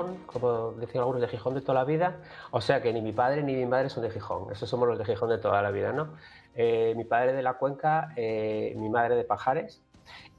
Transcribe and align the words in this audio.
Gijón, 0.00 0.24
como 0.26 0.72
decían 0.72 1.02
algunos, 1.02 1.20
de 1.20 1.28
Gijón 1.28 1.54
de 1.54 1.60
toda 1.60 1.74
la 1.74 1.84
vida. 1.84 2.16
O 2.50 2.60
sea 2.60 2.82
que 2.82 2.92
ni 2.92 3.00
mi 3.00 3.12
padre 3.12 3.42
ni 3.42 3.54
mi 3.54 3.66
madre 3.66 3.88
son 3.88 4.02
de 4.02 4.10
Gijón, 4.10 4.52
esos 4.52 4.68
somos 4.68 4.88
los 4.88 4.98
de 4.98 5.04
Gijón 5.04 5.28
de 5.28 5.38
toda 5.38 5.62
la 5.62 5.70
vida, 5.70 5.92
¿no? 5.92 6.14
Eh, 6.54 6.94
mi 6.96 7.04
padre 7.04 7.32
de 7.32 7.42
la 7.42 7.54
Cuenca, 7.54 8.12
eh, 8.16 8.74
mi 8.76 8.88
madre 8.88 9.14
de 9.14 9.24
Pajares 9.24 9.82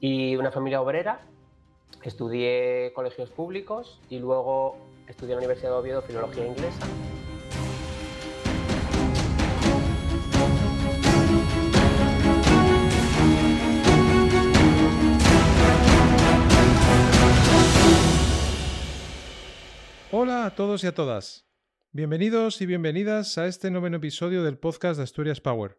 y 0.00 0.36
una 0.36 0.50
familia 0.50 0.80
obrera. 0.80 1.20
Estudié 2.02 2.92
colegios 2.94 3.30
públicos 3.30 4.00
y 4.10 4.18
luego 4.18 4.76
estudié 5.06 5.34
en 5.34 5.40
la 5.40 5.46
Universidad 5.46 5.70
de 5.70 5.76
Oviedo 5.76 6.02
Filología 6.02 6.44
Inglesa. 6.44 6.86
Hola 20.14 20.44
a 20.44 20.54
todos 20.54 20.84
y 20.84 20.86
a 20.86 20.92
todas. 20.92 21.48
Bienvenidos 21.90 22.60
y 22.60 22.66
bienvenidas 22.66 23.38
a 23.38 23.46
este 23.46 23.70
noveno 23.70 23.96
episodio 23.96 24.44
del 24.44 24.58
podcast 24.58 24.98
de 24.98 25.04
Asturias 25.04 25.40
Power. 25.40 25.78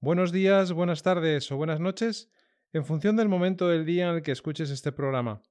Buenos 0.00 0.32
días, 0.32 0.72
buenas 0.72 1.02
tardes 1.02 1.52
o 1.52 1.58
buenas 1.58 1.78
noches 1.78 2.32
en 2.72 2.86
función 2.86 3.16
del 3.16 3.28
momento 3.28 3.68
del 3.68 3.84
día 3.84 4.08
en 4.08 4.14
el 4.14 4.22
que 4.22 4.32
escuches 4.32 4.70
este 4.70 4.92
programa. 4.92 5.42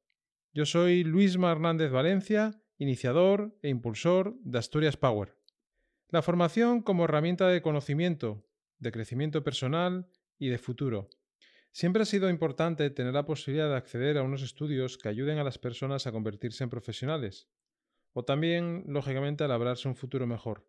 Yo 0.56 0.66
soy 0.66 1.04
Luis 1.04 1.36
Hernández 1.36 1.92
Valencia, 1.92 2.60
iniciador 2.80 3.56
e 3.62 3.70
impulsor 3.70 4.36
de 4.42 4.58
Asturias 4.58 4.98
Power. 4.98 5.36
La 6.10 6.24
formación 6.24 6.82
como 6.82 7.04
herramienta 7.04 7.48
de 7.48 7.62
conocimiento, 7.62 8.44
de 8.80 8.92
crecimiento 8.92 9.44
personal 9.44 10.08
y 10.40 10.50
de 10.50 10.58
futuro. 10.58 11.12
Siempre 11.72 12.02
ha 12.02 12.08
sido 12.08 12.28
importante 12.32 12.90
tener 12.90 13.14
la 13.14 13.28
posibilidad 13.28 13.70
de 13.70 13.76
acceder 13.76 14.18
a 14.18 14.24
unos 14.24 14.42
estudios 14.42 14.98
que 14.98 15.10
ayuden 15.10 15.38
a 15.38 15.44
las 15.44 15.60
personas 15.60 16.08
a 16.08 16.12
convertirse 16.12 16.64
en 16.64 16.72
profesionales 16.72 17.48
o 18.14 18.24
también, 18.24 18.84
lógicamente, 18.88 19.44
a 19.44 19.48
labrarse 19.48 19.88
un 19.88 19.96
futuro 19.96 20.28
mejor. 20.28 20.68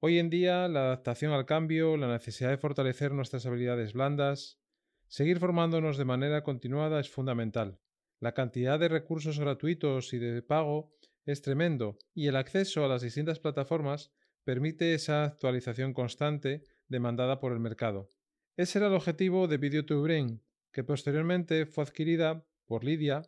Hoy 0.00 0.18
en 0.18 0.30
día, 0.30 0.68
la 0.68 0.80
adaptación 0.80 1.32
al 1.32 1.46
cambio, 1.46 1.96
la 1.96 2.08
necesidad 2.08 2.50
de 2.50 2.58
fortalecer 2.58 3.12
nuestras 3.12 3.46
habilidades 3.46 3.94
blandas, 3.94 4.60
seguir 5.08 5.38
formándonos 5.38 5.96
de 5.96 6.04
manera 6.04 6.42
continuada 6.42 7.00
es 7.00 7.08
fundamental. 7.10 7.80
La 8.20 8.32
cantidad 8.32 8.78
de 8.78 8.88
recursos 8.88 9.38
gratuitos 9.38 10.12
y 10.12 10.18
de 10.18 10.42
pago 10.42 10.92
es 11.24 11.42
tremendo 11.42 11.96
y 12.14 12.26
el 12.26 12.36
acceso 12.36 12.84
a 12.84 12.88
las 12.88 13.02
distintas 13.02 13.40
plataformas 13.40 14.12
permite 14.44 14.94
esa 14.94 15.24
actualización 15.24 15.94
constante 15.94 16.64
demandada 16.88 17.40
por 17.40 17.52
el 17.52 17.60
mercado. 17.60 18.12
Ese 18.56 18.78
era 18.78 18.88
el 18.88 18.94
objetivo 18.94 19.48
de 19.48 19.56
Video 19.56 19.84
que 20.70 20.84
posteriormente 20.84 21.66
fue 21.66 21.84
adquirida 21.84 22.46
por 22.66 22.84
Lydia, 22.84 23.22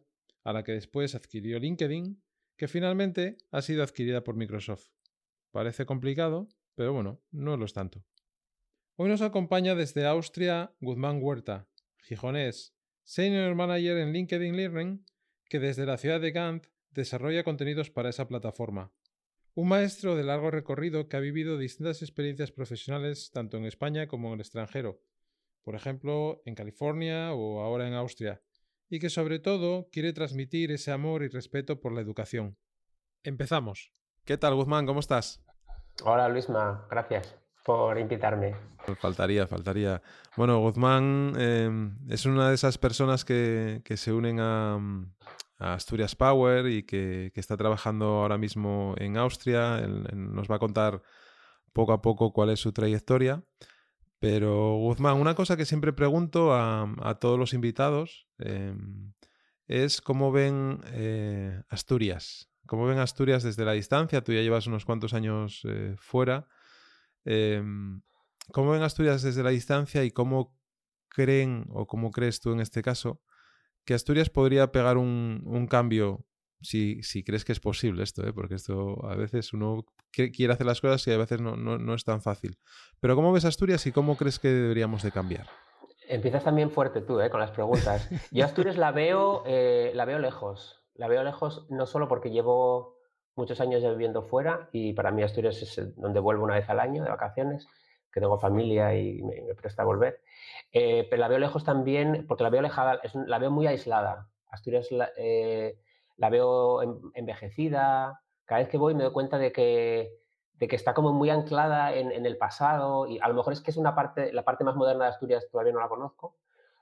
a 0.44 0.52
la 0.52 0.62
que 0.62 0.72
después 0.72 1.14
adquirió 1.14 1.58
LinkedIn 1.58 2.22
que 2.56 2.68
finalmente 2.68 3.36
ha 3.50 3.62
sido 3.62 3.82
adquirida 3.82 4.24
por 4.24 4.36
Microsoft. 4.36 4.88
Parece 5.50 5.86
complicado, 5.86 6.48
pero 6.74 6.92
bueno, 6.92 7.20
no 7.30 7.56
lo 7.56 7.64
es 7.64 7.72
tanto. 7.72 8.04
Hoy 8.96 9.08
nos 9.08 9.22
acompaña 9.22 9.74
desde 9.74 10.06
Austria 10.06 10.74
Guzmán 10.80 11.22
Huerta, 11.22 11.68
gijonés, 11.98 12.74
Senior 13.04 13.54
Manager 13.54 13.98
en 13.98 14.12
LinkedIn 14.12 14.56
Learning, 14.56 15.04
que 15.48 15.60
desde 15.60 15.86
la 15.86 15.98
ciudad 15.98 16.20
de 16.20 16.32
Gant 16.32 16.66
desarrolla 16.90 17.44
contenidos 17.44 17.90
para 17.90 18.08
esa 18.08 18.26
plataforma. 18.26 18.92
Un 19.54 19.68
maestro 19.68 20.16
de 20.16 20.24
largo 20.24 20.50
recorrido 20.50 21.08
que 21.08 21.16
ha 21.16 21.20
vivido 21.20 21.56
distintas 21.58 22.02
experiencias 22.02 22.52
profesionales 22.52 23.30
tanto 23.32 23.56
en 23.56 23.64
España 23.64 24.06
como 24.08 24.28
en 24.28 24.34
el 24.34 24.40
extranjero, 24.40 25.00
por 25.62 25.74
ejemplo 25.74 26.42
en 26.44 26.54
California 26.54 27.32
o 27.32 27.60
ahora 27.60 27.86
en 27.88 27.94
Austria, 27.94 28.42
y 28.88 28.98
que 28.98 29.10
sobre 29.10 29.38
todo 29.38 29.88
quiere 29.90 30.12
transmitir 30.12 30.70
ese 30.72 30.92
amor 30.92 31.22
y 31.22 31.28
respeto 31.28 31.80
por 31.80 31.92
la 31.92 32.00
educación. 32.00 32.56
Empezamos. 33.22 33.92
¿Qué 34.24 34.36
tal, 34.36 34.54
Guzmán? 34.54 34.86
¿Cómo 34.86 35.00
estás? 35.00 35.42
Hola, 36.04 36.28
Luisma. 36.28 36.86
Gracias 36.90 37.36
por 37.64 37.98
invitarme. 37.98 38.54
Faltaría, 39.00 39.46
faltaría. 39.48 40.00
Bueno, 40.36 40.60
Guzmán 40.60 41.32
em, 41.36 41.98
es 42.08 42.24
una 42.24 42.48
de 42.48 42.54
esas 42.54 42.78
personas 42.78 43.24
que, 43.24 43.82
se 43.96 44.12
unen 44.12 44.38
a, 44.40 44.78
Asturias 45.58 46.14
Power 46.14 46.66
y 46.66 46.84
que, 46.84 47.32
está 47.34 47.56
trabajando 47.56 48.06
ahora 48.06 48.38
mismo 48.38 48.94
en 48.98 49.16
Austria. 49.16 49.80
nos 50.12 50.48
va 50.48 50.56
a 50.56 50.60
contar 50.60 51.02
poco 51.72 51.92
a 51.92 52.00
poco 52.00 52.32
cuál 52.32 52.50
es 52.50 52.60
su 52.60 52.72
trayectoria. 52.72 53.42
Pero, 54.18 54.76
Guzmán, 54.76 55.16
una 55.18 55.34
cosa 55.34 55.56
que 55.56 55.66
siempre 55.66 55.92
pregunto 55.92 56.54
a, 56.54 57.18
todos 57.20 57.38
los 57.38 57.52
invitados 57.52 58.26
em, 58.38 59.12
es 59.66 60.00
cómo 60.00 60.32
ven 60.32 60.80
eh, 60.92 61.62
Asturias. 61.68 62.50
¿Cómo 62.66 62.86
ven 62.86 62.98
Asturias 62.98 63.42
desde 63.42 63.64
la 63.64 63.72
distancia? 63.72 64.24
Tú 64.24 64.32
ya 64.32 64.40
llevas 64.40 64.66
unos 64.66 64.84
cuantos 64.84 65.12
años 65.14 65.62
eh, 65.68 65.94
fuera. 65.98 66.48
Em, 67.24 68.02
¿Cómo 68.52 68.70
ven 68.70 68.82
Asturias 68.82 69.22
desde 69.22 69.42
la 69.42 69.50
distancia 69.50 70.04
y 70.04 70.10
cómo 70.10 70.56
creen, 71.08 71.66
o 71.70 71.86
cómo 71.86 72.10
crees 72.10 72.40
tú 72.40 72.52
en 72.52 72.60
este 72.60 72.82
caso, 72.82 73.22
que 73.84 73.94
Asturias 73.94 74.30
podría 74.30 74.72
pegar 74.72 74.96
un 74.98 75.66
cambio 75.68 76.26
si, 76.60 77.02
si, 77.02 77.22
crees 77.22 77.44
que 77.44 77.52
es 77.52 77.60
posible 77.60 78.02
esto, 78.02 78.26
¿eh? 78.26 78.32
porque 78.32 78.54
esto 78.54 79.04
a 79.06 79.14
veces 79.14 79.52
uno 79.52 79.84
quiere 80.10 80.52
hacer 80.52 80.66
las 80.66 80.80
cosas 80.80 81.06
y 81.06 81.12
a 81.12 81.18
veces 81.18 81.40
no, 81.40 81.56
no, 81.56 81.78
no, 81.78 81.94
es 81.94 82.04
tan 82.04 82.22
fácil. 82.22 82.58
Pero 83.00 83.14
¿cómo 83.14 83.32
ves 83.32 83.44
Asturias 83.44 83.86
y 83.86 83.92
cómo 83.92 84.16
crees 84.16 84.38
que 84.38 84.48
deberíamos 84.48 85.02
de 85.02 85.12
cambiar? 85.12 85.46
Empiezas 86.08 86.44
también 86.44 86.70
fuerte 86.70 87.00
tú 87.00 87.20
¿eh? 87.20 87.30
con 87.30 87.40
las 87.40 87.50
preguntas. 87.50 88.08
Yo 88.30 88.44
Asturias 88.44 88.76
la 88.76 88.92
veo, 88.92 89.42
eh, 89.46 89.92
la 89.94 90.04
veo 90.04 90.18
lejos. 90.18 90.84
La 90.94 91.08
veo 91.08 91.22
lejos 91.22 91.66
no 91.68 91.86
solo 91.86 92.08
porque 92.08 92.30
llevo 92.30 92.96
muchos 93.34 93.60
años 93.60 93.82
ya 93.82 93.90
viviendo 93.90 94.22
fuera 94.22 94.68
y 94.72 94.94
para 94.94 95.10
mí 95.10 95.22
Asturias 95.22 95.60
es 95.60 95.94
donde 95.96 96.20
vuelvo 96.20 96.44
una 96.44 96.54
vez 96.54 96.68
al 96.70 96.80
año 96.80 97.04
de 97.04 97.10
vacaciones, 97.10 97.68
que 98.10 98.20
tengo 98.20 98.38
familia 98.38 98.96
y 98.96 99.22
me, 99.22 99.54
presta 99.54 99.82
a 99.82 99.86
volver. 99.86 100.22
Eh, 100.72 101.06
pero 101.10 101.20
la 101.20 101.28
veo 101.28 101.38
lejos 101.38 101.64
también 101.64 102.24
porque 102.26 102.44
la 102.44 102.50
veo 102.50 102.60
alejada, 102.60 103.00
la 103.26 103.38
veo 103.38 103.50
muy 103.50 103.66
aislada. 103.66 104.30
Asturias 104.48 104.88
eh, 105.18 105.78
la 106.16 106.30
veo 106.30 106.82
envejecida. 107.14 108.20
Cada 108.44 108.60
vez 108.60 108.68
que 108.68 108.78
voy 108.78 108.94
me 108.94 109.04
doy 109.04 109.12
cuenta 109.12 109.38
de 109.38 109.52
que, 109.52 110.12
de 110.54 110.68
que 110.68 110.76
está 110.76 110.94
como 110.94 111.12
muy 111.12 111.30
anclada 111.30 111.94
en, 111.94 112.24
el 112.24 112.38
pasado 112.38 113.06
y 113.06 113.18
a 113.20 113.28
lo 113.28 113.34
mejor 113.34 113.52
es 113.52 113.60
que 113.60 113.70
es 113.70 113.76
una 113.76 113.94
parte, 113.94 114.32
la 114.32 114.44
parte 114.44 114.64
más 114.64 114.76
moderna 114.76 115.04
de 115.04 115.10
Asturias 115.10 115.48
todavía 115.50 115.72
no 115.72 115.80
la 115.80 115.88
conozco, 115.88 116.36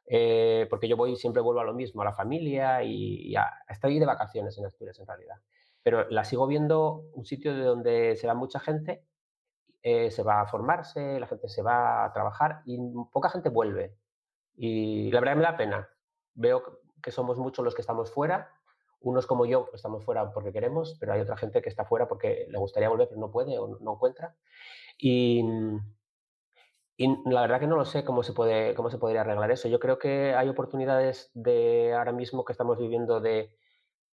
eh, 0.06 0.66
porque 0.70 0.88
yo 0.88 0.96
voy 0.96 1.16
siempre 1.16 1.42
vuelvo 1.42 1.60
a 1.60 1.64
lo 1.64 1.74
mismo, 1.74 2.02
a 2.02 2.04
la 2.04 2.12
familia 2.12 2.82
y, 2.82 3.34
estoy 3.68 3.98
de 3.98 4.06
vacaciones 4.06 4.56
en 4.58 4.66
Asturias 4.66 4.98
en 5.00 5.06
realidad. 5.06 5.36
Pero 5.82 6.08
la 6.10 6.24
sigo 6.24 6.46
viendo 6.46 7.04
un 7.14 7.24
sitio 7.24 7.54
de 7.54 7.64
donde 7.64 8.16
se 8.16 8.26
va 8.26 8.34
mucha 8.34 8.60
gente, 8.60 9.04
eh, 9.82 10.10
se 10.10 10.22
va 10.22 10.40
a 10.40 10.46
formarse, 10.46 11.20
la 11.20 11.26
gente 11.26 11.48
se 11.48 11.62
va 11.62 12.04
a 12.04 12.12
trabajar 12.12 12.62
y 12.64 12.78
poca 13.12 13.28
gente 13.28 13.50
vuelve. 13.50 13.96
Y 14.56 15.10
la 15.10 15.20
verdad 15.20 15.36
me 15.36 15.42
da 15.42 15.56
pena. 15.56 15.88
Veo 16.34 16.80
que 17.02 17.10
somos 17.10 17.38
muchos 17.38 17.64
los 17.64 17.74
que 17.74 17.82
estamos 17.82 18.10
fuera 18.10 18.50
unos 19.04 19.26
como 19.26 19.46
yo 19.46 19.68
estamos 19.74 20.04
fuera 20.04 20.32
porque 20.32 20.52
queremos, 20.52 20.96
pero 20.98 21.12
hay 21.12 21.20
otra 21.20 21.36
gente 21.36 21.62
que 21.62 21.68
está 21.68 21.84
fuera 21.84 22.08
porque 22.08 22.46
le 22.48 22.58
gustaría 22.58 22.88
volver 22.88 23.08
pero 23.08 23.20
no 23.20 23.30
puede 23.30 23.58
o 23.58 23.78
no 23.78 23.92
encuentra. 23.92 24.34
Y, 24.98 25.44
la 27.26 27.40
verdad 27.40 27.58
que 27.58 27.66
no 27.66 27.76
lo 27.76 27.84
sé 27.84 28.04
cómo 28.04 28.22
se, 28.22 28.32
puede, 28.32 28.74
cómo 28.74 28.88
se 28.88 28.98
podría 28.98 29.22
arreglar 29.22 29.50
eso. 29.50 29.68
Yo 29.68 29.80
creo 29.80 29.98
que 29.98 30.34
hay 30.34 30.48
oportunidades 30.48 31.30
de 31.34 31.92
ahora 31.92 32.12
mismo 32.12 32.44
que 32.44 32.52
estamos 32.52 32.78
viviendo 32.78 33.20
de, 33.20 33.56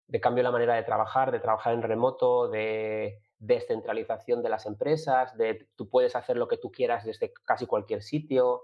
de 0.06 0.20
cambio 0.20 0.40
en 0.40 0.46
la 0.46 0.50
manera 0.50 0.74
de 0.74 0.82
trabajar, 0.82 1.30
de 1.30 1.40
trabajar 1.40 1.74
en 1.74 1.82
remoto, 1.82 2.48
de 2.48 3.20
descentralización 3.38 4.42
de 4.42 4.48
las 4.48 4.64
empresas, 4.66 5.36
de 5.36 5.68
tú 5.76 5.88
puedes 5.90 6.16
hacer 6.16 6.36
lo 6.38 6.48
que 6.48 6.56
tú 6.56 6.72
quieras 6.72 7.04
desde 7.04 7.32
casi 7.44 7.66
cualquier 7.66 8.02
sitio, 8.02 8.62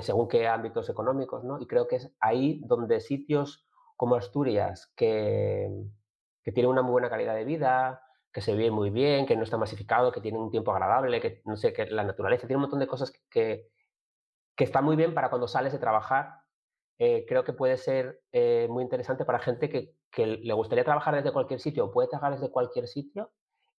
según 0.00 0.26
qué 0.26 0.48
ámbitos 0.48 0.88
económicos, 0.88 1.44
¿no? 1.44 1.60
Y 1.60 1.66
creo 1.66 1.86
que 1.86 1.96
es 1.96 2.10
ahí 2.20 2.62
donde 2.64 3.00
sitios 3.00 3.66
como 4.00 4.14
Asturias, 4.14 4.90
que, 4.96 5.68
que 6.42 6.52
tiene 6.52 6.70
una 6.70 6.80
muy 6.80 6.92
buena 6.92 7.10
calidad 7.10 7.34
de 7.34 7.44
vida, 7.44 8.02
que 8.32 8.40
se 8.40 8.54
vive 8.54 8.70
muy 8.70 8.88
bien, 8.88 9.26
que 9.26 9.36
no 9.36 9.42
está 9.42 9.58
masificado, 9.58 10.10
que 10.10 10.22
tiene 10.22 10.38
un 10.38 10.50
tiempo 10.50 10.72
agradable, 10.72 11.20
que 11.20 11.42
no 11.44 11.54
sé, 11.58 11.74
que 11.74 11.84
la 11.84 12.02
naturaleza 12.02 12.46
tiene 12.46 12.56
un 12.56 12.62
montón 12.62 12.78
de 12.78 12.86
cosas 12.86 13.12
que, 13.28 13.68
que 14.56 14.64
está 14.64 14.80
muy 14.80 14.96
bien 14.96 15.12
para 15.12 15.28
cuando 15.28 15.46
sales 15.46 15.74
de 15.74 15.78
trabajar. 15.78 16.32
Eh, 16.98 17.26
creo 17.28 17.44
que 17.44 17.52
puede 17.52 17.76
ser 17.76 18.22
eh, 18.32 18.68
muy 18.70 18.84
interesante 18.84 19.26
para 19.26 19.38
gente 19.38 19.68
que, 19.68 19.94
que, 20.10 20.26
le 20.26 20.54
gustaría 20.54 20.82
trabajar 20.82 21.14
desde 21.14 21.30
cualquier 21.30 21.60
sitio 21.60 21.84
o 21.84 21.90
puede 21.90 22.08
trabajar 22.08 22.32
desde 22.32 22.50
cualquier 22.50 22.88
sitio 22.88 23.32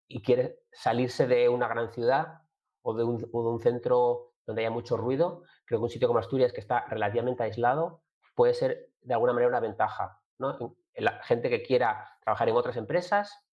y 0.07 0.21
quiere 0.21 0.59
salirse 0.71 1.27
de 1.29 1.49
una 1.49 1.67
gran 1.67 1.95
ciudad 1.95 2.43
o 2.83 2.93
de 2.93 3.05
un, 3.05 3.27
o 3.33 3.43
de 3.43 3.49
un 3.49 3.61
centro 3.63 4.35
donde 4.47 4.61
haya 4.61 4.71
mucho 4.71 4.99
ruido. 4.99 5.45
Creo 5.65 5.81
que 5.81 5.85
un 5.85 5.89
sitio 5.89 6.09
como 6.09 6.21
Asturias, 6.21 6.53
que 6.53 6.61
está 6.61 6.85
relativamente 6.91 7.43
aislado, 7.43 8.03
puede 8.35 8.53
ser 8.53 8.90
de 9.03 9.15
alguna 9.15 9.33
manera 9.33 9.49
una 9.49 9.61
ventaja. 9.61 10.21
¿no? 10.39 10.77
La 10.95 11.23
gente 11.23 11.51
que 11.51 11.63
quiera 11.63 12.19
trabajar 12.23 12.49
en 12.49 12.57
otras 12.57 12.77
empresas 12.77 13.45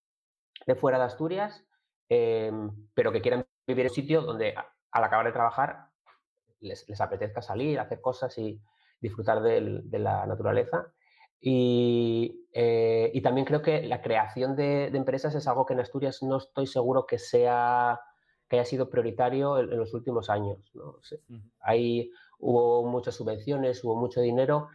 de 0.65 0.75
fuera 0.75 0.97
de 0.97 1.05
Asturias, 1.05 1.65
em, 2.09 2.71
pero 2.93 3.11
que 3.11 3.21
quieran 3.21 3.45
vivir 3.65 3.85
en 3.85 3.91
un 3.91 3.95
sitio 3.95 4.21
donde 4.21 4.55
al 4.91 5.03
acabar 5.03 5.25
de 5.25 5.31
trabajar 5.31 5.89
les, 6.59 6.85
apetezca 6.99 7.41
salir, 7.41 7.79
hacer 7.79 8.01
cosas 8.01 8.37
y 8.37 8.59
disfrutar 8.99 9.41
de 9.41 9.99
la 9.99 10.25
naturaleza. 10.25 10.91
Y, 11.39 12.47
eh, 12.51 13.11
y, 13.13 13.21
también 13.21 13.45
creo 13.45 13.61
que 13.61 13.83
la 13.83 14.01
creación 14.01 14.55
de, 14.55 14.85
empresas 14.87 15.35
es 15.35 15.47
algo 15.47 15.65
que 15.65 15.73
en 15.73 15.81
Asturias 15.81 16.23
no 16.23 16.37
estoy 16.37 16.65
seguro 16.65 17.05
que 17.05 17.19
sea 17.19 17.99
que 18.49 18.55
haya 18.55 18.65
sido 18.65 18.89
prioritario 18.89 19.59
en, 19.59 19.77
los 19.77 19.93
últimos 19.93 20.29
años. 20.29 20.57
¿no? 20.73 20.99
Ahí 21.59 22.11
hubo 22.39 22.83
muchas 22.89 23.15
subvenciones, 23.15 23.83
hubo 23.83 23.95
mucho 23.95 24.21
dinero 24.21 24.69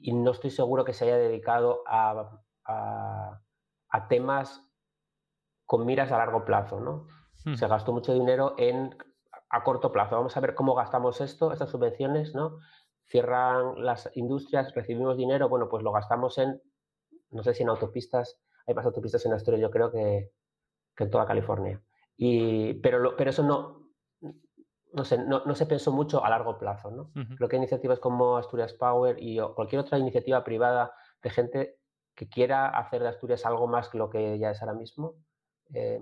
y 0.00 0.12
no 0.12 0.32
estoy 0.32 0.50
seguro 0.50 0.84
que 0.84 0.92
se 0.92 1.04
haya 1.04 1.16
dedicado 1.16 1.82
a, 1.86 2.40
a, 2.66 4.08
temas 4.08 4.62
con 5.64 5.86
miras 5.86 6.12
a 6.12 6.18
largo 6.18 6.44
plazo. 6.44 6.80
¿no? 6.80 7.06
Se 7.56 7.66
gastó 7.66 7.92
mucho 7.92 8.12
dinero 8.12 8.54
en 8.58 8.96
a 9.50 9.62
corto 9.62 9.92
plazo. 9.92 10.16
Vamos 10.16 10.36
a 10.36 10.40
ver 10.40 10.54
cómo 10.54 10.74
gastamos 10.74 11.20
esto, 11.20 11.52
estas 11.52 11.70
subvenciones, 11.70 12.34
¿no? 12.34 12.58
Cierran 13.06 13.84
las 13.84 14.10
industrias, 14.14 14.74
recibimos 14.74 15.16
dinero, 15.16 15.48
bueno, 15.48 15.68
pues 15.68 15.82
lo 15.82 15.92
gastamos 15.92 16.38
en, 16.38 16.60
no 17.30 17.42
sé 17.42 17.54
si 17.54 17.62
en 17.62 17.68
autopistas, 17.68 18.40
hay 18.66 18.74
más 18.74 18.86
autopistas 18.86 19.24
en 19.26 19.32
Asturias, 19.32 19.60
yo 19.60 19.70
creo 19.70 19.92
que, 19.92 20.32
que 20.96 21.04
en 21.04 21.10
toda 21.10 21.26
California. 21.26 21.80
Y, 22.16 22.74
pero, 22.74 23.14
pero 23.16 23.30
eso 23.30 23.42
no, 23.42 23.83
no, 24.94 25.04
sé, 25.04 25.18
no, 25.18 25.44
no, 25.44 25.54
se 25.54 25.66
pensó 25.66 25.92
mucho 25.92 26.24
a 26.24 26.30
largo 26.30 26.58
plazo. 26.58 26.90
¿no? 26.90 27.10
Creo 27.36 27.48
que 27.48 27.56
iniciativas 27.56 27.98
como 27.98 28.36
Asturias 28.36 28.72
Power 28.72 29.16
y 29.18 29.38
cualquier 29.54 29.80
otra 29.80 29.98
iniciativa 29.98 30.42
privada 30.44 30.92
de 31.22 31.30
gente 31.30 31.78
que 32.14 32.28
quiera 32.28 32.68
hacer 32.68 33.02
de 33.02 33.08
Asturias 33.08 33.44
algo 33.44 33.66
más 33.66 33.88
que 33.88 33.98
lo 33.98 34.08
que 34.08 34.38
ya 34.38 34.50
es 34.50 34.60
ahora 34.62 34.74
mismo, 34.74 35.16
eh, 35.72 36.00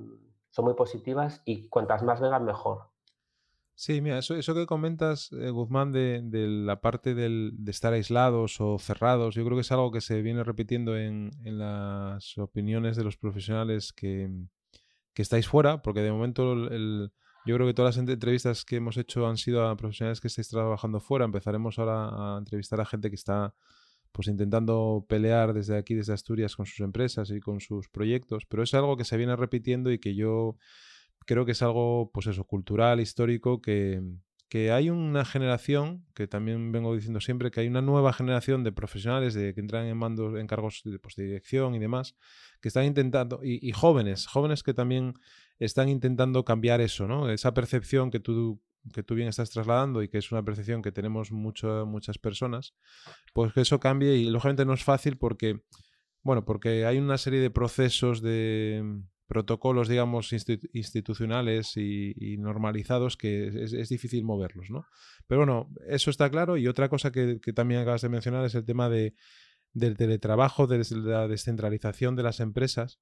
son 0.51 0.67
muy 0.67 0.75
positivas 0.75 1.43
y 1.45 1.69
cuantas 1.69 2.03
más 2.03 2.21
vengan, 2.21 2.45
mejor. 2.45 2.93
Sí, 3.75 4.01
mira, 4.03 4.19
eso, 4.19 4.37
eso 4.37 4.55
que 4.55 4.67
comentas, 4.67 5.33
eh, 5.33 5.51
Guzmán, 5.51 5.93
de, 5.93 6.21
de, 6.23 6.47
la 6.47 6.81
parte 6.81 7.15
del, 7.15 7.53
de 7.57 7.71
estar 7.71 7.93
aislados 7.95 8.61
o 8.61 8.79
cerrados, 8.79 9.35
yo 9.35 9.45
creo 9.45 9.57
que 9.57 9.63
es 9.63 9.73
algo 9.73 9.91
que 9.91 10.03
se 10.03 10.21
viene 10.21 10.45
repitiendo 10.45 10.97
en, 10.97 11.31
en 11.43 11.59
las 11.59 12.37
opiniones 12.37 12.97
de 12.97 13.05
los 13.05 13.17
profesionales 13.17 13.93
que, 13.93 14.31
que, 15.15 15.23
estáis 15.23 15.49
fuera, 15.49 15.81
porque 15.81 16.03
de 16.03 16.13
momento 16.13 16.53
el, 16.53 17.13
yo 17.45 17.55
creo 17.57 17.67
que 17.67 17.75
todas 17.75 17.97
las 17.97 18.09
entrevistas 18.09 18.65
que 18.65 18.77
hemos 18.77 18.97
hecho 18.97 19.27
han 19.27 19.37
sido 19.37 19.67
a 19.67 19.77
profesionales 19.77 20.21
que 20.21 20.29
estáis 20.29 20.49
trabajando 20.49 21.01
fuera. 21.01 21.25
Empezaremos 21.25 21.79
ahora 21.79 22.37
a 22.37 22.39
entrevistar 22.39 22.81
a 22.81 22.85
gente 22.85 23.09
que 23.11 23.17
está 23.17 23.55
pues 24.13 24.29
intentando 24.29 25.05
pelear 25.09 25.55
desde 25.55 25.77
aquí, 25.77 25.95
desde 25.95 26.13
Asturias, 26.13 26.55
con 26.55 26.67
sus 26.67 26.81
empresas 26.81 27.31
y 27.31 27.41
con 27.41 27.61
sus 27.61 27.89
proyectos, 27.89 28.45
pero 28.47 28.63
es 28.63 28.75
algo 28.75 28.97
que 28.97 29.05
se 29.05 29.17
viene 29.17 29.35
repitiendo 29.37 29.91
y 29.91 29.99
que 29.99 30.15
yo 30.15 30.57
creo 31.25 31.45
que 31.45 31.53
es 31.53 31.63
algo, 31.63 32.11
pues 32.13 32.27
eso, 32.27 32.45
cultural, 32.45 33.01
histórico, 33.01 33.61
que, 33.61 34.03
hay 34.71 34.91
una 34.91 35.25
generación, 35.25 36.05
que 36.15 36.27
también 36.27 36.73
vengo 36.73 36.95
diciendo 36.95 37.23
siempre, 37.23 37.51
que 37.51 37.61
hay 37.61 37.69
una 37.69 37.81
nueva 37.81 38.13
generación 38.13 38.65
de 38.65 38.71
profesionales 38.71 39.33
de, 39.33 39.55
que 39.55 39.61
entran 39.61 39.87
en 39.87 39.97
mandos, 39.97 40.39
en 40.39 40.47
cargos 40.47 40.83
de, 40.85 40.99
pues, 40.99 41.17
dirección 41.17 41.75
y 41.75 41.79
demás, 41.79 42.17
que 42.61 42.69
están 42.69 42.85
intentando, 42.85 43.41
y, 43.43 43.73
jóvenes, 43.73 44.27
jóvenes 44.27 44.63
que 44.63 44.75
también 44.75 45.15
están 45.65 45.89
intentando 45.89 46.45
cambiar 46.45 46.81
eso, 46.81 47.07
¿no? 47.07 47.31
Esa 47.31 47.55
percepción 47.55 48.11
que 48.11 48.21
tú, 48.21 48.61
que 48.93 49.03
tú 49.03 49.15
bien 49.15 49.29
estás 49.29 49.51
trasladando 49.51 50.03
y 50.03 50.09
que 50.09 50.19
es 50.19 50.33
una 50.33 50.45
percepción 50.45 50.83
que 50.83 50.93
tenemos 50.93 51.33
mucho, 51.33 51.87
muchas 51.87 52.19
personas, 52.19 52.75
pues 53.33 53.53
que 53.53 53.61
eso 53.63 53.81
cambie 53.81 54.17
y 54.17 54.25
lógicamente 54.31 54.65
no 54.65 54.75
es 54.75 54.85
fácil 54.85 55.19
porque, 55.19 55.63
bueno, 56.23 56.45
porque 56.45 56.87
hay 56.87 56.99
una 56.99 57.19
serie 57.19 57.41
de 57.41 57.51
procesos 57.51 58.23
de 58.23 59.03
protocolos, 59.33 59.89
digamos, 59.89 60.31
institucionales 60.75 61.77
y, 61.79 62.37
normalizados 62.39 63.17
que 63.17 63.47
es, 63.47 63.89
difícil 63.89 64.25
moverlos, 64.25 64.69
¿no? 64.69 64.85
Pero 65.27 65.41
bueno, 65.41 65.71
eso 65.89 66.11
está 66.11 66.29
claro. 66.29 66.59
Y 66.59 66.69
otra 66.69 66.91
cosa 66.91 67.13
que, 67.13 67.39
también 67.55 67.81
acabas 67.81 68.03
de 68.03 68.11
mencionar 68.11 68.45
es 68.45 68.55
el 68.55 68.67
tema 68.67 68.91
de, 68.91 69.15
del 69.73 69.97
teletrabajo, 69.97 70.67
de 70.67 70.85
la 70.97 71.29
descentralización 71.29 72.15
de 72.15 72.23
las 72.25 72.41
empresas, 72.41 73.01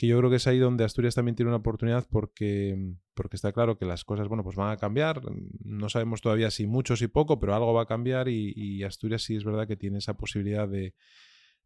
que 0.00 0.06
yo 0.06 0.16
creo 0.16 0.30
que 0.30 0.36
es 0.36 0.46
ahí 0.46 0.58
donde 0.58 0.82
Asturias 0.82 1.14
también 1.14 1.36
tiene 1.36 1.50
una 1.50 1.58
oportunidad 1.58 2.06
porque, 2.10 2.94
porque 3.12 3.36
está 3.36 3.52
claro 3.52 3.76
que 3.76 3.84
las 3.84 4.02
cosas, 4.02 4.28
bueno, 4.28 4.42
pues 4.42 4.56
van 4.56 4.70
a 4.70 4.78
cambiar. 4.78 5.20
No 5.62 5.90
sabemos 5.90 6.22
todavía 6.22 6.50
si 6.50 6.66
mucho, 6.66 6.96
si 6.96 7.06
poco, 7.06 7.38
pero 7.38 7.54
algo 7.54 7.74
va 7.74 7.82
a 7.82 7.86
cambiar 7.86 8.26
y, 8.30 8.82
Asturias 8.82 9.20
sí 9.24 9.36
es 9.36 9.44
verdad 9.44 9.68
que 9.68 9.76
tiene 9.76 9.98
esa 9.98 10.14
posibilidad 10.16 10.66
de, 10.66 10.94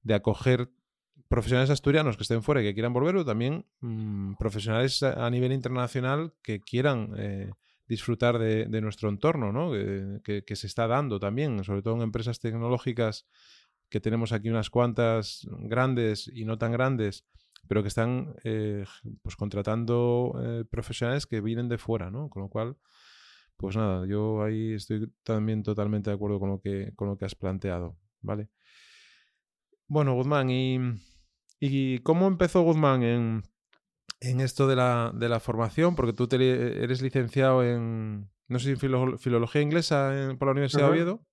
de 0.03 0.15
acoger 0.15 0.69
profesionales 1.29 1.71
asturianos 1.71 2.17
que 2.17 2.25
estén 2.25 2.43
fuera 2.43 2.61
y 2.61 2.65
que 2.65 2.75
quieran 2.75 2.93
volver, 2.93 3.15
o 3.15 3.25
también 3.25 3.67
mm, 3.79 4.35
profesionales 4.35 5.05
a, 5.05 5.31
nivel 5.31 5.53
internacional 5.53 6.35
que 6.43 6.61
quieran 6.61 7.15
eh, 7.17 7.53
disfrutar 7.87 8.41
de, 8.41 8.81
nuestro 8.81 9.11
entorno, 9.11 9.53
¿no? 9.53 9.71
Que, 10.25 10.57
se 10.57 10.67
está 10.67 10.89
dando 10.89 11.21
también, 11.21 11.63
sobre 11.63 11.83
todo 11.83 11.95
en 11.95 12.03
empresas 12.03 12.41
tecnológicas 12.41 13.29
que 13.89 14.01
tenemos 14.01 14.33
aquí 14.33 14.51
unas 14.51 14.71
cuantas 14.71 15.47
grandes 15.61 16.29
y 16.35 16.45
no 16.45 16.59
tan 16.59 16.73
grandes, 16.73 17.25
pero 17.69 17.83
que 17.83 17.89
están 17.89 18.35
eh, 18.45 18.85
pues 19.23 19.37
contratando 19.37 20.41
eh, 20.43 20.65
profesionales 20.71 21.27
que 21.27 21.41
vienen 21.41 21.69
de 21.69 21.79
fuera, 21.79 22.11
¿no? 22.11 22.29
Con 22.29 22.43
lo 22.43 22.49
cual, 22.49 22.77
pues 23.57 23.77
nada, 23.77 24.07
yo 24.07 24.43
ahí 24.43 24.75
estoy 24.75 25.13
también 25.23 25.63
totalmente 25.63 26.11
de 26.11 26.17
acuerdo 26.17 26.41
con 26.41 26.51
lo 26.51 26.61
que, 26.61 26.93
con 26.97 27.09
lo 27.09 27.17
que 27.17 27.25
has 27.25 27.35
planteado, 27.35 27.97
¿vale? 28.21 28.49
Bueno, 29.87 30.15
Guzmán, 30.15 30.51
¿y, 30.51 30.79
y 31.61 31.99
cómo 32.01 32.27
empezó 32.27 32.63
Guzmán 32.63 33.03
en, 33.03 33.43
en 34.21 34.41
esto 34.41 34.67
de 34.67 34.77
la, 34.77 35.13
de 35.15 35.29
la, 35.29 35.41
formación? 35.41 35.95
Porque 35.95 36.13
tú 36.13 36.29
eres 36.31 37.03
licenciado 37.03 37.63
en, 37.63 38.31
no 38.49 38.59
sé 38.59 38.75
si 38.75 38.77
filología 38.77 39.61
inglesa 39.61 40.35
por 40.39 40.49
la 40.49 40.53
Universidad 40.53 40.87
de 40.87 40.91
Oviedo. 40.91 41.27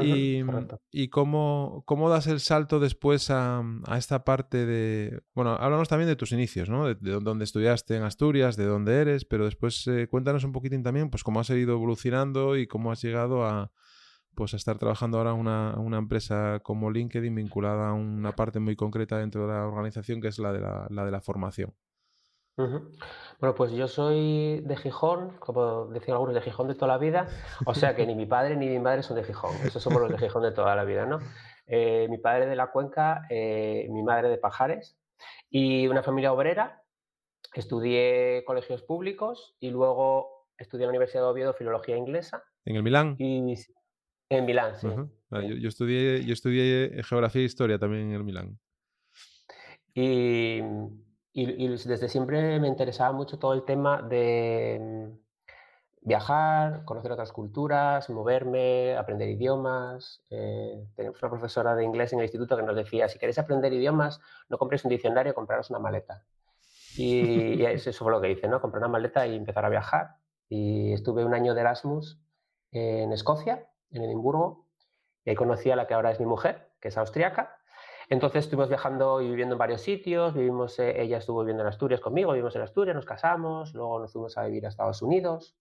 Y, 0.00 0.42
y 0.90 1.08
cómo, 1.08 1.82
cómo, 1.86 2.10
das 2.10 2.26
el 2.26 2.40
salto 2.40 2.80
después 2.80 3.30
a, 3.30 3.62
a, 3.86 3.98
esta 3.98 4.24
parte 4.24 4.66
de... 4.66 5.22
Bueno, 5.34 5.52
háblanos 5.52 5.88
también 5.88 6.08
de 6.08 6.16
tus 6.16 6.32
inicios, 6.32 6.68
¿no? 6.68 6.86
De, 6.86 6.96
dónde 7.20 7.44
estudiaste 7.44 7.96
en 7.96 8.02
Asturias, 8.02 8.56
de 8.56 8.66
dónde 8.66 9.00
eres, 9.00 9.24
pero 9.24 9.44
después 9.44 9.86
eh, 9.86 10.08
cuéntanos 10.08 10.44
un 10.44 10.52
poquitín 10.52 10.82
también, 10.82 11.10
pues 11.10 11.22
cómo 11.22 11.40
has 11.40 11.50
ido 11.50 11.74
evolucionando 11.74 12.56
y 12.56 12.66
cómo 12.66 12.90
has 12.90 13.02
llegado 13.02 13.44
a, 13.44 13.70
pues 14.34 14.54
a 14.54 14.56
estar 14.56 14.78
trabajando 14.78 15.18
ahora 15.18 15.32
una, 15.32 15.74
una 15.78 15.98
empresa 15.98 16.60
como 16.62 16.90
LinkedIn 16.90 17.34
vinculada 17.34 17.90
a 17.90 17.92
una 17.92 18.32
parte 18.32 18.58
muy 18.58 18.76
concreta 18.76 19.18
dentro 19.18 19.46
de 19.46 19.52
la 19.52 19.66
organización 19.66 20.20
que 20.20 20.28
es 20.28 20.38
la 20.38 20.52
de 20.52 20.60
la, 20.60 20.86
la 20.90 21.04
de 21.04 21.10
la 21.10 21.20
formación. 21.20 21.72
Bueno, 22.56 23.54
pues 23.56 23.72
yo 23.72 23.88
soy 23.88 24.60
de 24.60 24.76
Gijón, 24.76 25.36
como 25.38 25.86
decían 25.86 26.14
algunos, 26.14 26.34
de 26.34 26.40
Gijón 26.40 26.68
de 26.68 26.74
toda 26.74 26.88
la 26.88 26.98
vida, 26.98 27.26
o 27.66 27.74
sea 27.74 27.96
que 27.96 28.06
ni 28.06 28.14
mi 28.14 28.26
padre 28.26 28.56
ni 28.56 28.68
mi 28.68 28.78
madre 28.78 29.02
son 29.02 29.16
de 29.16 29.24
Gijón, 29.24 29.56
esos 29.64 29.82
somos 29.82 30.00
los 30.00 30.10
de 30.10 30.18
Gijón 30.18 30.42
de 30.42 30.52
toda 30.52 30.76
la 30.76 30.84
vida, 30.84 31.04
¿no? 31.04 31.18
Eh, 31.66 32.06
mi 32.08 32.18
padre 32.18 32.46
de 32.46 32.56
la 32.56 32.68
Cuenca, 32.70 33.22
eh, 33.28 33.88
mi 33.90 34.02
madre 34.02 34.28
de 34.28 34.38
Pajares 34.38 34.96
y 35.50 35.86
una 35.88 36.02
familia 36.02 36.32
obrera. 36.32 36.82
Estudié 37.54 38.44
colegios 38.44 38.82
públicos 38.82 39.56
y 39.60 39.70
luego 39.70 40.48
estudié 40.58 40.84
en 40.84 40.88
la 40.88 40.90
Universidad 40.90 41.22
de 41.22 41.28
Oviedo 41.28 41.54
Filología 41.54 41.96
Inglesa. 41.96 42.44
¿En 42.64 42.76
el 42.76 42.82
Milán? 42.82 43.16
Y, 43.18 43.54
en 44.30 44.44
Milán, 44.44 44.76
sí. 44.76 44.88
Ah, 45.30 45.40
yo, 45.42 45.68
estudié, 45.68 46.24
yo 46.24 46.32
estudié 46.32 47.02
Geografía 47.02 47.42
e 47.42 47.44
Historia 47.44 47.78
también 47.78 48.08
en 48.08 48.12
el 48.14 48.24
Milán. 48.24 48.58
Y, 49.94 50.60
y, 51.34 51.68
desde 51.68 52.08
siempre 52.08 52.60
me 52.60 52.68
interesaba 52.68 53.12
mucho 53.12 53.38
todo 53.38 53.52
el 53.52 53.64
tema 53.64 54.00
de 54.02 54.78
mm, 54.80 55.18
viajar, 56.02 56.84
conocer 56.84 57.12
otras 57.12 57.32
culturas, 57.32 58.08
moverme, 58.08 58.96
aprender 58.96 59.28
idiomas. 59.28 60.22
Eh, 60.30 60.86
tenemos 60.94 61.22
una 61.22 61.30
profesora 61.30 61.74
de 61.74 61.84
inglés 61.84 62.12
en 62.12 62.20
el 62.20 62.26
instituto 62.26 62.56
que 62.56 62.62
nos 62.62 62.76
decía, 62.76 63.08
si 63.08 63.18
queréis 63.18 63.38
aprender 63.38 63.72
idiomas, 63.72 64.20
no 64.48 64.58
compréis 64.58 64.84
un 64.84 64.90
diccionario, 64.90 65.34
compraros 65.34 65.70
una 65.70 65.80
maleta. 65.80 66.24
Y, 66.96 67.60
y 67.60 67.66
eso 67.66 67.92
fue 67.92 68.12
lo 68.12 68.20
que 68.20 68.30
hice, 68.30 68.48
¿no? 68.48 68.60
Compré 68.60 68.78
una 68.78 68.88
maleta 68.88 69.26
y 69.26 69.36
empezar 69.36 69.64
a 69.64 69.68
viajar. 69.68 70.16
Y 70.48 70.92
estuve 70.92 71.24
un 71.24 71.34
año 71.34 71.54
de 71.54 71.60
Erasmus 71.60 72.20
en 72.70 73.12
Escocia 73.12 73.68
en 73.94 74.02
Edimburgo, 74.02 74.66
y 75.24 75.30
ahí 75.30 75.36
conocí 75.36 75.70
a 75.70 75.76
la 75.76 75.86
que 75.86 75.94
ahora 75.94 76.10
es 76.10 76.20
mi 76.20 76.26
mujer, 76.26 76.70
que 76.80 76.88
es 76.88 76.98
austriaca. 76.98 77.53
Entonces 78.08 78.44
estuvimos 78.44 78.68
viajando 78.68 79.20
y 79.20 79.28
viviendo 79.28 79.54
en 79.54 79.58
varios 79.58 79.80
sitios, 79.80 80.34
vivimos, 80.34 80.78
eh, 80.78 81.00
ella 81.00 81.18
estuvo 81.18 81.40
viviendo 81.40 81.62
en 81.62 81.68
Asturias 81.68 82.00
conmigo, 82.00 82.32
vivimos 82.32 82.54
en 82.56 82.62
Asturias, 82.62 82.94
nos 82.94 83.06
casamos, 83.06 83.74
luego 83.74 83.98
nos 83.98 84.12
fuimos 84.12 84.36
a 84.36 84.44
vivir 84.44 84.66
a 84.66 84.68
Estados 84.68 85.00
Unidos, 85.00 85.56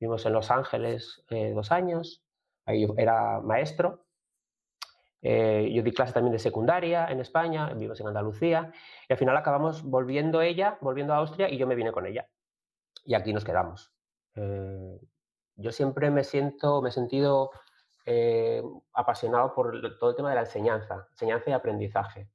vivimos 0.00 0.26
en 0.26 0.32
Los 0.32 0.50
Ángeles 0.50 1.24
eh, 1.30 1.52
dos 1.54 1.70
años, 1.70 2.24
ahí 2.66 2.86
era 2.96 3.40
maestro. 3.40 4.04
Eh, 5.26 5.70
yo 5.72 5.82
di 5.82 5.92
clase 5.92 6.12
también 6.12 6.32
de 6.32 6.38
secundaria 6.38 7.06
en 7.06 7.20
España, 7.20 7.72
vivimos 7.72 7.98
en 8.00 8.08
Andalucía, 8.08 8.72
y 9.08 9.12
al 9.12 9.18
final 9.18 9.36
acabamos 9.36 9.82
volviendo 9.82 10.42
ella, 10.42 10.76
volviendo 10.82 11.14
a 11.14 11.18
Austria, 11.18 11.48
y 11.48 11.56
yo 11.56 11.66
me 11.66 11.74
vine 11.74 11.92
con 11.92 12.06
ella. 12.06 12.28
Y 13.04 13.14
aquí 13.14 13.32
nos 13.32 13.44
quedamos. 13.44 13.90
yo 15.56 15.72
siempre 15.72 16.10
me 16.10 16.24
siento, 16.24 16.82
me 16.82 16.90
he 16.90 16.92
sentido 16.92 17.50
eh, 18.04 18.62
apasionado 18.92 19.54
por 19.54 19.98
todo 19.98 20.10
el 20.10 20.16
tema 20.16 20.30
de 20.30 20.36
la 20.36 20.42
enseñanza, 20.42 21.08
enseñanza 21.12 21.50
y 21.50 21.52
aprendizaje. 21.52 22.28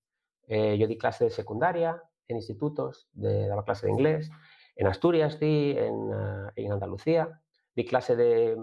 Eh, 0.47 0.77
yo 0.77 0.87
di 0.87 0.97
clase 0.97 1.25
de 1.25 1.29
secundaria 1.29 2.01
en 2.27 2.37
institutos, 2.37 3.09
de, 3.13 3.47
daba 3.47 3.65
clase 3.65 3.85
de 3.87 3.91
inglés, 3.91 4.31
en 4.75 4.87
Asturias 4.87 5.39
di, 5.39 5.75
en, 5.77 6.13
ah, 6.13 6.51
en 6.55 6.71
Andalucía, 6.71 7.41
di 7.75 7.85
clase 7.85 8.15
de 8.15 8.57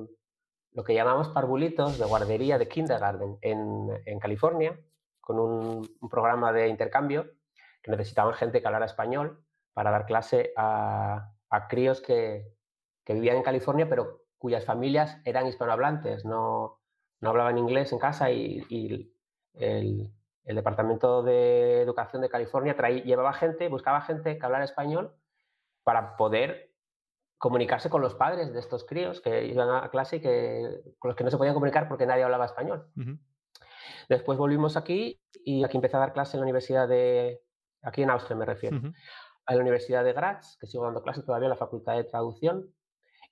lo 0.72 0.84
que 0.84 0.94
llamamos 0.94 1.28
parvulitos, 1.28 1.98
de 1.98 2.04
guardería, 2.04 2.58
de 2.58 2.68
kindergarten 2.68 3.38
en, 3.40 4.02
en 4.04 4.18
California, 4.18 4.78
con 5.26 5.40
un, 5.40 5.88
programa 6.08 6.52
de 6.52 6.68
intercambio 6.68 7.32
que 7.82 7.90
necesitaban 7.90 8.34
gente 8.34 8.60
que 8.60 8.66
hablara 8.68 8.86
español 8.86 9.44
para 9.72 9.90
dar 9.90 10.06
clase 10.06 10.52
a, 10.56 11.32
críos 11.68 12.00
que, 12.00 12.54
vivían 13.08 13.36
en 13.36 13.42
California, 13.42 13.88
pero 13.88 14.22
cuyas 14.38 14.64
familias 14.64 15.20
eran 15.24 15.48
hispanohablantes, 15.48 16.24
no, 16.24 16.80
no 17.20 17.30
hablaban 17.30 17.58
inglés 17.58 17.92
en 17.92 17.98
casa 17.98 18.30
y, 18.30 18.64
el, 19.54 20.12
Departamento 20.44 21.24
de 21.24 21.82
Educación 21.82 22.22
de 22.22 22.28
California 22.28 22.76
llevaba 23.04 23.32
gente, 23.32 23.68
buscaba 23.68 24.00
gente 24.02 24.38
que 24.38 24.46
hablara 24.46 24.64
español 24.64 25.12
para 25.82 26.16
poder 26.16 26.72
comunicarse 27.38 27.90
con 27.90 28.00
los 28.00 28.14
padres 28.14 28.52
de 28.52 28.60
estos 28.60 28.84
críos 28.84 29.20
que 29.20 29.46
iban 29.46 29.68
a 29.68 29.88
clase 29.90 30.16
y 30.16 30.20
que, 30.20 30.82
con 30.98 31.08
los 31.08 31.16
que 31.16 31.24
no 31.24 31.30
se 31.30 31.36
podían 31.36 31.54
comunicar 31.54 31.88
porque 31.88 32.06
nadie 32.06 32.22
hablaba 32.22 32.44
español. 32.44 32.88
Después 34.08 34.38
volvimos 34.38 34.76
aquí 34.76 35.20
y 35.44 35.64
aquí 35.64 35.76
empecé 35.76 35.96
a 35.96 36.00
dar 36.00 36.12
clase 36.12 36.36
en 36.36 36.40
la 36.40 36.44
Universidad 36.44 36.88
de, 36.88 37.42
aquí 37.82 38.02
en 38.02 38.10
Austria 38.10 38.36
me 38.36 38.44
refiero, 38.44 38.80
a 39.46 39.54
la 39.54 39.60
Universidad 39.60 40.04
de 40.04 40.12
Graz, 40.12 40.56
que 40.58 40.66
sigo 40.66 40.84
dando 40.84 41.02
clases 41.02 41.24
todavía 41.24 41.46
en 41.46 41.50
la 41.50 41.56
Facultad 41.56 41.96
de 41.96 42.04
Traducción. 42.04 42.72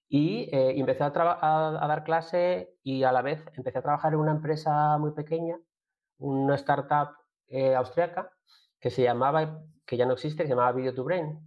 Y 0.09 0.49
eh, 0.53 0.79
empecé 0.79 1.05
a, 1.05 1.11
dar 1.11 2.05
clase 2.05 2.75
y 2.83 3.03
a 3.03 3.13
la 3.13 3.23
vez 3.23 3.45
empecé 3.55 3.79
a 3.79 3.83
trabajar 3.83 4.13
en 4.13 4.21
una 4.21 4.33
empresa 4.33 4.97
muy 4.99 5.13
pequeña, 5.13 5.59
una 6.19 6.55
startup 6.57 7.17
eh, 7.49 7.75
austriaca 7.75 8.31
que 8.79 8.91
se 8.91 9.03
llamaba, 9.03 9.63
que 9.87 9.97
ya 9.97 10.07
no 10.07 10.13
existe, 10.13 10.43
que 10.43 10.49
se 10.49 10.55
llamaba 10.55 10.73
Video 10.73 10.95
to 10.95 11.05
Brain. 11.05 11.41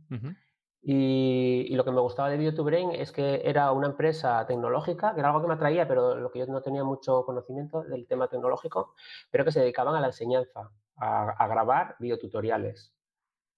Y, 0.89 1.75
lo 1.75 1.83
que 1.83 1.91
me 1.91 1.99
gustaba 1.99 2.29
de 2.29 2.39
Bio2Brain 2.39 2.93
es 2.93 3.11
que 3.11 3.41
era 3.43 3.73
una 3.73 3.87
empresa 3.87 4.45
tecnológica, 4.47 5.13
que 5.13 5.19
era 5.19 5.29
algo 5.29 5.41
que 5.41 5.47
me 5.49 5.55
atraía, 5.55 5.85
pero 5.85 6.15
lo 6.15 6.31
que 6.31 6.39
yo 6.39 6.45
no 6.47 6.61
tenía 6.61 6.85
mucho 6.85 7.25
conocimiento 7.25 7.83
del 7.83 8.07
tema 8.07 8.29
tecnológico, 8.29 8.93
pero 9.29 9.43
que 9.43 9.51
se 9.51 9.59
dedicaban 9.59 9.95
a 9.95 9.99
la 9.99 10.07
enseñanza, 10.07 10.71
a, 10.95 11.47
grabar 11.47 11.97
videotutoriales. 11.99 12.93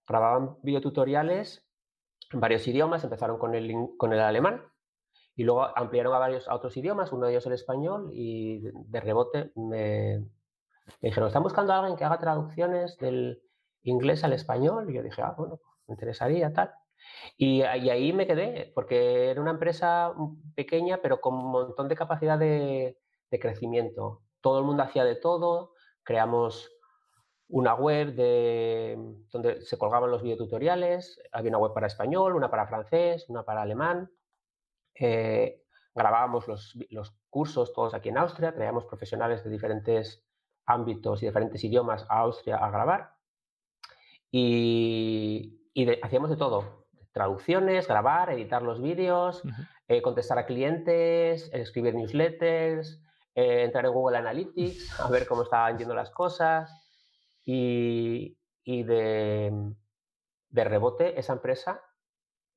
Grababan 0.08 0.58
videotutoriales 0.64 1.70
en 2.32 2.40
varios 2.40 2.68
idiomas, 2.68 3.04
empezaron 3.04 3.38
con 3.38 3.54
el, 3.54 3.90
con 3.98 4.12
el 4.12 4.22
alemán 4.22 4.64
y 5.40 5.46
luego 5.46 5.70
ampliaron 5.74 6.14
a 6.14 6.20
varios 6.20 6.50
otros 6.50 6.76
idiomas, 6.76 7.14
uno 7.14 7.26
de 7.26 7.32
ellos 7.32 7.46
el 7.46 7.54
español, 7.54 8.10
y 8.12 8.60
de, 8.60 9.00
rebote 9.00 9.54
me, 9.56 10.20
me 10.20 10.28
dijeron, 11.00 11.28
¿están 11.28 11.44
buscando 11.44 11.72
a 11.72 11.78
alguien 11.78 11.96
que 11.96 12.04
haga 12.04 12.20
traducciones 12.20 12.98
del 12.98 13.42
inglés 13.84 14.26
al 14.26 14.34
español? 14.34 14.90
Y 14.90 14.96
yo 14.96 15.02
dije, 15.02 15.22
ah, 15.22 15.36
bueno, 15.38 15.62
me 15.88 15.94
interesaría 15.94 16.52
tal. 16.52 16.74
Y, 17.38 17.62
ahí 17.62 18.12
me 18.12 18.28
quedé, 18.28 18.74
porque 18.76 19.30
era 19.30 19.40
una 19.40 19.52
empresa 19.52 20.14
pequeña, 20.56 21.00
pero 21.02 21.22
con 21.22 21.36
un 21.36 21.52
montón 21.52 21.88
de 21.88 21.96
capacidad 21.96 22.38
de, 22.38 22.98
crecimiento. 23.30 24.24
Todo 24.42 24.60
el 24.60 24.66
mundo 24.66 24.84
hacía 24.84 25.06
de 25.06 25.16
todo, 25.16 25.72
creamos 26.04 26.70
una 27.48 27.76
web 27.76 28.14
de, 28.14 28.98
donde 29.32 29.62
se 29.62 29.78
colgaban 29.78 30.12
los 30.12 30.22
videotutoriales, 30.22 31.18
había 31.32 31.52
una 31.52 31.60
web 31.60 31.74
para 31.74 31.88
español, 31.88 32.36
una 32.36 32.52
para 32.52 32.68
francés, 32.68 33.24
una 33.30 33.44
para 33.44 33.62
alemán. 33.62 34.12
Eh, 35.00 35.64
grabábamos 35.96 36.48
los, 36.48 36.76
cursos 37.30 37.74
todos 37.74 37.94
aquí 37.94 38.10
en 38.10 38.18
Austria, 38.18 38.54
traíamos 38.54 38.86
profesionales 38.86 39.44
de 39.44 39.50
diferentes 39.50 40.24
ámbitos 40.66 41.22
y 41.22 41.28
diferentes 41.28 41.64
idiomas 41.64 42.06
a 42.10 42.20
Austria 42.20 42.58
a 42.58 42.70
grabar. 42.70 43.14
Y, 44.32 45.58
hacíamos 46.02 46.30
de 46.30 46.38
todo, 46.38 46.88
traducciones, 47.12 47.88
grabar, 47.88 48.32
editar 48.32 48.62
los 48.62 48.82
vídeos, 48.82 49.44
eh, 49.88 50.02
contestar 50.02 50.38
a 50.38 50.46
clientes, 50.46 51.50
escribir 51.54 51.96
newsletters, 51.96 53.02
eh, 53.36 53.64
entrar 53.64 53.86
en 53.86 53.94
Google 53.94 54.18
Analytics, 54.18 55.00
a 55.00 55.10
ver 55.10 55.26
cómo 55.28 55.44
estaban 55.44 55.78
yendo 55.78 55.96
las 55.96 56.10
cosas. 56.10 56.72
Y, 57.46 58.36
de, 58.66 59.74
rebote, 60.52 61.20
esa 61.20 61.34
empresa, 61.34 61.82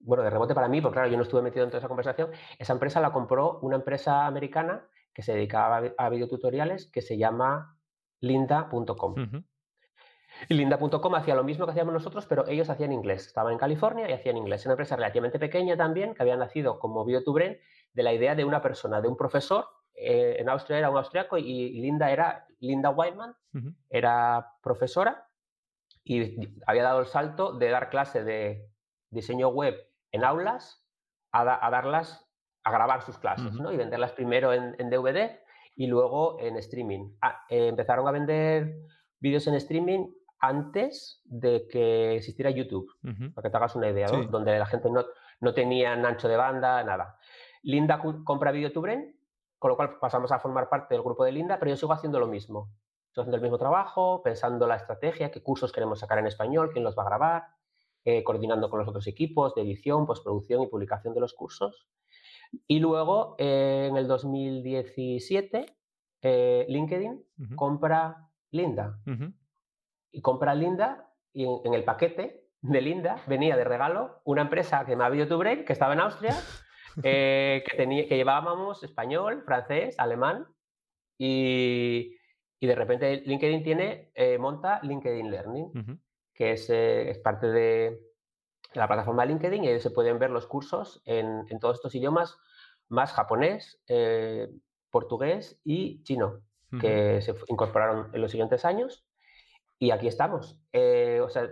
bueno, 0.02 0.22
de 0.22 0.30
rebote 0.30 0.54
para 0.54 0.68
mí, 0.68 0.80
porque 0.80 0.94
claro, 0.94 1.10
yo 1.10 1.16
no 1.16 1.22
estuve 1.22 1.42
metido 1.42 1.64
en 1.64 1.70
toda 1.70 1.78
esa 1.78 1.88
conversación, 1.88 2.30
esa 2.58 2.72
empresa 2.72 3.00
la 3.00 3.12
compró 3.12 3.58
una 3.60 3.76
empresa 3.76 4.26
americana 4.26 4.86
que 5.12 5.22
se 5.22 5.32
dedicaba 5.34 5.82
a, 5.96 6.08
videotutoriales 6.08 6.86
que 6.86 7.02
se 7.02 7.18
llama 7.18 7.76
linda.com. 8.20 9.14
Y 10.48 10.54
Linda.com 10.54 11.14
hacía 11.14 11.34
lo 11.34 11.44
mismo 11.44 11.66
que 11.66 11.72
hacíamos 11.72 11.92
nosotros, 11.92 12.26
pero 12.26 12.46
ellos 12.48 12.70
hacían 12.70 12.90
inglés. 12.90 13.26
Estaban 13.26 13.52
en 13.52 13.58
California 13.58 14.08
y 14.08 14.12
hacían 14.12 14.38
inglés. 14.38 14.64
Una 14.64 14.72
empresa 14.72 14.96
relativamente 14.96 15.38
pequeña 15.38 15.76
también, 15.76 16.14
que 16.14 16.22
había 16.22 16.36
nacido 16.36 16.78
como 16.78 17.04
Biotubren, 17.04 17.60
de 17.92 18.02
la 18.02 18.14
idea 18.14 18.34
de 18.34 18.44
una 18.44 18.62
persona, 18.62 19.02
de 19.02 19.08
un 19.08 19.16
profesor. 19.16 19.66
Eh, 19.94 20.36
en 20.38 20.48
Austria 20.48 20.78
era 20.78 20.90
un 20.90 20.96
austriaco 20.96 21.36
y 21.36 21.80
Linda 21.80 22.10
era 22.10 22.46
Linda 22.60 22.88
Whiteman, 22.88 23.36
era 23.90 24.54
profesora 24.62 25.28
y 26.04 26.48
había 26.66 26.82
dado 26.82 27.00
el 27.00 27.06
salto 27.06 27.52
de 27.52 27.68
dar 27.68 27.90
clase 27.90 28.24
de 28.24 28.68
diseño 29.10 29.48
web 29.48 29.76
en 30.12 30.24
aulas 30.24 30.84
a, 31.32 31.44
darlas, 31.70 32.28
a 32.62 32.70
grabar 32.70 33.02
sus 33.02 33.18
clases 33.18 33.54
¿no? 33.54 33.72
y 33.72 33.76
venderlas 33.76 34.12
primero 34.12 34.52
en, 34.52 34.90
DVD 34.90 35.40
y 35.74 35.86
luego 35.86 36.38
en 36.40 36.56
streaming. 36.58 37.16
Ah, 37.22 37.44
eh, 37.48 37.68
empezaron 37.68 38.06
a 38.06 38.12
vender 38.12 38.76
vídeos 39.18 39.46
en 39.46 39.54
streaming 39.54 40.08
antes 40.38 41.22
de 41.24 41.66
que 41.68 42.16
existiera 42.16 42.50
YouTube, 42.50 42.92
para 43.34 43.42
que 43.46 43.50
te 43.50 43.56
hagas 43.56 43.76
una 43.76 43.88
idea, 43.88 44.08
donde 44.08 44.58
la 44.58 44.66
gente 44.66 44.90
no, 44.90 45.04
no 45.40 45.54
tenía 45.54 45.92
ancho 45.92 46.28
de 46.28 46.36
banda, 46.36 46.82
nada. 46.82 47.16
Linda 47.62 48.00
compra 48.24 48.50
VideoTubrain, 48.50 49.16
con 49.58 49.68
lo 49.70 49.76
cual 49.76 49.98
pasamos 50.00 50.32
a 50.32 50.40
formar 50.40 50.68
parte 50.68 50.94
del 50.94 51.02
grupo 51.04 51.24
de 51.24 51.30
Linda, 51.30 51.58
pero 51.60 51.70
yo 51.70 51.76
sigo 51.76 51.92
haciendo 51.92 52.18
lo 52.18 52.26
mismo. 52.26 52.70
Estoy 53.06 53.22
haciendo 53.22 53.36
el 53.36 53.42
mismo 53.42 53.58
trabajo, 53.58 54.20
pensando 54.22 54.66
la 54.66 54.74
estrategia, 54.74 55.30
qué 55.30 55.42
cursos 55.42 55.70
queremos 55.70 56.00
sacar 56.00 56.18
en 56.18 56.26
español, 56.26 56.70
quién 56.72 56.82
los 56.82 56.98
va 56.98 57.02
a 57.02 57.06
grabar, 57.06 57.46
eh, 58.04 58.24
coordinando 58.24 58.68
con 58.68 58.80
los 58.80 58.88
otros 58.88 59.06
equipos 59.06 59.54
de 59.54 59.62
edición, 59.62 60.06
postproducción 60.06 60.62
y 60.62 60.66
publicación 60.66 61.14
de 61.14 61.20
los 61.20 61.34
cursos. 61.34 61.86
Y 62.66 62.80
luego, 62.80 63.34
eh, 63.38 63.88
en 63.90 63.96
el 63.96 64.06
2017, 64.06 65.66
eh, 66.22 66.66
LinkedIn 66.68 67.24
compra 67.56 68.28
Linda. 68.50 68.98
Y 70.10 70.20
compra 70.20 70.54
Linda 70.54 71.10
y 71.32 71.44
en, 71.44 71.74
el 71.74 71.84
paquete 71.84 72.44
de 72.60 72.80
Linda 72.80 73.22
venía 73.26 73.56
de 73.56 73.64
regalo 73.64 74.20
una 74.24 74.42
empresa 74.42 74.84
que 74.84 74.96
me 74.96 75.04
había 75.04 75.24
Break, 75.24 75.64
que 75.64 75.72
estaba 75.72 75.94
en 75.94 76.00
Austria, 76.00 76.36
eh, 77.02 77.64
que, 77.66 77.76
tenía, 77.76 78.06
que 78.06 78.16
llevábamos 78.16 78.82
español, 78.84 79.42
francés, 79.44 79.98
alemán. 79.98 80.46
Y, 81.18 82.16
y 82.60 82.66
de 82.66 82.74
repente 82.74 83.22
LinkedIn 83.24 83.62
tiene, 83.62 84.12
monta 84.38 84.80
LinkedIn 84.82 85.30
Learning, 85.30 86.00
que 86.42 86.52
es, 86.52 86.68
eh, 86.70 87.10
es, 87.10 87.18
parte 87.18 87.46
de 87.46 88.00
la 88.74 88.88
plataforma 88.88 89.24
LinkedIn 89.24 89.62
y 89.62 89.68
ahí 89.68 89.80
se 89.80 89.90
pueden 89.90 90.18
ver 90.18 90.30
los 90.30 90.48
cursos 90.48 91.00
en, 91.04 91.46
en 91.48 91.60
todos 91.60 91.76
estos 91.76 91.94
idiomas, 91.94 92.36
más 92.88 93.12
japonés, 93.12 93.80
portugués 94.90 95.60
y 95.62 96.02
chino, 96.02 96.40
que 96.80 97.20
se 97.22 97.34
incorporaron 97.46 98.10
en 98.12 98.20
los 98.20 98.32
siguientes 98.32 98.64
años. 98.64 99.06
Y 99.78 99.92
aquí 99.92 100.08
estamos. 100.08 100.58
Eh, 100.72 101.20
o 101.22 101.28
sea, 101.28 101.48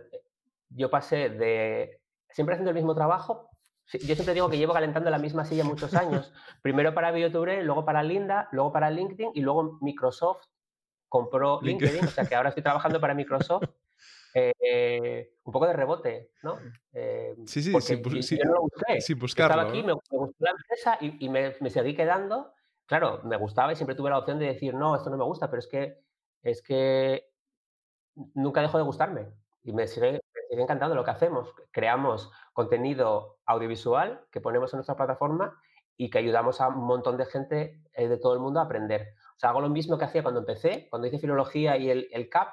yo 0.70 0.90
pasé 0.90 1.28
de 1.28 2.00
siempre 2.30 2.54
haciendo 2.54 2.70
el 2.70 2.76
mismo 2.76 2.94
trabajo. 2.96 3.48
Yo 3.92 4.14
siempre 4.14 4.34
digo 4.34 4.48
que 4.48 4.58
llevo 4.58 4.72
calentando 4.72 5.08
la 5.08 5.18
misma 5.18 5.44
silla 5.44 5.62
muchos 5.62 5.94
años. 5.94 6.32
Primero 6.62 6.94
para 6.94 7.16
YouTube, 7.16 7.62
luego 7.62 7.84
para 7.84 8.02
Linda, 8.02 8.48
luego 8.50 8.72
para 8.72 8.90
LinkedIn 8.90 9.30
y 9.34 9.40
luego 9.40 9.78
Microsoft 9.80 10.46
compró 11.08 11.60
LinkedIn. 11.62 12.06
O 12.06 12.08
sea 12.08 12.24
que 12.24 12.34
ahora 12.34 12.48
estoy 12.48 12.64
trabajando 12.64 13.00
para 13.00 13.14
Microsoft. 13.14 13.64
Eh, 14.34 15.34
un 15.44 15.52
poco 15.52 15.66
de 15.66 15.72
rebote, 15.72 16.32
¿no? 16.42 16.58
Eh, 16.92 17.34
sí, 17.46 17.62
sí, 17.62 17.72
sí, 18.22 18.38
yo 18.38 18.44
no 18.44 18.54
lo 18.54 18.60
busqué. 18.62 19.00
Sin 19.00 19.18
buscarlo. 19.18 19.62
Estaba 19.62 19.70
aquí, 19.70 19.82
me, 19.82 19.92
gustó 19.92 20.34
la 20.38 20.50
empresa 20.50 20.98
y, 21.00 21.28
me, 21.28 21.54
me, 21.60 21.70
seguí 21.70 21.94
quedando. 21.94 22.52
Claro, 22.86 23.20
me 23.24 23.36
gustaba 23.36 23.72
y 23.72 23.76
siempre 23.76 23.94
tuve 23.94 24.10
la 24.10 24.18
opción 24.18 24.38
de 24.38 24.46
decir, 24.46 24.74
no, 24.74 24.96
esto 24.96 25.10
no 25.10 25.16
me 25.16 25.24
gusta, 25.24 25.50
pero 25.50 25.60
es 25.60 25.66
que, 25.66 25.98
es 26.42 26.62
que 26.62 27.30
nunca 28.34 28.62
dejo 28.62 28.78
de 28.78 28.84
gustarme 28.84 29.28
y 29.62 29.72
me 29.72 29.86
sigue, 29.86 30.20
encantando 30.50 30.94
lo 30.94 31.04
que 31.04 31.10
hacemos. 31.10 31.52
Creamos 31.70 32.30
contenido 32.52 33.38
audiovisual 33.46 34.26
que 34.30 34.40
ponemos 34.40 34.72
en 34.72 34.78
nuestra 34.78 34.96
plataforma 34.96 35.60
y 35.96 36.10
que 36.10 36.18
ayudamos 36.18 36.60
a 36.60 36.68
un 36.68 36.86
montón 36.86 37.16
de 37.16 37.26
gente 37.26 37.82
eh, 37.92 38.08
de 38.08 38.16
todo 38.18 38.34
el 38.34 38.40
mundo 38.40 38.60
a 38.60 38.64
aprender. 38.64 39.14
O 39.36 39.38
sea, 39.38 39.50
hago 39.50 39.60
lo 39.60 39.68
mismo 39.68 39.98
que 39.98 40.06
hacía 40.06 40.22
cuando 40.22 40.40
empecé, 40.40 40.88
cuando 40.88 41.06
hice 41.08 41.18
filología 41.18 41.76
y 41.76 41.90
el, 41.90 42.08
el 42.12 42.28
CAP, 42.28 42.48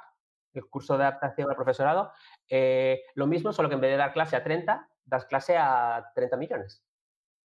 el 0.58 0.66
curso 0.68 0.98
de 0.98 1.04
adaptación 1.06 1.50
al 1.50 1.56
profesorado, 1.56 2.12
eh, 2.50 3.02
lo 3.16 3.28
mismo, 3.28 3.54
solo 3.54 3.70
que 3.70 3.76
en 3.76 3.82
vez 3.82 3.92
de 3.92 3.98
dar 3.98 4.14
clase 4.14 4.36
a 4.36 4.44
30, 4.44 4.90
das 5.06 5.26
clase 5.26 5.58
a 5.58 6.12
30 6.16 6.38
millones. 6.38 6.84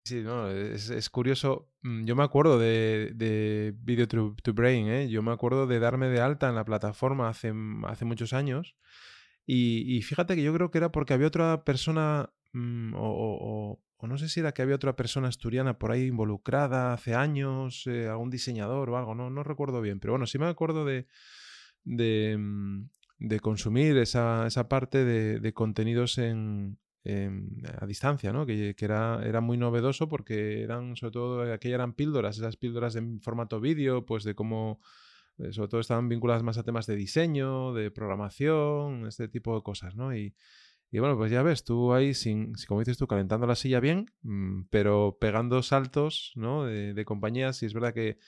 Sí, 0.04 0.20
no, 0.22 0.50
es, 0.50 1.10
curioso. 1.10 1.70
Mm, 1.82 2.04
yo 2.06 2.16
me 2.16 2.24
acuerdo 2.24 2.58
de, 2.58 3.12
de 3.14 3.72
Video 3.76 4.08
to, 4.08 4.52
Brain, 4.52 4.88
¿eh? 4.88 5.08
Yo 5.08 5.22
me 5.22 5.30
acuerdo 5.30 5.66
de 5.68 5.78
darme 5.78 6.08
de 6.08 6.20
alta 6.20 6.48
en 6.48 6.56
la 6.56 6.64
plataforma 6.64 7.28
hace, 7.28 7.52
mm, 7.52 7.84
hace 7.84 8.04
muchos 8.04 8.32
años. 8.32 8.76
Y, 9.46 10.02
fíjate 10.02 10.36
que 10.36 10.42
yo 10.42 10.54
creo 10.54 10.70
que 10.70 10.78
era 10.78 10.92
porque 10.92 11.14
había 11.14 11.26
otra 11.28 11.64
persona, 11.64 12.30
mm, 12.52 12.94
o, 12.96 13.80
no 14.02 14.18
sé 14.18 14.28
si 14.28 14.40
era 14.40 14.52
que 14.52 14.62
había 14.62 14.74
otra 14.76 14.96
persona 14.96 15.28
asturiana 15.28 15.78
por 15.78 15.92
ahí 15.92 16.06
involucrada 16.06 16.92
hace 16.92 17.14
años, 17.14 17.86
eh, 17.86 18.08
algún 18.08 18.30
diseñador 18.30 18.90
o 18.90 18.96
algo, 18.98 19.14
no, 19.14 19.30
no 19.30 19.42
recuerdo 19.44 19.80
bien. 19.80 20.00
Pero 20.00 20.14
bueno, 20.14 20.26
sí 20.26 20.38
me 20.38 20.46
acuerdo 20.46 20.84
de, 20.84 21.06
de, 21.84 22.36
mm, 23.28 23.36
consumir 23.38 23.96
esa, 23.98 24.48
parte 24.68 25.04
de, 25.04 25.52
contenidos 25.52 26.18
en, 26.18 26.78
a 27.80 27.86
distancia, 27.86 28.32
¿no? 28.32 28.46
Que, 28.46 28.74
era, 28.78 29.20
era, 29.24 29.40
muy 29.40 29.56
novedoso 29.56 30.08
porque 30.08 30.62
eran, 30.62 30.96
sobre 30.96 31.12
todo, 31.12 31.52
aquellas 31.52 31.76
eran 31.76 31.94
píldoras, 31.94 32.38
esas 32.38 32.56
píldoras 32.56 32.96
en 32.96 33.20
formato 33.20 33.60
vídeo, 33.60 34.06
pues 34.06 34.24
de 34.24 34.34
cómo, 34.34 34.80
eh, 35.38 35.52
sobre 35.52 35.68
todo 35.68 35.80
estaban 35.80 36.08
vinculadas 36.08 36.42
más 36.42 36.58
a 36.58 36.62
temas 36.62 36.86
de 36.86 36.96
diseño, 36.96 37.72
de 37.72 37.90
programación, 37.90 39.06
este 39.06 39.28
tipo 39.28 39.56
de 39.56 39.62
cosas, 39.62 39.96
¿no? 39.96 40.14
Y, 40.14 40.34
bueno, 40.92 41.16
pues 41.16 41.30
ya 41.32 41.42
ves, 41.42 41.64
tú 41.64 41.94
ahí, 41.94 42.12
sin, 42.12 42.52
como 42.68 42.80
dices 42.80 42.98
tú, 42.98 43.06
calentando 43.06 43.46
la 43.46 43.54
silla 43.56 43.80
bien, 43.80 44.06
mm, 44.22 44.64
pero 44.70 45.16
pegando 45.20 45.62
saltos, 45.62 46.32
¿no? 46.36 46.64
De, 46.64 46.92
de 46.92 47.04
compañías. 47.06 47.62
Y 47.62 47.66
es 47.66 47.72
verdad 47.72 47.94
que 47.94 48.18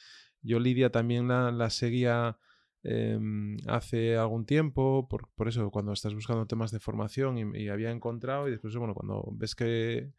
yo 0.45 0.61
Lidia 0.61 0.91
también 0.91 1.27
la, 1.27 1.71
seguía 1.71 2.39
em, 2.85 3.57
hace 3.67 4.17
algún 4.17 4.47
tiempo, 4.47 5.09
por, 5.09 5.49
eso 5.49 5.71
cuando 5.71 5.93
estás 5.93 6.15
buscando 6.15 6.47
temas 6.47 6.71
de 6.71 6.81
formación 6.81 7.57
y, 7.57 7.69
había 7.69 7.91
encontrado, 7.91 8.47
y 8.49 8.53
después, 8.53 8.77
bueno, 8.77 8.95
cuando 8.95 9.27
ves 9.33 9.55
que 9.55 10.13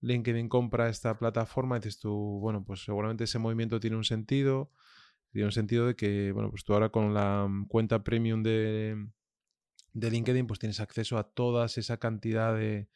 LinkedIn 0.00 0.48
compra 0.48 0.88
esta 0.88 1.18
plataforma, 1.18 1.76
dices 1.76 1.98
tú, 1.98 2.38
bueno, 2.40 2.64
pues 2.64 2.84
seguramente 2.84 3.24
ese 3.24 3.38
movimiento 3.38 3.80
tiene 3.80 3.96
un 3.96 4.04
sentido, 4.04 4.70
tiene 5.32 5.46
un 5.46 5.52
sentido 5.52 5.86
de 5.86 5.96
que, 5.96 6.32
bueno, 6.32 6.50
pues 6.50 6.64
tú 6.64 6.72
ahora 6.74 6.90
con 6.90 7.12
la 7.12 7.48
cuenta 7.68 8.02
premium 8.02 8.42
de, 8.42 8.96
de 9.92 10.10
LinkedIn, 10.10 10.46
pues 10.46 10.58
tienes 10.58 10.80
acceso 10.80 11.18
a 11.18 11.24
toda 11.24 11.66
esa 11.66 11.98
cantidad 11.98 12.56
de, 12.56 12.88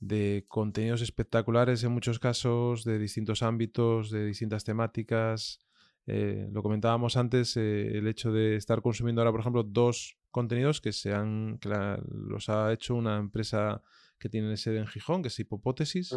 de 0.00 0.44
contenidos 0.48 1.02
espectaculares 1.02 1.82
en 1.82 1.92
muchos 1.92 2.18
casos, 2.18 2.84
de 2.84 2.98
distintos 2.98 3.42
ámbitos, 3.42 4.10
de 4.10 4.24
distintas 4.26 4.64
temáticas, 4.64 5.60
eh, 6.10 6.48
lo 6.50 6.62
comentábamos 6.62 7.18
antes, 7.18 7.54
eh, 7.58 7.98
el 7.98 8.08
hecho 8.08 8.32
de 8.32 8.56
estar 8.56 8.80
consumiendo 8.80 9.20
ahora, 9.20 9.30
por 9.30 9.40
ejemplo, 9.40 9.62
dos 9.62 10.16
contenidos 10.30 10.80
que, 10.80 10.92
se 10.92 11.12
han, 11.12 11.58
que 11.58 11.68
los 12.10 12.48
ha 12.48 12.72
hecho 12.72 12.94
una 12.94 13.18
empresa 13.18 13.82
que 14.18 14.30
tiene 14.30 14.56
sede 14.56 14.78
en 14.78 14.86
Gijón, 14.86 15.20
que 15.20 15.28
es 15.28 15.38
Hipopótesis, 15.38 16.16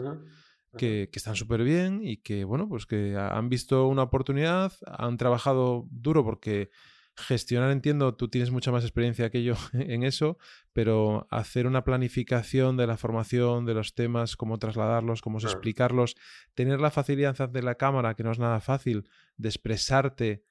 Que, 0.77 1.10
que, 1.12 1.19
están 1.19 1.36
súper 1.36 1.63
bien 1.63 2.00
y 2.01 2.17
que, 2.17 2.45
bueno, 2.45 2.69
pues 2.69 2.86
que 2.86 3.17
han 3.17 3.50
visto 3.50 3.88
una 3.88 4.03
oportunidad, 4.03 4.71
han 4.86 5.17
trabajado 5.17 5.86
duro 5.91 6.24
porque 6.24 6.69
gestionar, 7.15 7.72
entiendo, 7.72 8.15
tú 8.15 8.30
tienes 8.30 8.51
mucha 8.51 8.72
más 8.72 8.84
experiencia 8.84 9.30
que 9.30 9.44
yo 9.44 9.56
en 9.74 10.03
eso, 10.03 10.38
pero 10.74 11.27
hacer 11.30 11.68
una 11.68 11.84
planificación 11.84 12.77
de 12.77 12.88
la 12.88 12.98
formación, 12.98 13.65
de 13.65 13.74
los 13.74 13.94
temas, 13.94 14.36
cómo 14.36 14.60
trasladarlos, 14.60 15.22
cómo 15.22 15.39
explicarlos, 15.39 16.15
tener 16.53 16.80
la 16.80 16.91
facilidad 16.91 17.50
de 17.50 17.62
la 17.62 17.75
cámara, 17.75 18.15
que 18.15 18.24
no 18.24 18.32
es 18.32 18.39
nada 18.39 18.60
fácil, 18.60 19.10
de 19.38 19.50
expresarte 19.50 20.44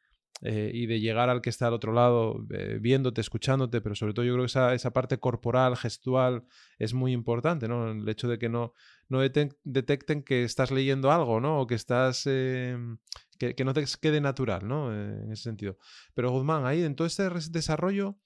eh, 0.42 0.70
y 0.72 0.86
de 0.86 1.00
llegar 1.00 1.28
al 1.28 1.42
que 1.42 1.50
está 1.50 1.66
al 1.66 1.74
otro 1.74 1.92
lado, 1.92 2.46
eh, 2.50 2.78
viéndote, 2.80 3.20
escuchándote, 3.20 3.82
pero 3.82 3.94
sobre 3.94 4.14
todo 4.14 4.24
yo 4.24 4.32
creo 4.32 4.44
que 4.44 4.50
esa, 4.50 4.74
esa, 4.74 4.90
parte 4.90 5.18
corporal, 5.18 5.76
gestual, 5.76 6.44
es 6.78 6.94
muy 6.94 7.12
importante, 7.12 7.68
¿no? 7.68 7.90
El 7.90 8.08
hecho 8.08 8.26
de 8.26 8.38
que 8.38 8.48
no, 8.48 8.72
no 9.10 9.20
detecten 9.20 10.22
que 10.22 10.44
estás 10.44 10.70
leyendo 10.70 11.10
algo, 11.10 11.40
¿no? 11.40 11.60
O 11.60 11.66
que 11.66 11.74
estás... 11.74 12.26
Em, 12.26 12.98
que, 13.40 13.56
que, 13.56 13.64
no 13.64 13.74
te 13.74 13.84
quede 14.00 14.20
natural, 14.20 14.68
¿no? 14.68 14.94
Eh, 14.94 15.22
en 15.24 15.32
ese 15.32 15.42
sentido. 15.42 15.78
Pero 16.14 16.30
Guzmán, 16.30 16.64
ahí 16.64 16.84
en 16.84 16.94
todo 16.94 17.08
este 17.08 17.28
desarrollo 17.50 18.16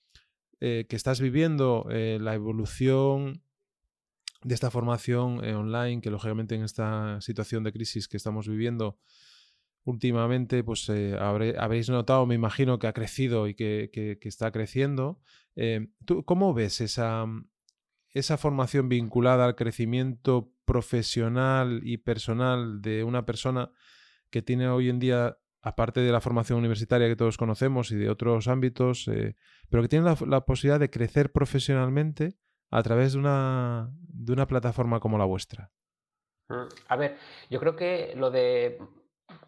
que 0.61 0.87
estás 0.97 1.21
viviendo, 1.21 1.87
la 1.91 2.35
evolución 2.35 3.43
de 4.45 4.55
esta 4.55 4.71
formación 4.71 5.45
online, 5.45 6.01
que 6.01 6.11
lógicamente 6.11 6.55
en 6.55 6.63
esta 6.63 7.21
situación 7.21 7.65
de 7.65 7.73
crisis 7.75 8.09
que 8.09 8.17
estamos 8.17 8.49
viviendo, 8.49 8.99
últimamente, 9.85 10.65
pues 10.65 10.89
eh, 10.89 11.17
habréis 11.19 11.89
notado, 11.89 12.27
me 12.27 12.35
imagino, 12.35 12.79
que 12.79 12.87
ha 12.87 12.93
crecido 12.93 13.47
y 13.47 13.55
que, 13.55 14.19
está 14.23 14.51
creciendo. 14.51 15.21
Eh, 15.57 15.89
¿tú, 16.05 16.25
¿Cómo 16.25 16.55
ves 16.55 16.81
esa, 16.81 17.27
esa 18.11 18.37
formación 18.39 18.89
vinculada 18.89 19.45
al 19.45 19.55
crecimiento 19.55 20.53
profesional 20.65 21.81
y 21.85 21.99
personal 21.99 22.81
de 22.81 23.05
una 23.05 23.27
persona 23.27 23.71
que 24.35 24.43
tiene 24.43 24.67
hoy 24.69 24.91
en 24.91 24.99
día, 24.99 25.39
aparte 25.63 26.01
de 26.01 26.11
la 26.11 26.21
formación 26.21 26.59
universitaria 26.59 27.07
que 27.07 27.15
todos 27.15 27.37
conocemos 27.37 27.93
y 27.93 27.95
de 27.95 28.11
otros 28.11 28.49
ámbitos, 28.49 29.07
eh, 29.07 29.37
pero 29.71 29.81
que 29.81 29.89
tiene 29.89 30.13
la, 30.27 30.45
posibilidad 30.45 30.81
de 30.81 30.91
crecer 30.91 31.31
profesionalmente 31.31 32.37
a 32.69 32.83
través 32.83 33.13
de 33.13 33.21
una, 33.21 33.93
de 34.01 34.33
una 34.33 34.49
plataforma 34.49 34.99
como 34.99 35.19
la 35.19 35.25
vuestra? 35.25 35.71
Mm, 36.49 36.67
a 36.89 36.97
ver, 36.97 37.17
yo 37.49 37.61
creo 37.61 37.77
que 37.77 38.13
lo 38.17 38.33
de 38.33 38.81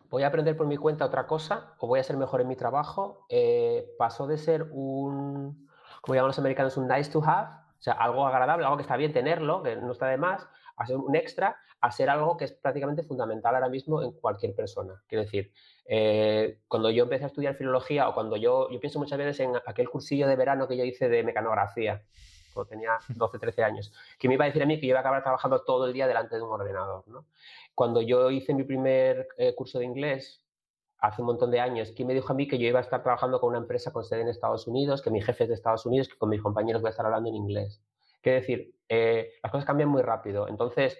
voy 0.09 0.23
a 0.23 0.29
aprender 0.29 0.57
por 0.57 0.69
mi 0.69 0.77
cuenta 0.77 1.05
otra 1.05 1.27
cosa 1.27 1.75
o 1.81 1.89
voy 1.89 1.99
a 1.99 2.05
ser 2.05 2.17
mejor 2.17 2.41
en 2.41 2.47
mi 2.47 2.55
trabajo, 2.55 3.27
eh, 3.29 3.89
pasó 3.99 4.29
de 4.29 4.39
ser 4.39 4.69
un, 4.71 5.69
como 6.01 6.15
llaman 6.15 6.29
los 6.29 6.39
americanos, 6.39 6.77
un 6.77 6.87
nice 6.87 7.11
to 7.11 7.25
have, 7.25 7.66
o 7.79 7.83
sea, 7.83 7.95
algo 7.95 8.27
agradable, 8.27 8.65
algo 8.65 8.77
que 8.77 8.83
está 8.83 8.97
bien 8.97 9.13
tenerlo, 9.13 9.63
que 9.63 9.77
no 9.77 9.93
está 9.93 10.07
de 10.09 10.17
más, 10.17 10.47
a 10.77 10.87
ser 10.87 10.97
un 10.97 11.15
extra, 11.17 11.57
a 11.81 11.91
ser 11.91 12.11
algo 12.11 12.37
que 12.37 12.47
es 12.47 12.53
prácticamente 12.53 13.03
fundamental 13.03 13.55
ahora 13.55 13.69
mismo 13.69 14.03
en 14.03 14.13
cualquier 14.13 14.55
persona. 14.55 15.03
Quiero 15.07 15.25
decir, 15.25 15.53
eh, 15.87 16.61
cuando 16.69 16.91
yo 16.91 17.05
empecé 17.05 17.25
a 17.25 17.29
estudiar 17.29 17.55
filología 17.55 18.09
o 18.09 18.15
cuando 18.15 18.37
yo, 18.37 18.71
yo 18.71 18.81
pienso 18.81 18.99
muchas 18.99 19.19
veces 19.19 19.41
en 19.41 19.57
aquel 19.67 19.89
cursillo 19.89 20.27
de 20.27 20.37
verano 20.37 20.67
que 20.69 20.77
yo 20.77 20.85
hice 20.85 21.09
de 21.09 21.23
mecanografía, 21.23 22.03
cuando 22.53 22.71
tenía 22.71 22.99
12, 23.09 23.39
13 23.39 23.63
años, 23.63 23.93
que 24.19 24.29
me 24.29 24.35
iba 24.35 24.45
a 24.45 24.49
decir 24.49 24.63
a 24.63 24.67
mí 24.67 24.81
que 24.81 24.87
yo 24.87 24.91
iba 24.91 24.99
a 24.99 25.03
acabar 25.03 25.23
trabajando 25.23 25.63
todo 25.63 25.87
el 25.87 25.93
día 25.93 26.07
delante 26.07 26.37
de 26.37 26.43
un 26.43 26.51
ordenador. 26.51 27.07
¿no? 27.09 27.27
Cuando 27.75 28.01
yo 28.01 28.31
hice 28.31 28.55
mi 28.55 28.65
primer 28.65 29.29
eh, 29.37 29.55
curso 29.55 29.79
de 29.79 29.85
inglés, 29.85 30.46
hace 30.99 31.23
un 31.23 31.27
montón 31.27 31.51
de 31.51 31.61
años, 31.61 31.93
¿quién 31.95 32.09
me 32.09 32.15
dijo 32.15 32.33
a 32.33 32.37
mí 32.37 32.49
que 32.49 32.59
yo 32.59 32.67
iba 32.67 32.79
a 32.79 32.83
estar 32.83 33.03
trabajando 33.03 33.41
con 33.41 33.51
una 33.51 33.59
empresa 33.59 33.93
con 33.93 34.05
sede 34.05 34.23
en 34.23 34.29
Estados 34.29 34.67
Unidos, 34.67 35.03
que 35.03 35.11
mi 35.11 35.21
jefe 35.21 35.45
es 35.45 35.49
de 35.49 35.55
Estados 35.55 35.87
Unidos, 35.87 36.09
que 36.09 36.19
con 36.19 36.31
mis 36.31 36.43
compañeros 36.43 36.83
voy 36.83 36.89
a 36.89 36.91
estar 36.91 37.07
hablando 37.07 37.29
en 37.29 37.37
inglés? 37.37 37.83
Quiero 38.23 38.41
decir, 38.41 38.75
eh, 38.89 39.33
las 39.43 39.53
cosas 39.53 39.67
cambian 39.67 39.89
muy 39.89 40.03
rápido. 40.03 40.49
Entonces, 40.49 40.99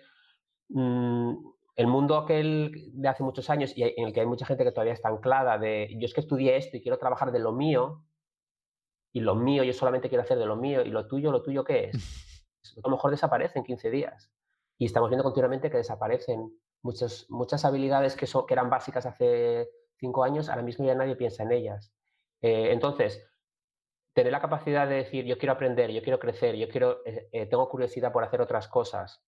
mm, 0.69 1.35
el 1.77 1.87
mundo 1.87 2.17
aquel 2.17 2.91
de 2.93 3.09
hace 3.09 3.23
muchos 3.23 3.51
años 3.51 3.77
y 3.77 3.83
en 3.83 4.07
el 4.07 4.13
que 4.13 4.21
hay 4.21 4.27
mucha 4.27 4.47
gente 4.47 4.65
que 4.65 4.73
todavía 4.73 4.95
está 4.95 5.09
anclada 5.09 5.59
de 5.59 5.95
yo 5.99 6.07
es 6.07 6.15
que 6.15 6.21
estudié 6.21 6.57
esto 6.57 6.77
y 6.77 6.83
quiero 6.83 6.99
trabajar 6.99 7.33
de 7.33 7.39
lo 7.39 7.53
mío, 7.53 8.03
y 9.13 9.21
lo 9.21 9.35
mío 9.35 9.65
yo 9.65 9.73
solamente 9.73 10.09
quiero 10.09 10.23
hacer 10.23 10.39
de 10.39 10.47
lo 10.47 10.57
mío, 10.57 10.83
y 10.83 10.91
lo 10.91 11.07
tuyo, 11.07 11.33
¿lo 11.33 11.43
tuyo 11.43 11.65
qué 11.65 11.91
es? 11.91 11.93
a 12.77 12.89
lo 12.89 12.97
mejor 12.97 13.11
desaparece 13.11 13.59
en 13.59 13.65
15 13.65 13.91
días. 13.91 14.31
Y 14.79 14.87
estamos 14.87 15.09
viendo 15.09 15.25
continuamente 15.25 15.71
que 15.71 15.79
desaparecen 15.79 16.53
muchas, 16.83 17.27
muchas 17.31 17.65
habilidades 17.65 18.15
que, 18.15 18.27
son, 18.27 18.47
que 18.47 18.55
eran 18.55 18.69
básicas 18.69 19.07
hace 19.07 19.71
cinco 19.99 20.25
años, 20.25 20.49
ahora 20.49 20.63
mismo 20.63 20.85
ya 20.85 20.95
nadie 20.95 21.17
piensa 21.17 21.43
en 21.43 21.53
ellas. 21.53 21.93
Eh, 22.41 22.73
entonces, 22.73 23.25
tener 24.13 24.33
la 24.33 24.41
capacidad 24.41 24.89
de 24.89 24.97
decir, 24.97 25.25
yo 25.25 25.39
quiero 25.39 25.53
aprender, 25.53 25.91
yo 25.91 26.03
quiero 26.03 26.19
crecer, 26.19 26.57
yo 26.57 26.69
quiero, 26.69 27.05
eh, 27.05 27.29
eh, 27.33 27.47
tengo 27.47 27.69
curiosidad 27.69 28.13
por 28.13 28.25
hacer 28.25 28.41
otras 28.41 28.69
cosas, 28.69 29.23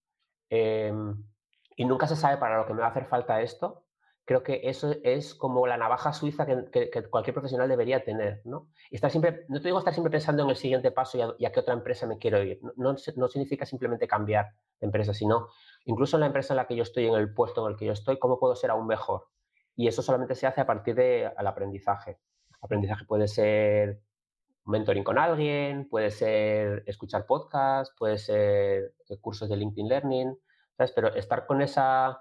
y 0.50 1.84
nunca 1.84 2.06
se 2.06 2.16
sabe 2.16 2.38
para 2.38 2.56
lo 2.56 2.66
que 2.66 2.72
me 2.72 2.80
va 2.80 2.86
a 2.86 2.90
hacer 2.90 3.04
falta 3.04 3.42
esto, 3.42 3.84
creo 4.28 4.42
que 4.42 4.60
eso 4.64 4.94
es 5.04 5.34
como 5.34 5.66
la 5.66 5.78
navaja 5.78 6.12
suiza 6.12 6.44
que, 6.44 6.90
cualquier 7.08 7.32
profesional 7.32 7.66
debería 7.66 8.04
tener, 8.04 8.42
¿no? 8.44 8.68
Estar 8.90 9.10
siempre, 9.10 9.46
no 9.48 9.58
te 9.58 9.68
digo 9.68 9.78
estar 9.78 9.94
siempre 9.94 10.10
pensando 10.10 10.42
en 10.42 10.50
el 10.50 10.56
siguiente 10.56 10.90
paso 10.90 11.34
y 11.38 11.46
a, 11.46 11.50
qué 11.50 11.60
otra 11.60 11.72
empresa 11.72 12.06
me 12.06 12.18
quiero 12.18 12.42
ir. 12.42 12.60
No, 12.76 12.94
no, 13.16 13.28
significa 13.28 13.64
simplemente 13.64 14.06
cambiar 14.06 14.52
de 14.80 14.86
empresa, 14.86 15.14
sino 15.14 15.48
incluso 15.86 16.18
en 16.18 16.20
la 16.20 16.26
empresa 16.26 16.52
en 16.52 16.58
la 16.58 16.66
que 16.66 16.76
yo 16.76 16.82
estoy, 16.82 17.06
en 17.06 17.14
el 17.14 17.32
puesto 17.32 17.66
en 17.66 17.72
el 17.72 17.78
que 17.78 17.86
yo 17.86 17.92
estoy, 17.92 18.18
cómo 18.18 18.38
puedo 18.38 18.54
ser 18.54 18.70
aún 18.70 18.86
mejor. 18.86 19.28
Y 19.78 19.86
eso 19.86 20.02
solamente 20.02 20.34
se 20.34 20.48
hace 20.48 20.60
a 20.60 20.66
partir 20.66 20.96
del 20.96 21.46
aprendizaje. 21.46 22.18
Aprendizaje 22.60 23.04
puede 23.04 23.28
ser 23.28 24.02
mentoring 24.64 25.04
con 25.04 25.18
alguien, 25.18 25.88
puede 25.88 26.10
ser 26.10 26.82
escuchar 26.84 27.26
podcasts, 27.26 27.94
puede 27.96 28.18
ser 28.18 28.92
cursos 29.20 29.48
de 29.48 29.56
LinkedIn 29.56 29.88
Learning, 29.88 30.36
¿sabes? 30.76 30.90
Pero 30.90 31.14
estar 31.14 31.46
con 31.46 31.62
esa 31.62 32.18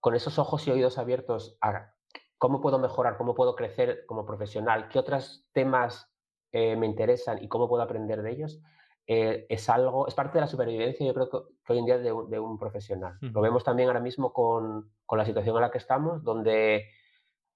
con 0.00 0.14
esos 0.14 0.38
ojos 0.38 0.66
y 0.66 0.70
oídos 0.70 0.96
abiertos 0.96 1.58
a 1.60 1.92
cómo 2.38 2.62
puedo 2.62 2.78
mejorar, 2.78 3.18
cómo 3.18 3.34
puedo 3.34 3.54
crecer 3.56 4.06
como 4.06 4.24
profesional, 4.24 4.88
qué 4.88 4.98
otros 4.98 5.46
temas 5.52 6.10
eh, 6.52 6.76
me 6.76 6.86
interesan 6.86 7.44
y 7.44 7.48
cómo 7.48 7.68
puedo 7.68 7.82
aprender 7.82 8.22
de 8.22 8.30
ellos, 8.30 8.62
eh, 9.12 9.44
es 9.48 9.68
algo, 9.68 10.06
es 10.06 10.14
parte 10.14 10.34
de 10.34 10.42
la 10.42 10.46
supervivencia, 10.46 11.04
yo 11.04 11.12
creo 11.12 11.28
que, 11.28 11.38
hoy 11.72 11.78
en 11.80 11.84
día 11.84 11.98
de, 11.98 12.12
un 12.12 12.58
profesional. 12.60 13.18
Lo 13.20 13.40
vemos 13.40 13.64
también 13.64 13.88
ahora 13.88 13.98
mismo 13.98 14.32
con, 14.32 14.92
con, 15.04 15.18
la 15.18 15.24
situación 15.24 15.56
en 15.56 15.62
la 15.62 15.70
que 15.72 15.78
estamos, 15.78 16.22
donde 16.22 16.84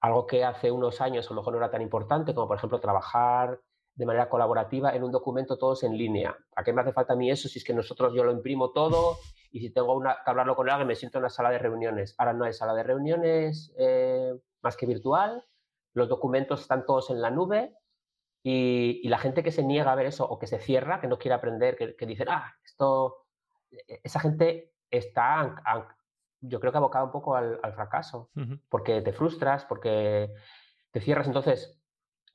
algo 0.00 0.26
que 0.26 0.42
hace 0.42 0.72
unos 0.72 1.00
años 1.00 1.30
a 1.30 1.32
lo 1.32 1.40
mejor 1.40 1.52
no 1.52 1.60
era 1.60 1.70
tan 1.70 1.80
importante, 1.80 2.34
como 2.34 2.48
por 2.48 2.56
ejemplo 2.56 2.80
trabajar 2.80 3.60
de 3.94 4.04
manera 4.04 4.28
colaborativa 4.28 4.96
en 4.96 5.04
un 5.04 5.12
documento 5.12 5.56
todos 5.56 5.84
en 5.84 5.96
línea. 5.96 6.36
¿A 6.56 6.64
qué 6.64 6.72
me 6.72 6.80
hace 6.80 6.92
falta 6.92 7.12
a 7.12 7.16
mí 7.16 7.30
eso 7.30 7.48
si 7.48 7.60
es 7.60 7.64
que 7.64 7.72
nosotros 7.72 8.12
yo 8.16 8.24
lo 8.24 8.32
imprimo 8.32 8.72
todo 8.72 9.18
y 9.52 9.60
si 9.60 9.72
tengo 9.72 9.94
una, 9.94 10.16
que 10.24 10.30
hablarlo 10.32 10.56
con 10.56 10.68
alguien 10.68 10.88
me 10.88 10.96
siento 10.96 11.18
en 11.18 11.22
una 11.22 11.30
sala 11.30 11.50
de 11.50 11.60
reuniones? 11.60 12.16
Ahora 12.18 12.32
no 12.32 12.46
hay 12.46 12.52
sala 12.52 12.74
de 12.74 12.82
reuniones 12.82 13.72
eh, 13.78 14.34
más 14.60 14.76
que 14.76 14.86
virtual, 14.86 15.44
los 15.92 16.08
documentos 16.08 16.62
están 16.62 16.84
todos 16.84 17.10
en 17.10 17.20
la 17.20 17.30
nube 17.30 17.76
y, 18.46 19.08
la 19.08 19.18
gente 19.18 19.42
que 19.42 19.50
se 19.50 19.64
niega 19.64 19.90
a 19.90 19.94
ver 19.94 20.06
eso 20.06 20.26
o 20.28 20.38
que 20.38 20.46
se 20.46 20.58
cierra, 20.58 21.00
que 21.00 21.08
no 21.08 21.18
quiere 21.18 21.34
aprender, 21.34 21.76
que, 21.76 21.96
que 21.96 22.06
dice, 22.06 22.26
ah, 22.28 22.52
esto, 22.62 23.26
e-, 23.70 24.00
esa 24.04 24.20
gente 24.20 24.74
está, 24.90 25.56
yo 26.40 26.60
creo 26.60 26.70
que 26.70 26.78
abocada 26.78 27.06
un 27.06 27.10
poco 27.10 27.34
al, 27.34 27.58
fracaso, 27.74 28.30
porque 28.68 29.00
te 29.00 29.14
frustras, 29.14 29.64
porque 29.64 30.30
te 30.90 31.00
cierras. 31.00 31.26
Entonces, 31.26 31.80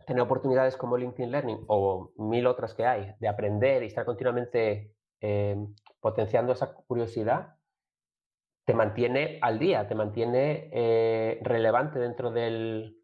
tener 0.07 0.23
oportunidades 0.23 0.75
como 0.75 0.97
LinkedIn 0.97 1.31
Learning 1.31 1.63
o 1.67 2.11
mil 2.17 2.47
otras 2.47 2.73
que 2.73 2.87
hay, 2.87 3.13
de 3.19 3.27
aprender 3.27 3.83
y 3.83 3.85
estar 3.85 4.03
continuamente 4.03 4.95
eh, 5.21 5.55
potenciando 5.99 6.53
esa 6.53 6.73
curiosidad, 6.73 7.55
te 8.65 8.73
mantiene 8.73 9.37
al 9.43 9.59
día, 9.59 9.87
te 9.87 9.93
mantiene 9.93 10.71
eh, 10.73 11.39
relevante 11.43 11.99
dentro 11.99 12.31
del, 12.31 12.97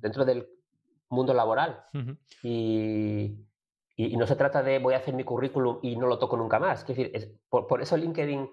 dentro 0.00 0.26
del 0.26 0.57
mundo 1.08 1.34
laboral. 1.34 1.84
y, 2.42 3.46
y, 3.96 4.16
no 4.16 4.26
se 4.26 4.36
trata 4.36 4.62
de 4.62 4.78
voy 4.78 4.94
a 4.94 4.98
hacer 4.98 5.14
mi 5.14 5.24
currículum 5.24 5.78
y 5.82 5.96
no 5.96 6.06
lo 6.06 6.18
toco 6.18 6.36
nunca 6.36 6.58
más. 6.58 6.80
Es 6.82 6.86
decir, 6.86 7.10
es, 7.14 7.30
por, 7.48 7.66
por, 7.66 7.82
eso 7.82 7.96
LinkedIn, 7.96 8.50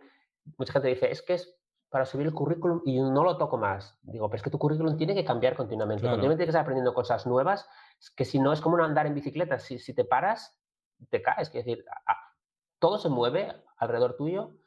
mucha 0.57 0.73
gente 0.73 0.87
dice, 0.89 1.11
es 1.11 1.21
que 1.21 1.35
es 1.35 1.55
para 1.89 2.05
subir 2.05 2.27
el 2.27 2.33
currículum 2.33 2.81
y 2.85 2.99
no 2.99 3.23
lo 3.23 3.37
toco 3.37 3.57
más. 3.57 3.97
Digo, 4.01 4.27
pero 4.29 4.37
es 4.37 4.43
que 4.43 4.49
tu 4.49 4.59
currículum 4.59 4.97
tiene 4.97 5.15
que 5.15 5.23
cambiar 5.23 5.55
continuamente. 5.55 6.03
Continuamente 6.03 6.39
tienes 6.39 6.47
que 6.47 6.57
estar 6.57 6.63
aprendiendo 6.63 6.93
cosas 6.93 7.25
nuevas, 7.25 7.69
que 8.15 8.25
si 8.25 8.39
no 8.39 8.51
es 8.51 8.61
como 8.61 8.77
andar 8.83 9.05
en 9.05 9.13
bicicleta. 9.13 9.59
Si, 9.59 9.79
si 9.79 9.93
te 9.93 10.03
paras, 10.03 10.57
te 11.09 11.21
caes. 11.21 11.47
Es 11.47 11.53
decir, 11.53 11.85
todo 12.79 12.97
se 12.97 13.09
mueve 13.09 13.53
alrededor 13.77 14.15
tuyo 14.17 14.57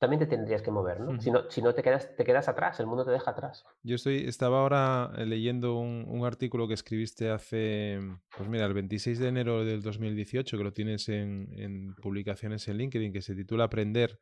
también 0.00 0.18
te 0.18 0.26
tendrías 0.26 0.62
que 0.62 0.70
mover, 0.70 0.98
¿no? 0.98 1.20
si, 1.20 1.30
no 1.30 1.42
si 1.50 1.60
no, 1.60 1.74
te 1.74 1.82
quedas, 1.82 2.16
te 2.16 2.24
quedas 2.24 2.48
atrás, 2.48 2.80
el 2.80 2.86
mundo 2.86 3.04
te 3.04 3.10
deja 3.10 3.32
atrás. 3.32 3.66
Yo 3.82 3.96
estoy, 3.96 4.24
estaba 4.26 4.60
ahora 4.60 5.12
eh, 5.18 5.26
leyendo 5.26 5.76
un, 5.76 6.06
un, 6.08 6.24
artículo 6.24 6.66
que 6.66 6.72
escribiste 6.72 7.28
hace, 7.28 8.00
pues 8.34 8.48
mira, 8.48 8.64
el 8.64 8.72
26 8.72 9.18
de 9.18 9.28
enero 9.28 9.62
del 9.62 9.82
2018, 9.82 10.56
que 10.56 10.64
lo 10.64 10.72
tienes 10.72 11.10
en, 11.10 11.52
en 11.54 11.94
publicaciones 11.96 12.66
en 12.68 12.78
LinkedIn, 12.78 13.12
que 13.12 13.20
se 13.20 13.34
titula 13.34 13.64
Aprender 13.64 14.18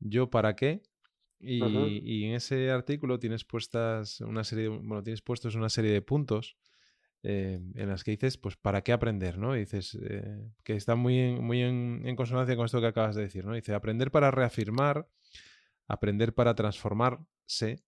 yo 0.00 0.28
para 0.28 0.56
qué. 0.56 0.82
Y, 1.38 1.62
y, 1.62 2.24
en 2.24 2.34
ese 2.34 2.70
artículo 2.70 3.20
tienes 3.20 3.44
puestas 3.44 4.20
una 4.20 4.42
serie, 4.42 4.68
bueno, 4.68 5.04
tienes 5.04 5.22
puestos 5.22 5.54
una 5.54 5.68
serie 5.68 5.92
de 5.92 6.02
puntos 6.02 6.58
eh, 7.22 7.60
en 7.74 7.88
las 7.88 8.02
que 8.02 8.12
dices, 8.12 8.38
pues, 8.38 8.56
¿para 8.56 8.82
qué 8.82 8.92
aprender? 8.92 9.36
¿no? 9.36 9.52
dices, 9.52 9.98
eh, 10.02 10.50
que 10.64 10.74
está 10.74 10.94
muy, 10.94 11.18
en, 11.18 11.44
muy 11.44 11.62
en, 11.62 12.16
consonancia 12.16 12.56
con 12.56 12.64
esto 12.64 12.80
que 12.80 12.86
acabas 12.86 13.14
de 13.14 13.22
decir, 13.22 13.44
¿no? 13.44 13.54
Dice, 13.54 13.74
aprender 13.74 14.10
para 14.10 14.30
reafirmar, 14.30 15.06
aprender 15.86 16.34
para 16.34 16.54
transformarse, 16.54 17.84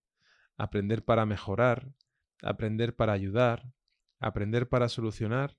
aprender 0.55 1.03
para 1.03 1.25
mejorar, 1.25 1.91
aprender 2.43 2.95
para 2.95 3.13
ayudar, 3.13 3.73
aprender 4.19 4.69
para 4.69 4.87
solucionar, 4.87 5.57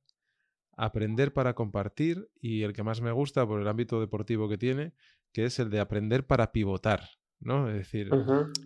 aprender 0.76 1.32
para 1.32 1.54
compartir 1.54 2.30
y 2.40 2.62
el 2.62 2.74
que 2.74 2.84
más 2.84 3.00
me 3.00 3.10
gusta 3.10 3.44
por 3.44 3.60
el 3.60 3.66
ámbito 3.66 4.00
deportivo 4.00 4.48
que 4.48 4.58
tiene, 4.58 4.92
que 5.32 5.46
es 5.46 5.58
el 5.58 5.68
de 5.70 5.80
aprender 5.80 6.28
para 6.28 6.52
pivotar, 6.52 7.08
¿no? 7.40 7.68
Es 7.68 7.78
decir, 7.78 8.08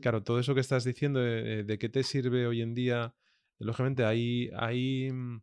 claro, 0.03 0.23
todo 0.23 0.39
eso 0.39 0.55
que 0.55 0.61
estás 0.61 0.85
diciendo 0.85 1.21
de, 1.21 1.65
de 1.65 1.79
qué 1.79 1.89
te 1.89 2.03
sirve 2.03 2.47
hoy 2.47 2.61
en 2.61 2.75
día 2.75 3.15
lógicamente 3.59 4.05
hay, 4.05 4.51
hay 4.57 5.11
mm, 5.13 5.41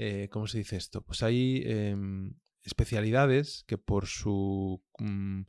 eh, 0.00 0.28
¿cómo 0.30 0.46
se 0.46 0.58
dice 0.58 0.76
esto? 0.76 1.02
Pues 1.02 1.24
hay 1.24 1.60
em, 1.66 2.32
especialidades 2.62 3.64
que 3.66 3.78
por 3.78 4.06
su 4.06 4.80
mm, 5.00 5.42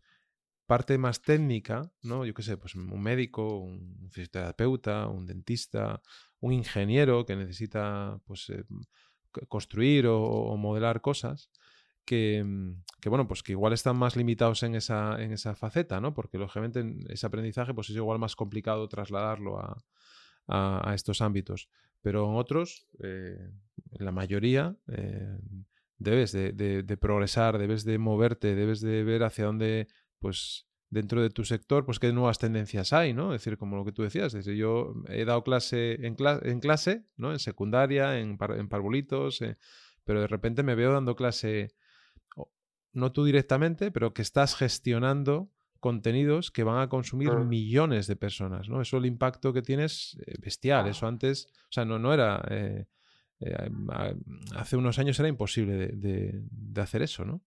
parte 0.66 0.98
más 0.98 1.22
técnica, 1.22 1.92
¿no? 2.02 2.26
Yo 2.26 2.34
qué 2.34 2.42
sé, 2.42 2.58
pues 2.58 2.74
un 2.74 3.00
médico, 3.00 3.60
un 3.60 4.10
fisioterapeuta, 4.10 5.08
un 5.08 5.28
dentista, 5.28 6.02
un 6.40 6.54
ingeniero 6.54 7.28
que 7.28 7.36
necesita 7.36 8.20
pues 8.26 8.50
eh, 8.50 8.64
construir 9.48 10.08
o, 10.08 10.58
modelar 10.58 11.02
cosas, 11.02 11.52
que, 12.04 12.44
mm, 12.44 12.84
que, 13.02 13.10
bueno, 13.10 13.28
pues 13.28 13.44
que 13.44 13.52
igual 13.52 13.74
están 13.74 13.98
más 13.98 14.16
limitados 14.16 14.64
en 14.64 14.74
esa, 14.74 15.22
en 15.22 15.32
esa 15.32 15.56
faceta, 15.56 16.02
¿no? 16.02 16.16
Porque 16.16 16.40
lógicamente 16.40 16.84
ese 17.10 17.28
aprendizaje 17.28 17.76
pues 17.76 17.92
es 17.92 17.98
igual 17.98 18.18
más 18.18 18.36
complicado 18.36 18.90
trasladarlo 18.90 19.60
a, 19.60 19.78
a, 20.50 20.94
estos 20.96 21.22
ámbitos. 21.22 21.70
Pero 22.02 22.30
en 22.30 22.36
otros, 22.36 22.88
eh, 23.04 23.52
la 23.92 24.12
mayoría, 24.12 24.76
eh, 24.88 25.38
debes 25.98 26.32
de, 26.32 26.98
progresar, 27.00 27.58
debes 27.58 27.84
de 27.84 27.98
moverte, 27.98 28.56
debes 28.56 28.82
de 28.82 29.04
ver 29.04 29.24
hacia 29.24 29.46
dónde, 29.46 29.88
pues, 30.20 30.66
dentro 30.90 31.22
de 31.22 31.30
tu 31.30 31.46
sector, 31.46 31.86
pues 31.86 32.00
qué 32.00 32.12
nuevas 32.12 32.40
tendencias 32.40 32.94
hay, 32.94 33.14
¿no? 33.14 33.34
Es 33.34 33.42
decir, 33.42 33.58
como 33.58 33.76
lo 33.76 33.86
que 33.86 33.92
tú 33.92 34.02
decías, 34.02 34.34
desde 34.34 34.58
yo 34.58 34.96
he 35.08 35.24
dado 35.24 35.44
clase 35.44 36.06
en, 36.06 36.16
en 36.44 36.60
clase, 36.60 37.06
¿no? 37.16 37.32
En 37.32 37.40
secundaria, 37.40 38.20
en, 38.20 38.38
en 38.40 38.70
parvulitos, 38.70 39.42
eh, 39.42 39.58
pero 40.04 40.22
de 40.22 40.28
repente 40.28 40.64
me 40.64 40.74
veo 40.74 40.94
dando 40.94 41.16
clase, 41.16 41.76
no 42.94 43.12
tú 43.12 43.24
directamente, 43.24 43.92
pero 43.92 44.14
que 44.14 44.24
estás 44.24 44.56
gestionando 44.56 45.52
contenidos 45.80 46.52
que 46.52 46.64
van 46.64 46.82
a 46.82 46.90
consumir 46.90 47.32
mm. 47.32 47.48
millones 47.48 48.08
de 48.08 48.16
personas, 48.16 48.70
¿no? 48.70 48.82
Eso 48.82 48.98
el 48.98 49.06
impacto 49.06 49.54
que 49.54 49.62
tiene 49.62 49.86
es 49.86 50.18
eh, 50.26 50.36
bestial. 50.40 50.88
Eso 50.88 51.08
antes, 51.08 51.48
o 51.64 51.72
sea, 51.72 51.86
no, 51.86 52.00
no 52.00 52.14
era... 52.14 52.44
Eh, 52.50 52.86
eh, 53.42 53.72
hace 54.56 54.76
unos 54.76 55.00
años 55.00 55.18
era 55.20 55.30
imposible 55.30 55.88
de, 55.94 56.82
hacer 56.82 57.02
eso, 57.02 57.24
¿no? 57.24 57.42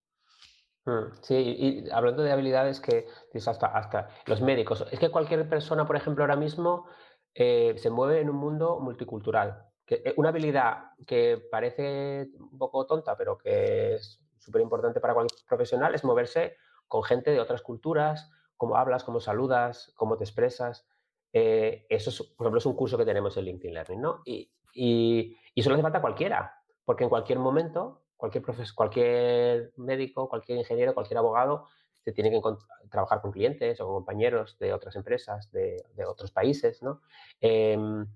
Mm, 0.86 1.12
sí, 1.20 1.34
y 1.34 1.90
hablando 1.90 2.22
de 2.22 2.32
habilidades 2.32 2.80
que 2.80 3.06
hasta, 3.46 3.66
hasta 3.66 4.08
los 4.26 4.40
médicos, 4.40 4.86
es 4.90 4.98
que 4.98 5.10
cualquier 5.10 5.46
persona, 5.48 5.86
por 5.86 5.96
ejemplo, 5.96 6.24
ahora 6.24 6.36
mismo 6.36 6.86
se 7.34 7.90
mueve 7.90 8.20
en 8.20 8.30
un 8.30 8.36
mundo 8.36 8.80
multicultural. 8.80 9.66
Que 9.86 10.14
una 10.16 10.30
habilidad 10.30 10.92
que 11.06 11.42
parece 11.50 12.28
un 12.38 12.58
poco 12.58 12.86
tonta, 12.86 13.16
pero 13.16 13.36
que 13.36 13.94
es 13.94 14.22
súper 14.38 14.62
importante 14.62 15.00
para 15.00 15.14
cualquier 15.14 15.40
profesional 15.46 15.94
es 15.94 16.04
moverse 16.04 16.56
con 16.92 17.04
gente 17.04 17.30
de 17.30 17.40
otras 17.40 17.62
culturas, 17.62 18.30
cómo 18.58 18.76
hablas, 18.76 19.02
cómo 19.02 19.18
saludas, 19.18 19.94
cómo 19.96 20.18
te 20.18 20.24
expresas. 20.24 20.86
Eh, 21.32 21.86
eso, 21.88 22.10
es, 22.10 22.22
por 22.22 22.44
ejemplo, 22.44 22.58
es 22.58 22.66
un 22.66 22.76
curso 22.76 22.98
que 22.98 23.06
tenemos 23.06 23.34
en 23.38 23.46
LinkedIn 23.46 23.72
Learning, 23.72 24.00
¿no? 24.02 24.20
Y, 24.26 24.52
y, 24.74 25.34
y 25.54 25.60
eso 25.60 25.70
le 25.70 25.76
hace 25.76 25.82
falta 25.82 25.98
a 25.98 26.02
cualquiera, 26.02 26.54
porque 26.84 27.04
en 27.04 27.08
cualquier 27.08 27.38
momento, 27.38 28.02
cualquier, 28.14 28.44
cualquier 28.74 29.72
médico, 29.78 30.28
cualquier 30.28 30.58
ingeniero, 30.58 30.92
cualquier 30.92 31.16
abogado, 31.16 31.66
se 32.04 32.12
tiene 32.12 32.30
que 32.30 32.42
trabajar 32.90 33.22
con 33.22 33.32
clientes 33.32 33.80
o 33.80 33.86
con 33.86 33.94
compañeros 33.94 34.58
de 34.58 34.74
otras 34.74 34.94
empresas, 34.94 35.50
de, 35.50 35.82
de 35.94 36.04
otros 36.04 36.30
países, 36.30 36.82
¿no? 36.82 37.00
Em, 37.40 38.06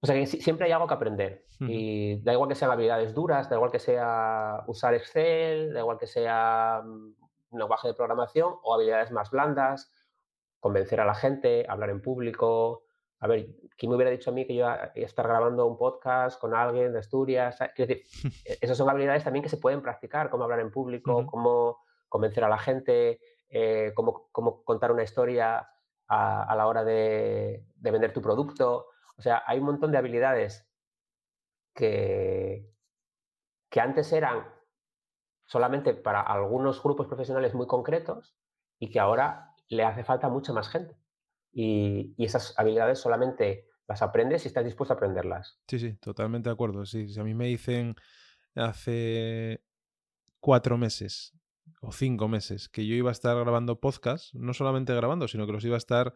o 0.00 0.06
sea 0.06 0.16
que 0.16 0.26
siempre 0.26 0.66
hay 0.66 0.72
algo 0.72 0.88
que 0.88 0.94
aprender. 0.94 1.46
Y 1.60 2.20
da 2.20 2.32
igual 2.32 2.48
que 2.48 2.56
sean 2.56 2.72
habilidades 2.72 3.14
duras, 3.14 3.48
da 3.48 3.54
igual 3.54 3.70
que 3.70 3.78
sea 3.78 4.64
usar 4.66 4.92
Excel, 4.94 5.72
da 5.72 5.80
igual 5.80 5.98
que 5.98 6.08
sea 6.08 6.82
mm, 6.84 7.25
un 7.56 7.60
lenguaje 7.60 7.88
de 7.88 7.94
programación 7.94 8.54
o 8.62 8.74
habilidades 8.74 9.10
más 9.10 9.30
blandas, 9.30 9.92
convencer 10.60 11.00
a 11.00 11.04
la 11.04 11.14
gente, 11.14 11.66
hablar 11.68 11.90
en 11.90 12.00
público. 12.00 12.84
A 13.20 13.26
ver, 13.26 13.48
¿quién 13.76 13.90
me 13.90 13.96
hubiera 13.96 14.10
dicho 14.10 14.30
a 14.30 14.32
mí 14.32 14.46
que 14.46 14.54
yo 14.54 14.60
iba 14.60 14.74
a 14.74 14.92
estar 14.94 15.26
grabando 15.26 15.66
un 15.66 15.78
podcast 15.78 16.38
con 16.38 16.54
alguien 16.54 16.92
de 16.92 16.98
Asturias? 16.98 17.58
Quiero 17.74 17.88
decir, 17.88 18.06
e-, 18.44 18.58
esas 18.60 18.76
son 18.76 18.88
habilidades 18.88 19.24
también 19.24 19.42
que 19.42 19.48
se 19.48 19.56
pueden 19.56 19.82
practicar, 19.82 20.30
cómo 20.30 20.44
hablar 20.44 20.60
en 20.60 20.70
público, 20.70 21.26
cómo 21.26 21.78
convencer 22.08 22.44
a 22.44 22.48
la 22.48 22.58
gente, 22.58 23.20
eh, 23.48 23.92
cómo, 23.94 24.28
cómo, 24.32 24.62
contar 24.64 24.92
una 24.92 25.02
historia 25.02 25.68
a, 26.08 26.54
la 26.56 26.66
hora 26.66 26.84
de, 26.84 27.66
de, 27.74 27.90
vender 27.90 28.12
tu 28.12 28.22
producto. 28.22 28.86
O 29.16 29.22
sea, 29.22 29.42
hay 29.46 29.58
un 29.58 29.64
montón 29.64 29.90
de 29.90 29.98
habilidades 29.98 30.68
que, 31.74 32.70
que 33.68 33.80
antes 33.80 34.12
eran 34.12 34.55
solamente 35.46 35.94
para 35.94 36.20
algunos 36.20 36.82
grupos 36.82 37.06
profesionales 37.06 37.54
muy 37.54 37.66
concretos 37.66 38.36
y 38.78 38.90
que 38.90 39.00
ahora 39.00 39.54
le 39.68 39.84
hace 39.84 40.04
falta 40.04 40.28
mucha 40.28 40.52
más 40.52 40.68
gente. 40.68 40.96
Y, 41.52 42.14
esas 42.22 42.58
habilidades 42.58 42.98
solamente 42.98 43.68
las 43.88 44.02
aprendes 44.02 44.42
si 44.42 44.48
estás 44.48 44.64
dispuesto 44.64 44.92
a 44.92 44.96
aprenderlas. 44.96 45.58
Sí, 45.68 45.78
sí, 45.78 45.94
totalmente 45.94 46.48
de 46.48 46.54
acuerdo. 46.54 46.84
Sí, 46.84 47.08
si 47.08 47.18
a 47.20 47.24
mí 47.24 47.34
me 47.34 47.46
dicen 47.46 47.94
hace 48.54 49.62
cuatro 50.40 50.76
meses 50.76 51.34
o 51.80 51.92
cinco 51.92 52.28
meses 52.28 52.68
que 52.68 52.86
yo 52.86 52.94
iba 52.94 53.10
a 53.10 53.12
estar 53.12 53.36
grabando 53.36 53.80
podcast, 53.80 54.34
no 54.34 54.54
solamente 54.54 54.94
grabando, 54.94 55.28
sino 55.28 55.46
que 55.46 55.52
los 55.52 55.64
iba 55.64 55.76
a 55.76 55.78
estar 55.78 56.14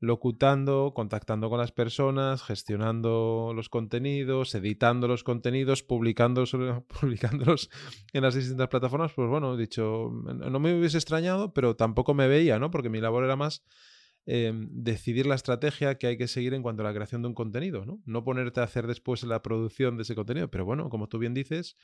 locutando, 0.00 0.92
contactando 0.94 1.50
con 1.50 1.58
las 1.58 1.72
personas, 1.72 2.42
gestionando 2.42 3.52
los 3.54 3.68
contenidos, 3.68 4.54
editando 4.54 5.06
los 5.06 5.22
contenidos, 5.22 5.82
publicándolos, 5.82 6.52
publicándolos 7.00 7.70
en 8.14 8.22
las 8.22 8.34
distintas 8.34 8.68
plataformas, 8.68 9.12
pues 9.12 9.28
bueno, 9.28 9.54
he 9.54 9.58
dicho, 9.58 10.10
no 10.10 10.58
me 10.58 10.78
hubiese 10.78 10.96
extrañado, 10.96 11.52
pero 11.52 11.76
tampoco 11.76 12.14
me 12.14 12.28
veía, 12.28 12.58
¿no? 12.58 12.70
Porque 12.70 12.88
mi 12.88 13.00
labor 13.00 13.24
era 13.24 13.36
más 13.36 13.62
em, 14.24 14.68
decidir 14.72 15.26
la 15.26 15.34
estrategia 15.34 15.98
que 15.98 16.06
hay 16.06 16.16
que 16.16 16.28
seguir 16.28 16.54
en 16.54 16.62
cuanto 16.62 16.82
a 16.82 16.86
la 16.86 16.94
creación 16.94 17.20
de 17.20 17.28
un 17.28 17.34
contenido, 17.34 17.84
¿no? 17.84 18.00
No 18.06 18.24
ponerte 18.24 18.60
a 18.60 18.64
hacer 18.64 18.86
después 18.86 19.22
la 19.24 19.42
producción 19.42 19.98
de 19.98 20.04
ese 20.04 20.14
contenido, 20.14 20.50
pero 20.50 20.64
bueno, 20.64 20.88
como 20.88 21.08
tú 21.08 21.18
bien 21.18 21.34
dices, 21.34 21.76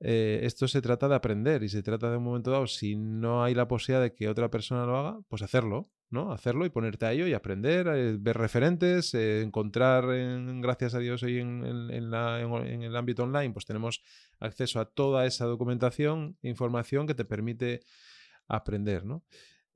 eh, 0.00 0.40
esto 0.42 0.66
se 0.66 0.82
trata 0.82 1.06
de 1.06 1.14
aprender 1.14 1.62
y 1.62 1.68
se 1.68 1.84
trata 1.84 2.10
de 2.10 2.16
un 2.16 2.24
momento 2.24 2.50
dado, 2.50 2.66
si 2.66 2.96
no 2.96 3.44
hay 3.44 3.54
la 3.54 3.68
posibilidad 3.68 4.02
de 4.02 4.14
que 4.14 4.28
otra 4.28 4.50
persona 4.50 4.84
lo 4.84 4.96
haga, 4.96 5.20
pues 5.28 5.42
hacerlo, 5.42 5.90
¿no? 6.10 6.32
Hacerlo 6.32 6.66
y 6.66 6.70
ponerte 6.70 7.06
a 7.06 7.12
ello 7.12 7.26
y 7.26 7.34
aprender, 7.34 7.86
eh, 7.88 8.16
ver 8.18 8.36
referentes, 8.36 9.14
eh, 9.14 9.42
encontrar, 9.42 10.04
gracias 10.60 10.94
a 10.94 10.98
Dios, 10.98 11.22
hoy 11.22 11.38
en, 11.38 11.64
el 11.64 12.96
ámbito 12.96 13.22
online, 13.22 13.52
pues 13.52 13.64
tenemos 13.64 14.02
acceso 14.38 14.80
a 14.80 14.86
toda 14.86 15.26
esa 15.26 15.46
documentación, 15.46 16.36
información 16.42 17.06
que 17.06 17.14
te 17.14 17.24
permite 17.24 17.80
aprender, 18.48 19.04
¿no? 19.04 19.24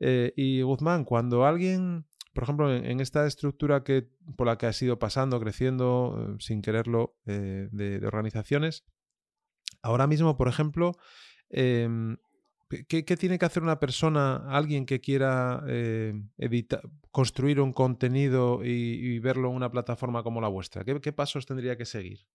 y 0.00 0.60
Guzmán, 0.60 1.04
cuando 1.04 1.46
alguien 1.46 2.04
por 2.34 2.42
ejemplo, 2.42 2.74
en, 2.74 3.00
esta 3.00 3.26
estructura 3.26 3.84
que, 3.84 4.08
por 4.36 4.48
la 4.48 4.58
que 4.58 4.66
has 4.66 4.82
ido 4.82 4.98
pasando, 4.98 5.40
creciendo, 5.40 6.34
eh, 6.34 6.36
sin 6.40 6.62
quererlo, 6.62 7.16
eh, 7.26 7.68
de, 7.70 8.04
organizaciones, 8.04 8.84
ahora 9.82 10.08
mismo, 10.08 10.36
por 10.36 10.48
ejemplo, 10.48 10.96
¿qué, 12.68 13.02
tiene 13.16 13.38
que 13.38 13.44
hacer 13.44 13.62
una 13.62 13.80
persona, 13.80 14.44
alguien 14.48 14.86
que 14.86 15.00
quiera 15.00 15.64
construir 17.10 17.60
un 17.60 17.72
contenido 17.72 18.60
y, 18.64 19.18
verlo 19.18 19.50
en 19.50 19.56
una 19.56 19.70
plataforma 19.70 20.22
como 20.22 20.40
la 20.40 20.48
vuestra? 20.48 20.84
¿Qué, 20.84 21.12
pasos 21.12 21.46
tendría 21.46 21.76
que 21.76 21.84
seguir? 21.84 22.26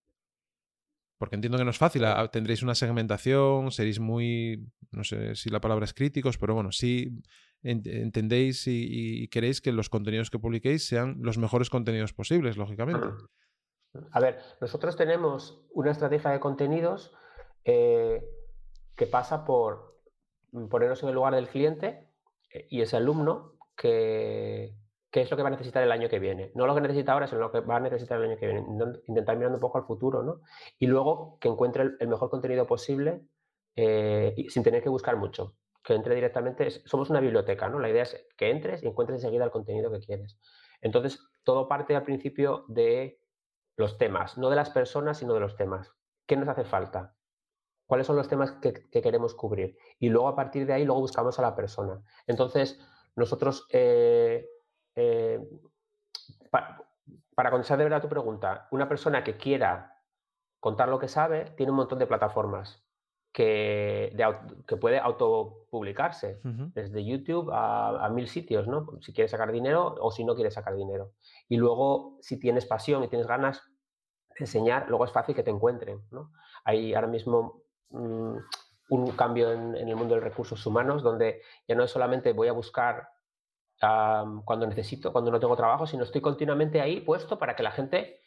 Porque 1.18 1.34
entiendo 1.34 1.58
que 1.58 1.64
no 1.64 1.70
es 1.70 1.78
fácil, 1.78 2.04
tendréis 2.32 2.62
una 2.62 2.74
segmentación, 2.74 3.70
seréis 3.72 4.00
muy, 4.00 4.66
no 4.90 5.04
sé 5.04 5.34
si 5.34 5.50
la 5.50 5.60
palabra 5.60 5.84
es 5.84 5.92
críticos, 5.92 6.38
pero 6.38 6.54
bueno, 6.54 6.72
sí 6.72 7.22
entendéis 7.62 8.66
y, 8.66 9.28
queréis 9.28 9.60
que 9.60 9.72
los 9.72 9.90
contenidos 9.90 10.30
que 10.30 10.38
publiquéis 10.38 10.86
sean 10.86 11.18
los 11.20 11.36
mejores 11.36 11.68
contenidos 11.68 12.12
posibles, 12.12 12.56
lógicamente. 12.56 13.06
A 14.12 14.20
ver, 14.20 14.38
nosotros 14.60 14.96
tenemos 14.96 15.60
una 15.72 15.90
estrategia 15.90 16.30
de 16.30 16.40
contenidos 16.40 17.12
eh, 17.64 18.24
que 18.96 19.06
pasa 19.06 19.44
por 19.44 19.89
ponernos 20.68 21.02
en 21.02 21.08
el 21.08 21.14
lugar 21.14 21.34
del 21.34 21.48
cliente 21.48 22.08
eh, 22.52 22.66
y 22.70 22.80
ese 22.82 22.96
alumno 22.96 23.54
que, 23.76 24.74
es 25.12 25.30
lo 25.30 25.36
que 25.36 25.42
va 25.42 25.48
a 25.48 25.52
necesitar 25.52 25.82
el 25.82 25.92
año 25.92 26.08
que 26.08 26.18
viene. 26.18 26.52
No 26.54 26.66
lo 26.66 26.74
que 26.74 26.80
necesita 26.80 27.12
ahora, 27.12 27.26
sino 27.26 27.40
lo 27.40 27.52
que 27.52 27.60
va 27.60 27.76
a 27.76 27.80
necesitar 27.80 28.18
el 28.18 28.30
año 28.30 28.38
que 28.38 28.46
viene. 28.46 28.64
Intentar 29.06 29.36
mirando 29.36 29.56
un 29.56 29.60
poco 29.60 29.78
al 29.78 29.84
futuro, 29.84 30.22
¿no? 30.22 30.40
Y 30.78 30.86
luego 30.86 31.38
que 31.40 31.48
encuentre 31.48 31.82
el, 31.98 32.08
mejor 32.08 32.30
contenido 32.30 32.66
posible 32.66 33.22
eh, 33.76 34.34
sin 34.48 34.62
tener 34.62 34.82
que 34.82 34.88
buscar 34.88 35.16
mucho. 35.16 35.56
Que 35.82 35.94
entre 35.94 36.14
directamente. 36.14 36.70
somos 36.70 37.10
una 37.10 37.20
biblioteca, 37.20 37.68
¿no? 37.68 37.78
La 37.78 37.88
idea 37.88 38.02
es 38.02 38.26
que 38.36 38.50
entres 38.50 38.82
y 38.82 38.86
encuentres 38.86 39.22
enseguida 39.22 39.44
el 39.44 39.50
contenido 39.50 39.90
que 39.90 40.00
quieres. 40.00 40.38
Entonces, 40.82 41.20
todo 41.42 41.68
parte 41.68 41.96
al 41.96 42.04
principio 42.04 42.64
de 42.68 43.20
los 43.76 43.96
temas, 43.98 44.36
no 44.36 44.50
de 44.50 44.56
las 44.56 44.70
personas, 44.70 45.18
sino 45.18 45.34
de 45.34 45.40
los 45.40 45.56
temas. 45.56 45.92
¿Qué 46.26 46.36
nos 46.36 46.48
hace 46.48 46.64
falta? 46.64 47.14
¿Cuáles 47.90 48.06
son 48.06 48.14
los 48.14 48.28
temas 48.28 48.52
que, 48.52 48.72
queremos 49.02 49.34
cubrir? 49.34 49.76
Y 49.98 50.10
luego 50.10 50.28
a 50.28 50.36
partir 50.36 50.64
de 50.64 50.74
ahí, 50.74 50.84
luego 50.84 51.00
buscamos 51.00 51.36
a 51.40 51.42
la 51.42 51.56
persona. 51.56 52.00
Entonces, 52.28 52.78
nosotros 53.16 53.66
eh, 53.72 54.48
eh, 54.94 55.40
para 57.34 57.50
contestar 57.50 57.78
de 57.78 57.84
verdad 57.84 58.00
tu 58.00 58.08
pregunta, 58.08 58.68
una 58.70 58.88
persona 58.88 59.24
que 59.24 59.36
quiera 59.36 59.96
contar 60.60 60.88
lo 60.88 61.00
que 61.00 61.08
sabe 61.08 61.46
tiene 61.56 61.72
un 61.72 61.78
montón 61.78 61.98
de 61.98 62.06
plataformas 62.06 62.86
que, 63.32 64.16
que 64.68 64.76
puede 64.76 65.00
autopublicarse, 65.00 66.40
desde 66.44 67.04
YouTube 67.04 67.50
a, 67.52 68.08
mil 68.14 68.28
sitios, 68.28 68.68
¿no? 68.68 68.86
Si 69.00 69.12
quiere 69.12 69.26
sacar 69.26 69.50
dinero 69.50 69.96
o 70.00 70.12
si 70.12 70.22
no 70.22 70.36
quiere 70.36 70.52
sacar 70.52 70.76
dinero. 70.76 71.10
Y 71.48 71.56
luego, 71.56 72.18
si 72.20 72.38
tienes 72.38 72.66
pasión 72.66 73.02
y 73.02 73.08
tienes 73.08 73.26
ganas 73.26 73.64
de 74.28 74.44
enseñar, 74.44 74.88
luego 74.88 75.04
es 75.06 75.10
fácil 75.10 75.34
que 75.34 75.42
te 75.42 75.50
encuentren, 75.50 76.02
¿no? 76.12 76.30
Hay 76.62 76.94
ahora 76.94 77.08
mismo 77.08 77.64
mm, 77.90 78.36
un 78.90 79.10
cambio 79.12 79.52
en, 79.52 79.76
en, 79.76 79.88
el 79.88 79.96
mundo 79.96 80.14
de 80.14 80.20
recursos 80.20 80.64
humanos 80.66 81.02
donde 81.02 81.42
ya 81.68 81.74
no 81.74 81.84
es 81.84 81.90
solamente 81.90 82.32
voy 82.32 82.48
a 82.48 82.52
buscar 82.52 83.08
cuando 84.44 84.66
necesito, 84.66 85.12
cuando 85.12 85.30
no 85.30 85.40
tengo 85.40 85.56
trabajo, 85.56 85.86
sino 85.86 86.04
estoy 86.04 86.20
continuamente 86.20 86.80
ahí 86.80 87.00
puesto 87.00 87.38
para 87.38 87.56
que 87.56 87.62
la 87.62 87.70
gente 87.70 88.20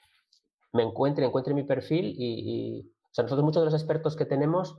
me 0.71 0.81
encuentre, 0.81 1.25
encuentre 1.25 1.53
mi 1.53 1.63
perfil 1.63 2.15
y, 2.17 2.91
o 3.03 3.13
sea, 3.13 3.23
nosotros 3.23 3.45
muchos 3.45 3.61
de 3.61 3.65
los 3.65 3.73
expertos 3.75 4.15
que 4.15 4.25
tenemos 4.25 4.77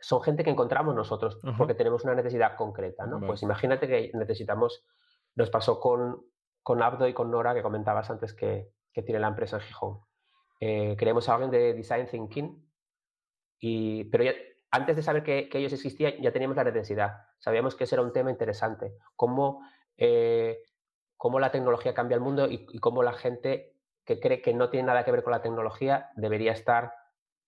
son 0.00 0.22
gente 0.22 0.42
que 0.42 0.50
encontramos 0.50 0.94
nosotros 0.94 1.38
porque 1.56 1.74
tenemos 1.74 2.02
una 2.04 2.14
necesidad 2.14 2.56
concreta, 2.56 3.06
¿no? 3.06 3.20
Pues 3.20 3.42
imagínate 3.42 3.86
que 3.86 4.10
necesitamos, 4.14 4.84
nos 5.36 5.50
pasó 5.50 5.78
con, 5.78 6.24
con 6.62 6.82
Abdo 6.82 7.06
y 7.06 7.14
con 7.14 7.30
Nora 7.30 7.54
que 7.54 7.62
comentabas 7.62 8.10
antes 8.10 8.34
que, 8.34 8.72
que 8.92 9.02
tiene 9.02 9.20
la 9.20 9.28
empresa 9.28 9.58
en 9.58 9.62
Gijón. 9.62 10.00
Eh, 10.58 10.96
queríamos 10.98 11.28
a 11.28 11.34
alguien 11.34 11.52
de 11.52 11.74
Design 11.74 12.08
Thinking, 12.08 12.69
y, 13.60 14.04
pero 14.04 14.24
ya, 14.24 14.32
antes 14.70 14.96
de 14.96 15.02
saber 15.02 15.22
que, 15.22 15.48
que, 15.48 15.58
ellos 15.58 15.72
existían 15.72 16.14
ya 16.20 16.32
teníamos 16.32 16.56
la 16.56 16.64
necesidad, 16.64 17.26
sabíamos 17.38 17.76
que 17.76 17.84
ese 17.84 17.94
era 17.94 18.02
un 18.02 18.12
tema 18.12 18.30
interesante, 18.30 18.94
cómo 19.14 19.62
eh, 20.00 20.62
cómo 21.18 21.38
la 21.38 21.52
tecnología 21.52 21.92
cambia 21.92 22.14
el 22.14 22.22
mundo 22.22 22.46
y, 22.50 22.78
cómo 22.78 23.02
la 23.02 23.12
gente 23.12 23.76
que 24.06 24.18
cree 24.18 24.40
que 24.40 24.54
no 24.54 24.70
tiene 24.70 24.86
nada 24.86 25.04
que 25.04 25.12
ver 25.12 25.22
con 25.22 25.32
la 25.32 25.42
tecnología 25.42 26.08
debería 26.16 26.52
estar 26.52 26.94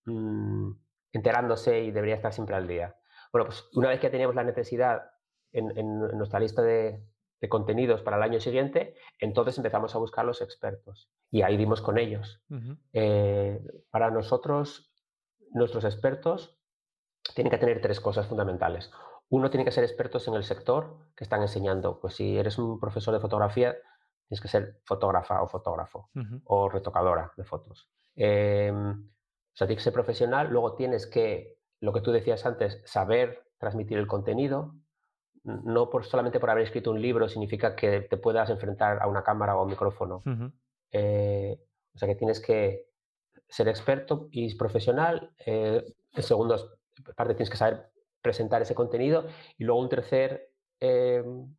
mm, 0.05 0.73
enterándose 1.13 1.81
y 1.81 1.91
debería 1.91 2.17
estar 2.17 2.35
siempre 2.35 2.55
al 2.55 2.69
día. 2.69 2.95
Bueno, 3.33 3.47
pues 3.47 3.67
una 3.73 3.89
vez 3.89 3.99
que 3.99 4.11
teníamos 4.11 4.37
la 4.37 4.45
necesidad 4.45 5.13
en, 5.53 5.99
nuestra 6.19 6.39
lista 6.39 6.61
de, 6.61 7.03
contenidos 7.49 8.03
para 8.03 8.19
el 8.19 8.23
año 8.23 8.41
siguiente, 8.41 8.95
entonces 9.19 9.57
empezamos 9.57 9.95
a 9.95 9.99
buscar 9.99 10.27
los 10.27 10.43
expertos 10.43 11.11
y 11.31 11.41
ahí 11.41 11.57
dimos 11.57 11.81
con 11.81 11.97
ellos. 11.97 12.43
Eh, 12.93 13.59
para 13.91 14.11
nosotros, 14.11 14.92
nuestros 15.53 15.85
expertos 15.85 16.59
tienen 17.35 17.51
que 17.51 17.59
tener 17.59 17.81
tres 17.81 18.01
cosas 18.01 18.27
fundamentales 18.27 18.91
uno 19.33 19.49
tiene 19.49 19.65
que 19.65 19.71
ser 19.71 19.85
expertos 19.85 20.29
en 20.29 20.35
el 20.35 20.45
sector 20.45 20.99
que 21.17 21.25
están 21.25 21.41
enseñando. 21.41 21.99
Pues 22.01 22.17
si 22.17 22.37
eres 22.37 22.59
un 22.59 22.79
profesor 22.79 23.15
de 23.15 23.21
fotografía, 23.21 23.75
tienes 24.29 24.43
que 24.43 24.49
ser 24.49 24.79
fotógrafa 24.85 25.41
o 25.41 25.49
fotógrafo 25.49 26.11
o 26.45 26.69
retocadora 26.69 27.33
de 27.35 27.43
fotos. 27.43 27.89
Em, 28.15 28.91
o 28.91 29.57
sea, 29.57 29.67
tienes 29.67 29.81
que 29.81 29.85
ser 29.85 29.95
profesional. 29.95 30.51
Luego 30.51 30.75
tienes 30.75 31.07
que, 31.07 31.57
lo 31.81 31.95
que 31.95 32.03
tú 32.03 32.13
decías 32.13 32.45
antes, 32.45 32.83
saber 32.85 33.43
transmitir 33.57 33.97
el 33.97 34.07
contenido. 34.07 34.75
No 35.45 35.89
por, 35.89 36.05
solamente 36.05 36.39
por 36.39 36.51
haber 36.51 36.65
escrito 36.65 36.91
un 36.91 37.01
libro 37.01 37.27
significa 37.27 37.75
que 37.75 38.03
te 38.03 38.19
puedas 38.19 38.51
enfrentar 38.51 39.01
a 39.01 39.07
una 39.07 39.25
cámara 39.25 39.57
o 39.57 39.61
a 39.61 39.63
un 39.63 39.71
micrófono. 39.71 40.23
Eh, 40.91 41.59
o 41.95 41.99
sea 41.99 42.07
que 42.07 42.17
tienes 42.17 42.39
que 42.39 42.92
ser 43.53 43.69
experto 43.69 44.29
y 44.31 44.55
profesional. 44.55 45.31
Eh, 45.45 45.85
en 46.15 46.23
segundo 46.23 46.79
parte 47.15 47.35
tienes 47.35 47.51
que 47.51 47.59
saber 47.59 47.91
presentar 48.23 48.63
ese 48.63 48.75
contenido. 48.75 49.27
Y 49.59 49.65
luego 49.65 49.81
un 49.83 49.91
tercer 49.91 50.51
em, 50.81 51.55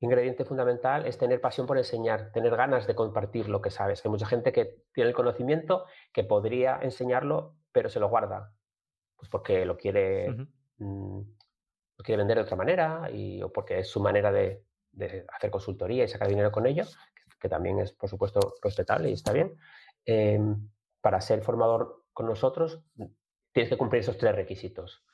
ingrediente 0.00 0.44
fundamental 0.44 1.06
es 1.06 1.16
tener 1.16 1.40
pasión 1.40 1.68
por 1.68 1.78
enseñar, 1.78 2.32
tener 2.32 2.56
ganas 2.56 2.88
de 2.88 2.96
compartir 2.96 3.48
lo 3.48 3.60
que 3.60 3.70
sabes. 3.70 4.04
Hay 4.04 4.10
mucha 4.10 4.26
gente 4.26 4.52
que 4.52 4.82
tiene 4.92 5.10
el 5.10 5.14
conocimiento, 5.14 5.84
que 6.12 6.24
podría 6.24 6.80
enseñarlo, 6.82 7.54
pero 7.70 7.88
se 7.88 8.00
lo 8.00 8.08
guarda, 8.08 8.52
pues 9.16 9.28
porque 9.30 9.64
lo 9.64 9.76
quiere, 9.76 10.30
mm, 10.78 11.20
lo 11.96 12.04
quiere 12.04 12.18
vender 12.18 12.38
de 12.38 12.42
otra 12.42 12.56
manera 12.56 13.08
y, 13.12 13.40
o 13.40 13.52
porque 13.52 13.78
es 13.78 13.88
su 13.88 14.00
manera 14.00 14.32
de, 14.32 14.64
hacer 15.28 15.50
consultoría 15.50 16.04
y 16.04 16.08
sacar 16.08 16.28
dinero 16.28 16.50
con 16.50 16.66
ello, 16.66 16.84
que, 17.40 17.48
también 17.48 17.78
es, 17.78 17.92
por 17.92 18.08
supuesto, 18.08 18.54
respetable 18.62 19.10
y 19.10 19.12
está 19.12 19.32
bien. 19.32 19.56
Em, 20.04 20.68
para 21.04 21.20
ser 21.20 21.42
formador 21.42 22.02
con 22.14 22.24
nosotros, 22.24 22.82
tienes 23.52 23.68
que 23.68 23.76
cumplir 23.76 24.00
esos 24.00 24.16
tres 24.16 24.34
requisitos. 24.34 25.04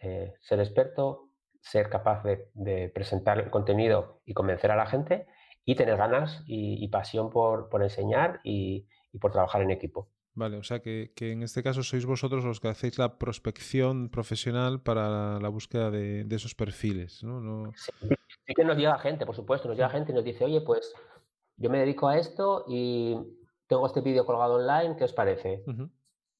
Eh, 0.00 0.32
ser 0.40 0.60
experto, 0.60 1.30
ser 1.60 1.88
capaz 1.88 2.22
de, 2.22 2.88
presentar 2.94 3.40
el 3.40 3.50
contenido 3.50 4.20
y 4.24 4.32
convencer 4.32 4.70
a 4.70 4.76
la 4.76 4.86
gente 4.86 5.26
y 5.64 5.74
tener 5.74 5.96
ganas 5.96 6.44
y, 6.46 6.86
pasión 6.86 7.30
por, 7.30 7.68
enseñar 7.82 8.42
y, 8.44 8.86
por 9.20 9.32
trabajar 9.32 9.62
en 9.62 9.72
equipo. 9.72 10.08
Vale, 10.34 10.56
o 10.56 10.62
sea 10.62 10.78
que, 10.78 11.10
en 11.18 11.42
este 11.42 11.64
caso 11.64 11.82
sois 11.82 12.06
vosotros 12.06 12.44
los 12.44 12.60
que 12.60 12.68
hacéis 12.68 12.96
la 12.96 13.18
prospección 13.18 14.10
profesional 14.10 14.82
para 14.82 15.40
la 15.40 15.48
búsqueda 15.48 15.90
de, 15.90 16.24
esos 16.30 16.54
perfiles, 16.54 17.24
¿no? 17.24 17.72
Sí, 17.74 18.54
que 18.54 18.64
nos 18.64 18.76
llega 18.76 18.96
gente, 19.00 19.26
por 19.26 19.34
supuesto, 19.34 19.66
nos 19.66 19.76
llega 19.76 19.90
gente 19.90 20.12
y 20.12 20.14
nos 20.14 20.24
dice, 20.24 20.44
oye, 20.44 20.60
pues 20.60 20.94
yo 21.56 21.70
me 21.70 21.80
dedico 21.80 22.06
a 22.06 22.18
esto 22.18 22.64
y 22.68 23.18
tengo 23.74 23.86
este 23.86 24.00
vídeo 24.00 24.24
colgado 24.24 24.54
online, 24.54 24.96
¿qué 24.96 25.04
os 25.04 25.12
parece? 25.12 25.64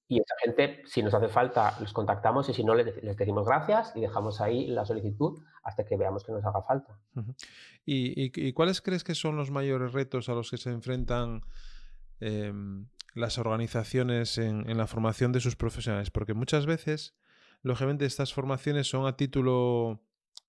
Y 0.07 0.21
esa 0.21 0.35
gente, 0.45 0.83
si 0.87 1.03
nos 1.03 1.15
hace 1.15 1.29
falta, 1.29 1.77
los 1.81 1.93
contactamos 1.93 2.49
y 2.49 2.55
si 2.55 2.63
no, 2.63 2.75
les, 2.75 2.95
decimos 3.17 3.47
gracias 3.47 3.93
y 3.97 4.01
dejamos 4.01 4.41
ahí 4.41 4.67
la 4.67 4.85
solicitud 4.85 5.43
hasta 5.63 5.85
que 5.85 5.97
veamos 5.97 6.25
que 6.25 6.33
nos 6.33 6.45
haga 6.45 6.63
falta. 6.63 6.99
¿Y, 7.85 8.53
cuáles 8.53 8.81
crees 8.81 9.03
que 9.03 9.15
son 9.15 9.37
los 9.37 9.51
mayores 9.51 9.93
retos 9.93 10.29
a 10.29 10.35
los 10.35 10.51
que 10.51 10.59
se 10.59 10.71
enfrentan 10.71 11.43
em, 12.21 12.87
las 13.15 13.39
organizaciones 13.39 14.39
en, 14.39 14.77
la 14.77 14.87
formación 14.87 15.33
de 15.33 15.41
sus 15.41 15.57
profesionales? 15.57 16.11
Porque 16.11 16.35
muchas 16.35 16.67
veces, 16.67 17.17
lógicamente, 17.63 18.05
estas 18.05 18.33
formaciones 18.33 18.89
son 18.89 19.07
a 19.07 19.17
título 19.17 20.03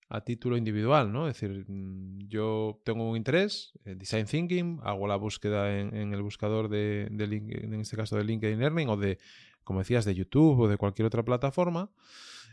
a 0.08 0.20
título 0.20 0.56
individual, 0.56 1.12
¿no? 1.12 1.28
Es 1.28 1.34
decir, 1.40 1.64
mm, 1.66 2.28
yo 2.28 2.80
tengo 2.84 3.08
un 3.10 3.16
interés, 3.16 3.72
en 3.84 3.98
design 3.98 4.26
thinking, 4.26 4.80
hago 4.82 5.06
la 5.06 5.16
búsqueda 5.16 5.78
en, 5.78 6.12
el 6.12 6.22
buscador 6.22 6.68
de, 6.68 7.06
en 7.10 7.80
este 7.80 7.96
caso 7.96 8.16
de 8.16 8.24
LinkedIn 8.24 8.60
Learning 8.60 8.88
o 8.88 8.96
de, 8.96 9.18
como 9.64 9.80
decías, 9.80 10.04
de 10.04 10.14
YouTube 10.14 10.60
o 10.60 10.68
de 10.68 10.76
cualquier 10.76 11.06
otra 11.06 11.24
plataforma, 11.24 11.90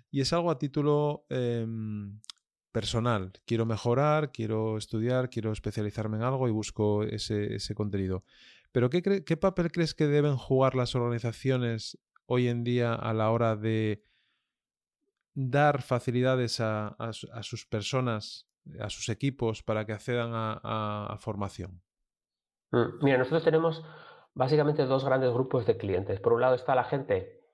y 0.09 0.21
es 0.21 0.33
algo 0.33 0.51
a 0.51 0.57
título 0.57 1.25
em, 1.29 2.19
personal. 2.71 3.33
Quiero 3.45 3.65
mejorar, 3.65 4.31
quiero 4.31 4.77
estudiar, 4.77 5.29
quiero 5.29 5.51
especializarme 5.51 6.17
en 6.17 6.23
algo 6.23 6.47
y 6.47 6.51
busco 6.51 7.03
ese, 7.03 7.59
contenido. 7.75 8.23
Pero 8.71 8.89
¿qué, 8.89 9.23
¿qué 9.23 9.37
papel 9.37 9.71
crees 9.71 9.93
que 9.93 10.07
deben 10.07 10.37
jugar 10.37 10.75
las 10.75 10.95
organizaciones 10.95 11.99
hoy 12.25 12.47
en 12.47 12.63
día 12.63 12.95
a 12.95 13.13
la 13.13 13.29
hora 13.29 13.55
de 13.55 14.03
dar 15.33 15.81
facilidades 15.81 16.59
a, 16.59 16.95
sus 17.41 17.65
personas 17.65 18.47
a 18.79 18.89
sus 18.89 19.09
equipos 19.09 19.61
para 19.61 19.85
que 19.85 19.93
accedan 19.93 20.31
a, 20.33 21.17
formación? 21.19 21.81
Mm, 22.71 23.03
mira, 23.03 23.17
nosotros 23.17 23.43
tenemos 23.43 23.83
básicamente 24.33 24.85
dos 24.85 25.03
grandes 25.03 25.31
grupos 25.33 25.65
de 25.65 25.77
clientes. 25.77 26.19
Por 26.19 26.33
un 26.33 26.41
lado 26.41 26.55
está 26.55 26.75
la 26.75 26.85
gente, 26.85 27.45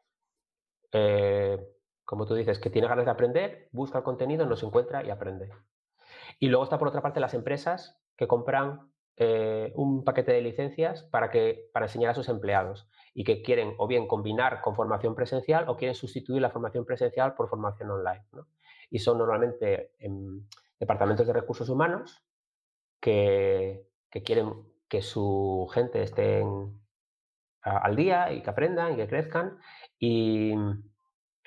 eh, 0.92 1.58
como 2.06 2.26
tú 2.26 2.36
dices, 2.36 2.60
que 2.60 2.70
tiene 2.70 2.88
ganas 2.88 3.06
de 3.06 3.12
aprender, 3.12 3.70
busca 3.72 3.98
el 3.98 4.04
contenido, 4.04 4.46
nos 4.46 4.64
encuentra 4.64 5.04
y 5.04 5.10
aprende. 5.10 5.52
Y 6.40 6.48
luego 6.48 6.64
está 6.64 6.78
por 6.78 6.88
otra 6.88 7.02
parte 7.02 7.20
las 7.20 7.34
empresas 7.34 8.00
que 8.16 8.28
compran 8.28 8.89
eh, 9.22 9.74
un 9.76 10.06
paquete 10.06 10.32
de 10.32 10.40
licencias 10.40 11.04
para, 11.04 11.30
que, 11.30 11.70
para 11.74 11.88
enseñar 11.88 12.12
a 12.12 12.14
sus 12.14 12.30
empleados 12.30 12.88
y 13.14 13.26
que 13.26 13.42
quieren 13.42 13.74
o 13.78 13.86
bien 13.86 14.08
combinar 14.08 14.62
con 14.62 14.78
formación 14.78 15.14
presencial 15.14 15.68
o 15.68 15.76
quieren 15.76 15.94
sustituir 15.94 16.42
la 16.42 16.52
formación 16.52 16.86
presencial 16.86 17.36
por 17.36 17.50
formación 17.50 17.92
online. 17.92 18.24
Y 18.90 19.00
son 19.00 19.18
normalmente 19.18 19.92
en 20.00 20.48
departamentos 20.80 21.28
de 21.28 21.34
recursos 21.34 21.68
humanos 21.68 22.24
que, 23.02 23.90
quieren 24.24 24.54
que 24.88 25.02
su 25.02 25.70
gente 25.74 26.02
esté 26.02 26.46
al 27.62 27.96
día 27.98 28.32
y 28.32 28.42
que 28.42 28.50
aprendan 28.50 28.94
y 28.94 28.96
que 28.96 29.08
crezcan 29.10 29.60
y, 30.00 30.54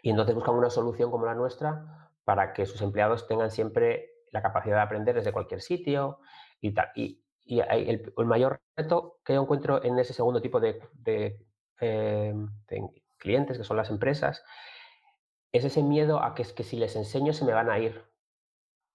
y 0.03 0.11
entonces 0.11 0.35
buscan 0.35 0.57
una 0.57 0.69
solución 0.69 1.11
como 1.11 1.25
la 1.25 1.35
nuestra 1.35 2.11
para 2.25 2.53
que 2.53 2.67
sus 2.67 2.83
empleados 2.83 3.27
tengan 3.27 3.51
siempre 3.51 4.11
la 4.31 4.43
capacidad 4.43 4.77
de 4.77 4.83
aprender 4.83 5.15
desde 5.15 5.33
cualquier 5.33 5.63
sitio 5.63 6.19
y 6.61 6.75
tal. 6.75 6.91
Y, 6.95 7.23
y 7.45 7.61
el, 7.61 8.13
mayor 8.17 8.61
reto 8.77 9.19
que 9.25 9.35
yo 9.35 9.43
encuentro 9.43 9.83
en 9.85 9.99
ese 9.99 10.13
segundo 10.13 10.41
tipo 10.41 10.61
de, 10.61 10.81
de, 10.95 11.39
clientes, 13.19 13.59
que 13.59 13.65
son 13.65 13.77
las 13.77 13.91
empresas, 13.91 14.45
es 15.53 15.65
ese 15.65 15.83
miedo 15.83 16.23
a 16.23 16.35
que, 16.35 16.45
que 16.45 16.65
si 16.65 16.77
les 16.77 16.97
enseño 16.97 17.33
se 17.33 17.45
me 17.45 17.53
van 17.53 17.71
a 17.71 17.79
ir. 17.79 18.05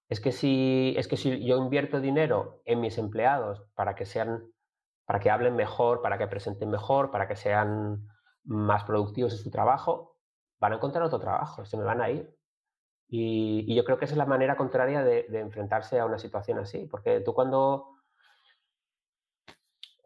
Es 0.09 0.21
que 0.21 0.31
si, 0.31 0.95
es 0.97 1.07
que 1.07 1.17
si 1.17 1.45
yo 1.45 1.57
invierto 1.57 1.99
dinero 1.99 2.61
en 2.65 2.79
mis 2.79 2.97
empleados 2.97 3.63
para 3.75 3.95
que 3.95 4.05
sean, 4.05 4.51
para 5.05 5.19
que 5.19 5.29
hablen 5.29 5.55
mejor, 5.55 6.01
para 6.01 6.17
que 6.17 6.27
presenten 6.27 6.69
mejor, 6.69 7.11
para 7.11 7.27
que 7.27 7.35
sean 7.35 8.07
más 8.45 8.85
productivos 8.85 9.33
en 9.33 9.39
su 9.39 9.51
trabajo, 9.51 10.15
van 10.59 10.73
a 10.73 10.75
encontrar 10.77 11.03
otro 11.03 11.19
trabajo, 11.19 11.65
se 11.65 11.77
me 11.77 11.83
van 11.83 12.01
a 12.01 12.09
ir. 12.09 12.33
Y, 13.09 13.73
yo 13.75 13.83
creo 13.85 13.97
que 13.97 14.05
esa 14.05 14.13
es 14.13 14.17
la 14.17 14.25
manera 14.25 14.57
contraria 14.57 15.03
de, 15.03 15.25
enfrentarse 15.39 15.99
a 15.99 16.05
una 16.05 16.19
situación 16.19 16.59
así, 16.59 16.87
porque 16.87 17.21
tú 17.21 17.33
cuando 17.33 17.96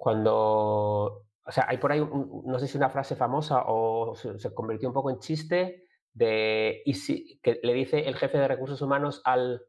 cuando, 0.01 1.27
o 1.45 1.51
sea, 1.51 1.67
hay 1.67 1.77
por 1.77 1.91
ahí, 1.91 1.99
no 2.01 2.57
sé 2.57 2.65
si 2.65 2.75
una 2.75 2.89
frase 2.89 3.15
famosa 3.15 3.65
o 3.67 4.15
se, 4.15 4.51
convirtió 4.51 4.89
un 4.89 4.95
poco 4.95 5.11
en 5.11 5.19
chiste 5.19 5.85
de, 6.11 6.81
y 6.85 6.95
si, 6.95 7.39
que 7.43 7.59
le 7.61 7.71
dice 7.75 8.09
el 8.09 8.15
jefe 8.15 8.39
de 8.39 8.47
recursos 8.47 8.81
humanos 8.81 9.21
al, 9.25 9.61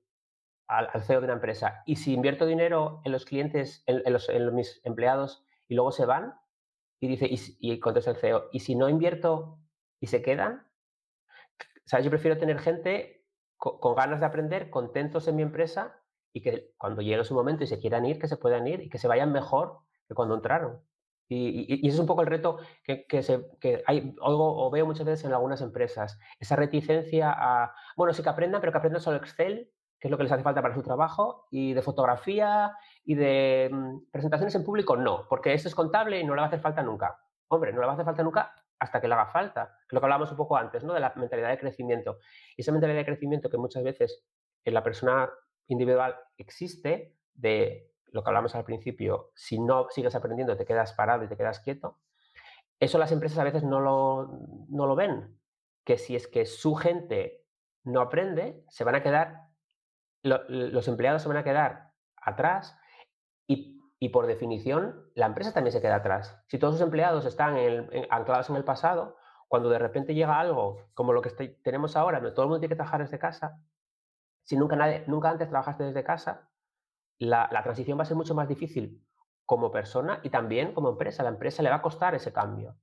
al, 0.69 1.03
CEO 1.03 1.21
de 1.21 1.27
una 1.27 1.35
empresa, 1.35 1.83
y 1.85 1.97
si 1.97 2.15
invierto 2.15 2.47
dinero 2.47 3.03
en 3.05 3.13
los 3.13 3.27
clientes, 3.27 3.85
en, 3.85 4.11
los, 4.11 4.31
en 4.31 4.55
mis 4.55 4.81
empleados 4.85 5.45
y 5.69 5.75
luego 5.75 5.93
se 5.93 6.07
van, 6.07 6.33
y 6.99 7.09
dice, 7.09 7.27
y, 7.27 7.39
y 7.59 7.79
contesta 7.79 8.13
el 8.13 8.17
CEO, 8.17 8.49
¿y 8.53 8.61
si 8.61 8.75
no 8.75 8.89
invierto 8.89 9.59
y 10.01 10.07
se 10.07 10.23
quedan? 10.23 10.67
O 11.61 11.89
sea, 11.89 12.01
yo 12.01 12.09
prefiero 12.09 12.39
tener 12.39 12.59
gente 12.59 13.27
con, 13.59 13.79
con 13.81 13.95
ganas 13.95 14.21
de 14.21 14.25
aprender, 14.25 14.71
contentos 14.71 15.29
en 15.29 15.37
mi 15.37 15.43
empresa 15.43 16.01
y 16.33 16.41
que 16.41 16.73
cuando 16.79 17.03
llegue 17.03 17.23
su 17.23 17.35
momento 17.35 17.65
y 17.65 17.67
se 17.67 17.81
quieran 17.81 18.07
ir, 18.07 18.19
que 18.19 18.29
se 18.29 18.39
puedan 18.39 18.67
ir 18.67 18.81
y 18.81 18.89
que 18.89 18.97
se 18.97 19.09
vayan 19.09 19.31
mejor 19.31 19.83
cuando 20.15 20.35
entraron. 20.35 20.81
Y, 21.29 21.87
ese 21.87 21.95
es 21.95 21.99
un 22.01 22.07
poco 22.07 22.23
el 22.23 22.27
reto 22.27 22.59
que, 22.85 23.07
que, 23.07 23.23
se, 23.23 23.47
que 23.59 23.83
hay, 23.87 24.15
o 24.21 24.71
veo 24.71 24.87
muchas 24.87 25.07
veces 25.07 25.25
en 25.25 25.33
algunas 25.33 25.61
empresas. 25.63 26.19
Esa 26.39 26.57
reticencia 26.57 27.33
a, 27.35 27.75
bueno, 27.97 28.13
sí 28.13 28.23
que 28.23 28.29
aprendan, 28.29 28.61
pero 28.61 28.73
que 28.73 28.79
aprendan 28.79 29.01
solo 29.01 29.17
Excel, 29.17 29.71
que 29.99 30.09
es 30.09 30.11
lo 30.11 30.17
que 30.17 30.25
les 30.25 30.33
hace 30.33 30.43
falta 30.43 30.61
para 30.61 30.75
su 30.75 30.83
trabajo, 30.83 31.47
y 31.51 31.75
de 31.75 31.83
fotografía 31.83 32.77
y 33.05 33.15
de 33.15 33.71
mm, 33.73 34.11
presentaciones 34.11 34.55
en 34.55 34.65
público, 34.65 34.97
no, 34.97 35.27
porque 35.29 35.55
eso 35.55 35.69
es 35.69 35.75
contable 35.75 36.21
y 36.21 36.25
no 36.25 36.35
le 36.35 36.41
va 36.41 36.47
a 36.47 36.49
hacer 36.49 36.61
falta 36.61 36.83
nunca. 36.83 37.19
Hombre, 37.49 37.73
no 37.73 37.81
le 37.81 37.87
va 37.87 37.93
a 37.93 37.95
hacer 37.95 38.05
falta 38.05 38.23
nunca 38.23 38.53
hasta 38.79 39.01
que 39.01 39.07
le 39.07 39.15
haga 39.15 39.27
falta, 39.27 39.79
lo 39.91 40.01
que 40.01 40.07
hablábamos 40.07 40.33
un 40.33 40.37
poco 40.37 40.57
antes, 40.57 40.83
¿no? 40.83 40.93
De 40.93 40.99
la 40.99 41.13
mentalidad 41.15 41.51
de 41.51 41.59
crecimiento. 41.59 42.19
Y 42.57 42.63
esa 42.63 42.73
mentalidad 42.73 42.99
de 42.99 43.05
crecimiento 43.05 43.49
que 43.49 43.59
muchas 43.59 43.85
veces 43.85 44.25
en 44.65 44.75
la 44.75 44.83
persona 44.83 45.31
individual 45.69 46.17
existe, 46.37 47.17
de 47.35 47.92
lo 48.13 48.23
que 48.23 48.31
hablamos 48.31 48.55
al 48.55 48.65
principio, 48.65 49.31
si 49.35 49.59
no 49.59 49.89
sigues 49.91 50.15
aprendiendo, 50.15 50.57
te 50.57 50.65
quedas 50.65 50.93
parado 50.93 51.25
y 51.25 51.29
te 51.29 51.37
quedas 51.37 51.61
quieto, 51.61 51.99
eso 52.79 52.99
las 52.99 53.13
empresas 53.13 53.39
a 53.39 53.45
veces 53.45 53.63
no 53.65 53.81
lo, 53.81 54.41
no 54.69 54.87
lo 54.87 54.95
ven, 54.95 55.39
que 55.85 55.99
si 55.99 56.17
es 56.17 56.27
que 56.27 56.47
su 56.47 56.75
gente 56.75 57.45
no 57.85 58.01
aprende, 58.01 58.65
se 58.69 58.85
van 58.85 58.95
a 58.95 59.03
quedar, 59.03 59.49
los 60.23 60.89
empleados 60.89 61.23
se 61.23 61.29
van 61.29 61.37
a 61.39 61.45
quedar 61.45 61.93
atrás 62.17 62.79
y, 63.47 64.09
por 64.09 64.27
definición 64.27 65.11
la 65.15 65.27
empresa 65.27 65.53
también 65.53 65.73
se 65.73 65.81
queda 65.81 65.97
atrás. 65.97 66.43
Si 66.49 66.59
todos 66.59 66.75
sus 66.75 66.83
empleados 66.83 67.25
están 67.25 67.57
anclados 68.11 68.51
en 68.51 68.57
el 68.57 68.65
pasado, 68.65 69.17
cuando 69.47 69.69
de 69.69 69.79
repente 69.79 70.15
llega 70.15 70.41
algo 70.41 70.89
como 70.95 71.13
lo 71.13 71.23
que 71.23 71.31
tenemos 71.63 71.97
ahora, 71.97 72.21
todo 72.35 72.43
el 72.43 72.49
mundo 72.49 72.59
tiene 72.61 72.73
que 72.73 72.77
trabajar 72.77 73.01
desde 73.01 73.19
casa, 73.21 73.61
si 74.43 74.57
nunca, 74.57 74.75
nadie, 74.75 75.05
nunca 75.07 75.31
antes 75.31 75.49
trabajaste 75.49 75.85
desde 75.85 76.03
casa, 76.03 76.51
la, 77.27 77.49
transición 77.63 77.99
va 77.99 78.03
a 78.03 78.07
ser 78.07 78.17
mucho 78.17 78.35
más 78.35 78.49
difícil 78.49 79.05
como 79.45 79.71
persona 79.71 80.21
y 80.23 80.31
también 80.31 80.73
como 80.73 80.91
empresa. 80.91 81.23
La 81.23 81.29
empresa 81.31 81.63
le 81.63 81.71
va 81.71 81.77
a 81.77 81.83
costar 81.83 82.15
ese 82.15 82.33
cambio. 82.33 82.77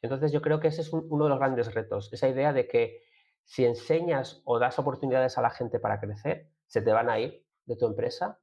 Entonces 0.00 0.32
yo 0.32 0.42
creo 0.42 0.60
que 0.60 0.68
ese 0.68 0.82
es 0.82 0.92
uno 0.92 1.24
de 1.24 1.30
los 1.30 1.38
grandes 1.38 1.72
retos, 1.74 2.12
esa 2.12 2.28
idea 2.28 2.52
de 2.52 2.66
que 2.68 3.02
si 3.44 3.64
enseñas 3.64 4.42
o 4.44 4.58
das 4.58 4.78
oportunidades 4.78 5.36
a 5.38 5.42
la 5.42 5.50
gente 5.50 5.78
para 5.78 6.00
crecer, 6.00 6.50
se 6.66 6.80
te 6.80 6.92
van 6.92 7.10
a 7.10 7.18
ir 7.18 7.44
de 7.66 7.76
tu 7.76 7.86
empresa 7.86 8.40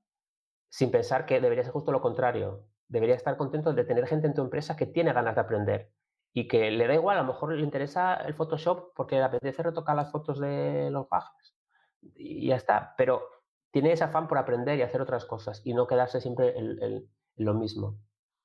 sin 0.70 0.92
pensar 0.92 1.26
que 1.26 1.42
debería 1.42 1.64
ser 1.64 1.74
justo 1.74 1.92
lo 1.92 2.02
contrario. 2.02 2.66
Debería 2.88 3.16
estar 3.16 3.38
contento 3.38 3.74
de 3.74 3.84
tener 3.84 4.08
gente 4.08 4.28
en 4.28 4.34
tu 4.34 4.42
empresa 4.42 4.76
que 4.76 4.86
tiene 4.86 5.14
ganas 5.14 5.36
de 5.36 5.42
aprender 5.42 5.92
y 6.34 6.48
que 6.48 6.70
le 6.72 6.88
da 6.88 6.94
igual, 6.94 7.18
a 7.18 7.22
lo 7.22 7.28
mejor 7.28 7.54
le 7.54 7.64
interesa 7.64 8.16
el 8.16 8.34
Photoshop 8.34 8.94
porque 8.96 9.16
le 9.16 9.24
apetece 9.24 9.64
retocar 9.64 9.96
las 9.96 10.12
fotos 10.12 10.40
de 10.40 10.90
los 10.92 11.08
pajes 11.08 11.56
y 12.16 12.48
ya 12.48 12.56
está. 12.56 12.94
Pero 12.98 13.39
tiene 13.72 13.92
ese 13.92 14.04
afán 14.04 14.28
por 14.28 14.38
aprender 14.38 14.78
y 14.78 14.82
hacer 14.82 15.02
otras 15.02 15.26
cosas 15.26 15.62
y 15.64 15.74
no 15.74 15.88
quedarse 15.88 16.22
siempre 16.22 16.58
en, 16.58 17.08
lo 17.36 17.54
mismo, 17.54 17.98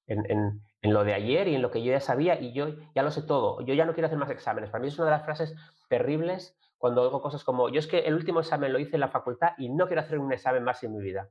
en, 0.07 0.61
lo 0.83 1.05
de 1.05 1.15
ayer 1.15 1.49
y 1.49 1.55
en 1.55 1.63
lo 1.63 1.71
que 1.71 1.83
yo 1.83 1.93
ya 1.93 2.01
sabía 2.01 2.41
y 2.41 2.53
yo 2.53 2.69
ya 2.95 3.03
lo 3.03 3.11
sé 3.11 3.23
todo, 3.23 3.61
yo 3.63 3.75
ya 3.75 3.87
no 3.87 3.95
quiero 3.95 4.07
hacer 4.07 4.19
más 4.19 4.31
exámenes. 4.31 4.71
Para 4.71 4.83
mí 4.83 4.89
es 4.89 4.99
una 4.99 5.07
de 5.07 5.13
las 5.13 5.25
frases 5.25 5.55
terribles 5.89 6.59
cuando 6.79 7.03
oigo 7.03 7.23
cosas 7.23 7.45
como, 7.45 7.71
yo 7.71 7.79
es 7.79 7.87
que 7.87 8.01
el 8.01 8.15
último 8.15 8.41
examen 8.41 8.73
lo 8.73 8.79
hice 8.79 8.97
en 8.97 9.01
la 9.01 9.09
facultad 9.09 9.53
y 9.57 9.71
no 9.71 9.87
quiero 9.87 10.03
hacer 10.03 10.19
un 10.19 10.33
examen 10.33 10.63
más 10.63 10.83
en 10.83 10.93
mi 10.93 11.03
vida. 11.03 11.31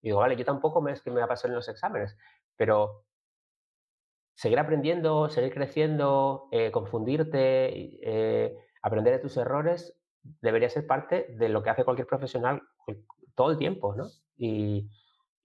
Y 0.00 0.08
digo, 0.08 0.20
vale, 0.20 0.36
yo 0.36 0.44
tampoco 0.44 0.80
me 0.80 0.92
es 0.92 1.02
que 1.02 1.10
me 1.10 1.18
va 1.18 1.26
a 1.26 1.28
pasar 1.28 1.50
en 1.50 1.56
los 1.56 1.68
exámenes, 1.68 2.16
pero 2.56 3.04
seguir 4.34 4.58
aprendiendo, 4.58 5.28
seguir 5.28 5.52
creciendo, 5.52 6.48
eh, 6.52 6.70
confundirte, 6.70 7.68
eh, 8.02 8.56
aprender 8.80 9.12
de 9.12 9.18
tus 9.18 9.36
errores, 9.36 9.98
debería 10.40 10.70
ser 10.70 10.86
parte 10.86 11.26
de 11.36 11.48
lo 11.48 11.62
que 11.62 11.70
hace 11.70 11.84
cualquier 11.84 12.06
profesional 12.06 12.62
todo 13.38 13.52
el 13.52 13.56
tiempo, 13.56 13.94
¿no? 13.94 14.10
Y, 14.36 14.90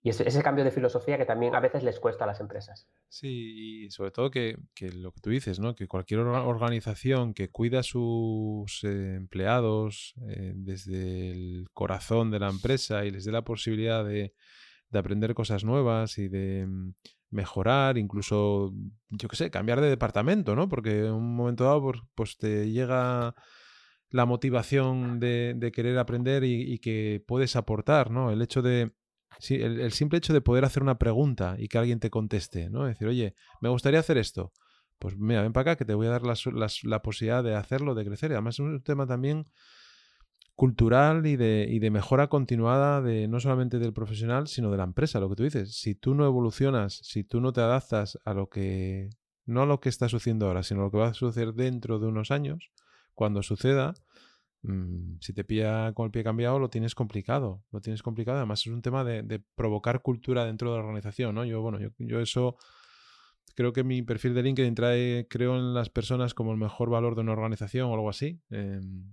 ese, 0.03 0.43
cambio 0.43 0.65
de 0.65 0.71
filosofía 0.71 1.17
que 1.17 1.25
también 1.25 1.55
a 1.55 1.61
veces 1.61 1.81
les 1.81 1.97
cuesta 1.97 2.25
a 2.25 2.27
las 2.27 2.41
empresas. 2.41 2.89
Sí, 3.07 3.85
y 3.85 3.89
sobre 3.89 4.11
todo 4.11 4.29
que, 4.31 4.57
lo 4.93 5.13
que 5.13 5.21
tú 5.21 5.29
dices, 5.29 5.59
¿no? 5.61 5.75
Que 5.75 5.87
cualquier 5.87 6.19
organización 6.19 7.33
que 7.33 7.49
cuida 7.49 7.79
a 7.79 7.83
sus 7.83 8.83
eh, 8.83 9.15
empleados 9.15 10.13
eh, 10.27 10.51
desde 10.55 11.31
el 11.31 11.67
corazón 11.71 12.31
de 12.31 12.39
la 12.39 12.49
empresa 12.49 13.05
y 13.05 13.11
les 13.11 13.23
dé 13.23 13.31
la 13.31 13.43
posibilidad 13.43 14.03
de, 14.03 14.33
aprender 14.91 15.33
cosas 15.33 15.63
nuevas 15.63 16.17
y 16.17 16.27
de 16.27 16.65
mm, 16.67 16.93
mejorar, 17.29 17.97
incluso, 17.97 18.73
yo 19.09 19.29
qué 19.29 19.35
sé, 19.37 19.51
cambiar 19.51 19.79
de 19.79 19.89
departamento, 19.89 20.53
¿no? 20.53 20.67
Porque 20.67 21.05
en 21.05 21.13
un 21.13 21.35
momento 21.35 21.63
dado, 21.63 21.93
pues 22.13 22.37
te 22.37 22.69
llega 22.69 23.33
la 24.13 24.27
motivación 24.27 25.19
de, 25.19 25.71
querer 25.73 25.97
aprender 25.97 26.43
y, 26.43 26.77
que 26.77 27.23
puedes 27.27 27.55
aportar, 27.55 28.11
¿no? 28.11 28.29
El 28.29 28.43
hecho 28.43 28.61
de. 28.61 28.91
el, 29.49 29.91
simple 29.91 30.19
hecho 30.19 30.33
de 30.33 30.41
poder 30.41 30.65
hacer 30.65 30.83
una 30.83 30.99
pregunta 30.99 31.55
y 31.57 31.67
que 31.67 31.79
alguien 31.79 31.99
te 31.99 32.11
conteste, 32.11 32.69
¿no? 32.69 32.85
Decir, 32.85 33.07
oye, 33.07 33.33
me 33.59 33.69
gustaría 33.69 33.99
hacer 33.99 34.19
esto. 34.19 34.53
Pues 34.99 35.17
mira, 35.17 35.41
ven 35.41 35.51
para 35.51 35.71
acá 35.71 35.77
que 35.79 35.85
te 35.85 35.95
voy 35.95 36.05
a 36.05 36.11
dar 36.11 36.21
la, 36.21 37.01
posibilidad 37.01 37.43
de 37.43 37.55
hacerlo, 37.55 37.95
de 37.95 38.05
crecer. 38.05 38.29
Y 38.29 38.33
además 38.35 38.55
es 38.55 38.59
un 38.59 38.83
tema 38.83 39.07
también 39.07 39.47
cultural 40.53 41.25
y 41.25 41.35
de, 41.35 41.65
y 41.67 41.79
de 41.79 41.89
mejora 41.89 42.27
continuada 42.27 43.01
de 43.01 43.27
no 43.27 43.39
solamente 43.39 43.79
del 43.79 43.93
profesional, 43.93 44.47
sino 44.47 44.69
de 44.69 44.77
la 44.77 44.83
empresa, 44.83 45.19
lo 45.19 45.27
que 45.27 45.35
tú 45.37 45.43
dices. 45.43 45.75
Si 45.75 45.95
tú 45.95 46.13
no 46.13 46.27
evolucionas, 46.27 46.99
si 47.01 47.23
tú 47.23 47.41
no 47.41 47.51
te 47.51 47.61
adaptas 47.61 48.19
a 48.25 48.35
lo 48.35 48.47
que, 48.47 49.09
no 49.47 49.63
a 49.63 49.65
lo 49.65 49.79
que 49.79 49.89
está 49.89 50.07
sucediendo 50.07 50.45
ahora, 50.45 50.61
sino 50.61 50.81
a 50.81 50.83
lo 50.83 50.91
que 50.91 50.97
va 50.97 51.07
a 51.07 51.13
suceder 51.15 51.55
dentro 51.55 51.97
de 51.97 52.05
unos 52.05 52.29
años, 52.29 52.69
cuando 53.13 53.43
suceda, 53.43 53.93
mm, 54.63 55.17
si 55.19 55.33
te 55.33 55.43
pilla 55.43 55.93
con 55.93 56.05
el 56.05 56.11
pie 56.11 56.23
cambiado, 56.23 56.59
lo 56.59 56.69
tienes 56.69 56.95
complicado. 56.95 57.63
Lo 57.71 57.81
tienes 57.81 58.03
complicado. 58.03 58.37
Además, 58.37 58.61
es 58.61 58.67
un 58.67 58.81
tema 58.81 59.03
de, 59.03 59.41
provocar 59.55 60.01
cultura 60.01 60.45
dentro 60.45 60.71
de 60.71 60.77
la 60.77 60.83
organización, 60.83 61.35
¿no? 61.35 61.45
Yo, 61.45 61.61
bueno, 61.61 61.79
yo, 61.97 62.19
eso 62.19 62.57
creo 63.55 63.73
que 63.73 63.83
mi 63.83 64.01
perfil 64.01 64.33
de 64.33 64.43
LinkedIn 64.43 64.75
trae, 64.75 65.27
creo 65.29 65.55
en 65.57 65.73
las 65.73 65.89
personas 65.89 66.33
como 66.33 66.51
el 66.51 66.57
mejor 66.57 66.89
valor 66.89 67.15
de 67.15 67.21
una 67.21 67.33
organización 67.33 67.89
o 67.89 67.93
algo 67.93 68.09
así. 68.09 68.41
Em, 68.49 69.05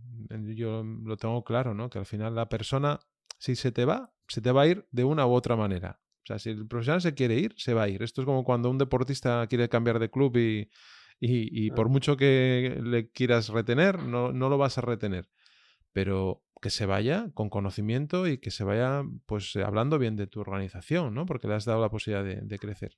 yo 0.55 0.83
lo 0.83 1.17
tengo 1.17 1.45
claro, 1.45 1.75
¿no? 1.75 1.91
Que 1.91 1.99
al 1.99 2.07
final 2.07 2.35
la 2.35 2.49
persona 2.49 3.01
si 3.41 3.57
se 3.57 3.73
te 3.73 3.85
va, 3.85 4.13
se 4.29 4.41
te 4.41 4.53
va 4.53 4.63
a 4.63 4.67
ir 4.67 4.87
de 4.93 5.03
una 5.03 5.27
u 5.27 5.33
otra 5.33 5.57
manera. 5.57 6.01
O 6.23 6.27
sea, 6.27 6.39
si 6.39 6.51
el 6.51 6.69
profesional 6.69 7.01
se 7.01 7.15
quiere 7.15 7.37
ir, 7.37 7.55
se 7.57 7.75
va 7.75 7.85
a 7.85 7.89
ir. 7.89 8.03
Esto 8.03 8.21
es 8.21 8.27
como 8.27 8.45
cuando 8.45 8.71
un 8.71 8.79
deportista 8.79 9.47
quiere 9.49 9.69
cambiar 9.69 9.99
de 9.99 10.11
club 10.11 10.37
y, 10.37 10.71
y, 11.21 11.71
por 11.73 11.91
mucho 11.91 12.17
que 12.17 12.81
le 12.83 13.11
quieras 13.11 13.49
retener, 13.49 14.03
no, 14.03 14.33
no, 14.33 14.49
lo 14.49 14.57
vas 14.57 14.79
a 14.79 14.81
retener. 14.81 15.29
Pero 15.93 16.43
que 16.63 16.71
se 16.71 16.87
vaya 16.87 17.31
con 17.35 17.51
conocimiento 17.51 18.27
y 18.27 18.39
que 18.39 18.51
se 18.51 18.65
vaya 18.65 19.03
pues 19.27 19.55
hablando 19.57 19.99
bien 19.99 20.17
de 20.17 20.27
tu 20.27 20.41
organización, 20.41 21.15
¿no? 21.15 21.27
Porque 21.27 21.49
le 21.49 21.55
has 21.55 21.65
dado 21.67 21.81
la 21.81 21.91
posibilidad 21.91 22.25
de, 22.25 22.41
de 22.43 22.59
crecer. 22.59 22.97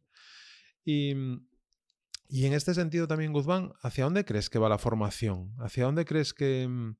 Y, 0.84 1.14
y, 2.28 2.46
en 2.46 2.52
este 2.52 2.74
sentido 2.74 3.08
también, 3.08 3.32
Guzmán, 3.32 3.72
¿hacia 3.82 4.04
dónde 4.04 4.24
crees 4.24 4.50
que 4.50 4.58
va 4.58 4.68
la 4.68 4.78
formación? 4.78 5.54
¿Hacia 5.58 5.84
dónde 5.84 6.04
crees 6.04 6.32
que... 6.32 6.66
Mm, 6.68 6.96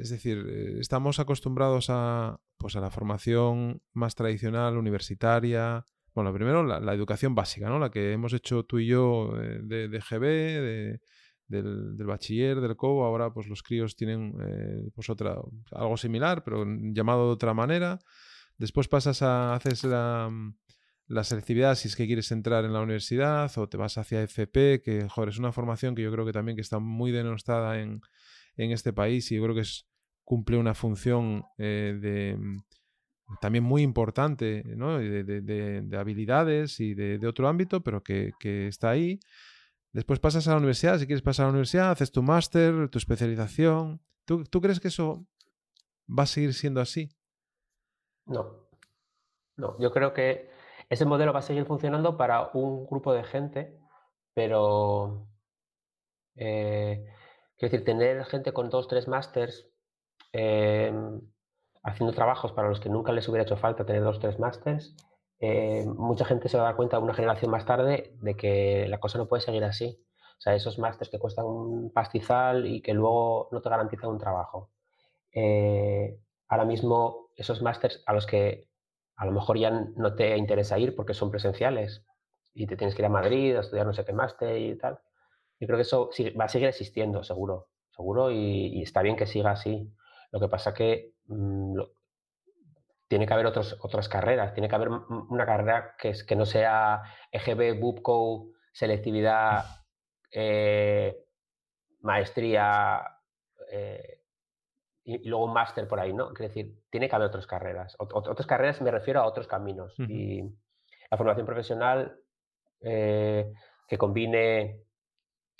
es 0.00 0.10
decir, 0.10 0.46
eh, 0.48 0.80
estamos 0.80 1.18
acostumbrados 1.18 1.90
a, 1.90 2.40
pues 2.56 2.74
a 2.76 2.80
la 2.80 2.90
formación 2.90 3.82
más 3.92 4.14
tradicional, 4.14 4.76
universitaria. 4.76 5.84
Bueno, 6.14 6.32
primero 6.32 6.64
la, 6.64 6.94
educación 6.94 7.34
básica, 7.34 7.68
¿no? 7.68 7.78
La 7.78 7.90
que 7.90 8.12
hemos 8.12 8.32
hecho 8.32 8.64
tú 8.64 8.78
y 8.78 8.86
yo 8.86 9.32
eh, 9.40 9.60
de, 9.62 9.88
de 9.88 10.00
GB, 10.00 10.98
del, 11.46 12.06
bachiller, 12.06 12.60
del 12.60 12.76
COU. 12.76 13.02
Ahora, 13.02 13.32
pues 13.32 13.46
los 13.46 13.62
críos 13.62 13.96
tienen 13.96 14.34
eh, 14.40 14.90
pues 14.94 15.10
otra, 15.10 15.36
algo 15.72 15.96
similar, 15.96 16.42
pero 16.44 16.64
llamado 16.66 17.26
de 17.26 17.32
otra 17.32 17.54
manera. 17.54 17.98
Después 18.56 18.88
pasas 18.88 19.22
a, 19.22 19.54
haces 19.54 19.84
la, 19.84 20.30
la 21.06 21.24
selectividad 21.24 21.74
si 21.74 21.88
es 21.88 21.96
que 21.96 22.06
quieres 22.06 22.30
entrar 22.32 22.64
en 22.64 22.72
la 22.72 22.80
universidad 22.80 23.50
o 23.56 23.68
te 23.68 23.76
vas 23.76 23.96
hacia 23.98 24.22
FP, 24.22 24.82
que, 24.82 25.08
joder, 25.08 25.30
es 25.30 25.38
una 25.38 25.52
formación 25.52 25.94
que 25.94 26.02
yo 26.02 26.12
creo 26.12 26.26
que 26.26 26.32
también 26.32 26.56
que 26.56 26.62
está 26.62 26.78
muy 26.78 27.12
denostada 27.12 27.80
en, 27.80 28.00
en 28.56 28.72
este 28.72 28.92
país 28.92 29.30
y 29.30 29.36
yo 29.36 29.42
creo 29.42 29.54
que 29.54 29.62
es, 29.62 29.88
cumple 30.28 30.58
una 30.58 30.74
función 30.74 31.44
eh, 31.56 31.96
de, 31.98 32.36
mm, 32.36 32.58
también 33.40 33.64
muy 33.64 33.82
importante 33.82 34.62
¿no? 34.76 34.98
de, 34.98 35.22
de, 35.24 35.96
habilidades 35.96 36.80
y 36.80 36.94
de, 36.94 37.26
otro 37.26 37.48
ámbito, 37.48 37.82
pero 37.82 38.02
que, 38.02 38.32
que, 38.38 38.68
está 38.68 38.90
ahí. 38.90 39.20
Después 39.92 40.20
pasas 40.20 40.46
a 40.48 40.52
la 40.52 40.58
universidad, 40.58 40.98
si 40.98 41.06
quieres 41.06 41.22
pasar 41.22 41.44
a 41.44 41.46
la 41.48 41.52
universidad, 41.52 41.90
haces 41.90 42.12
tu 42.12 42.22
máster, 42.22 42.88
tu 42.88 42.98
especialización. 42.98 44.00
¿Tú, 44.24 44.44
¿Tú 44.44 44.60
crees 44.60 44.80
que 44.80 44.88
eso 44.88 45.26
va 46.08 46.24
a 46.24 46.26
seguir 46.26 46.54
siendo 46.54 46.80
así? 46.80 47.10
No, 48.26 48.68
no, 49.56 49.78
yo 49.78 49.90
creo 49.92 50.12
que 50.12 50.50
ese 50.88 51.04
modelo 51.04 51.32
va 51.32 51.38
a 51.40 51.42
seguir 51.42 51.64
funcionando 51.64 52.16
para 52.16 52.50
un 52.52 52.86
grupo 52.86 53.12
de 53.14 53.24
gente, 53.24 53.78
pero 54.34 55.26
eh, 56.36 57.06
Quiero 57.58 57.72
decir, 57.72 57.84
tener 57.84 58.24
gente 58.26 58.52
con 58.52 58.70
dos, 58.70 58.86
tres 58.86 59.08
másters 59.08 59.68
em, 60.32 61.20
haciendo 61.88 62.14
trabajos 62.14 62.52
para 62.52 62.68
los 62.68 62.80
que 62.80 62.88
nunca 62.88 63.12
les 63.12 63.28
hubiera 63.28 63.44
hecho 63.44 63.56
falta 63.56 63.84
tener 63.84 64.02
dos, 64.02 64.20
tres 64.20 64.38
másters, 64.38 64.94
eh, 65.40 65.84
mucha 65.86 66.24
gente 66.24 66.48
se 66.48 66.56
va 66.56 66.64
a 66.64 66.66
dar 66.66 66.76
cuenta 66.76 66.98
una 66.98 67.14
generación 67.14 67.50
más 67.50 67.64
tarde 67.64 68.14
de 68.20 68.36
que 68.36 68.86
la 68.88 68.98
cosa 68.98 69.18
no 69.18 69.28
puede 69.28 69.42
seguir 69.42 69.64
así. 69.64 70.04
O 70.38 70.40
sea, 70.40 70.54
esos 70.54 70.78
másters 70.78 71.10
que 71.10 71.18
cuestan 71.18 71.46
un 71.46 71.92
pastizal 71.92 72.66
y 72.66 72.80
que 72.80 72.94
luego 72.94 73.48
no 73.52 73.60
te 73.60 73.68
garantizan 73.68 74.10
un 74.10 74.18
trabajo. 74.18 74.70
Eh, 75.32 76.18
ahora 76.48 76.64
mismo, 76.64 77.30
esos 77.36 77.62
másters 77.62 78.02
a 78.06 78.12
los 78.12 78.26
que 78.26 78.68
a 79.16 79.26
lo 79.26 79.32
mejor 79.32 79.58
ya 79.58 79.70
no 79.70 80.14
te 80.14 80.36
interesa 80.36 80.78
ir 80.78 80.94
porque 80.94 81.14
son 81.14 81.30
presenciales 81.30 82.04
y 82.54 82.66
te 82.66 82.76
tienes 82.76 82.94
que 82.94 83.02
ir 83.02 83.06
a 83.06 83.10
Madrid 83.10 83.56
a 83.56 83.60
estudiar 83.60 83.86
no 83.86 83.92
sé 83.92 84.04
qué 84.04 84.12
máster 84.12 84.56
y 84.58 84.76
tal, 84.78 85.00
yo 85.60 85.66
creo 85.66 85.76
que 85.76 85.82
eso 85.82 86.10
va 86.38 86.44
a 86.44 86.48
seguir 86.48 86.68
existiendo, 86.68 87.24
seguro, 87.24 87.68
seguro, 87.90 88.30
y, 88.30 88.80
está 88.82 89.02
bien 89.02 89.16
que 89.16 89.26
siga 89.26 89.50
así. 89.50 89.92
Lo 90.30 90.40
que 90.40 90.48
pasa 90.48 90.74
que 90.74 91.14
mm, 91.28 91.80
tiene 93.08 93.26
que 93.26 93.32
haber 93.32 93.46
otros, 93.46 93.78
otras 93.80 94.08
carreras, 94.08 94.52
tiene 94.52 94.68
que 94.68 94.74
haber 94.74 94.90
una 94.90 95.46
carrera 95.46 95.94
que, 95.98 96.10
es, 96.10 96.24
que 96.24 96.36
no 96.36 96.44
sea 96.44 97.02
EGB, 97.32 97.80
BUPCO, 97.80 98.50
selectividad, 98.72 99.64
eh, 100.30 101.24
maestría 102.00 103.02
eh, 103.70 104.22
y, 105.04 105.26
luego 105.28 105.46
un 105.46 105.54
máster 105.54 105.88
por 105.88 106.00
ahí, 106.00 106.12
¿no? 106.12 106.32
Quiere 106.34 106.48
decir, 106.48 106.82
tiene 106.90 107.08
que 107.08 107.16
haber 107.16 107.28
otras 107.28 107.46
carreras. 107.46 107.96
otras 107.98 108.46
carreras 108.46 108.80
me 108.82 108.90
refiero 108.90 109.20
a 109.20 109.26
otros 109.26 109.46
caminos. 109.46 109.94
Y 109.98 110.42
la 111.10 111.16
formación 111.16 111.46
profesional 111.46 112.20
eh, 112.82 113.52
que 113.88 113.98
combine 113.98 114.84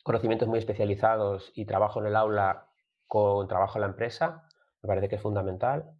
conocimientos 0.05 0.49
muy 0.49 0.59
especializados 0.59 1.51
y 1.55 1.65
trabajo 1.65 2.01
en 2.01 2.07
el 2.07 2.17
aula 2.17 2.69
con 3.07 3.49
trabajo 3.49 3.79
en 3.79 3.83
la 3.83 3.89
empresa, 3.89 4.48
me 4.83 4.87
parece 4.87 5.09
que 5.09 5.17
es 5.17 5.23
fundamental. 5.23 5.93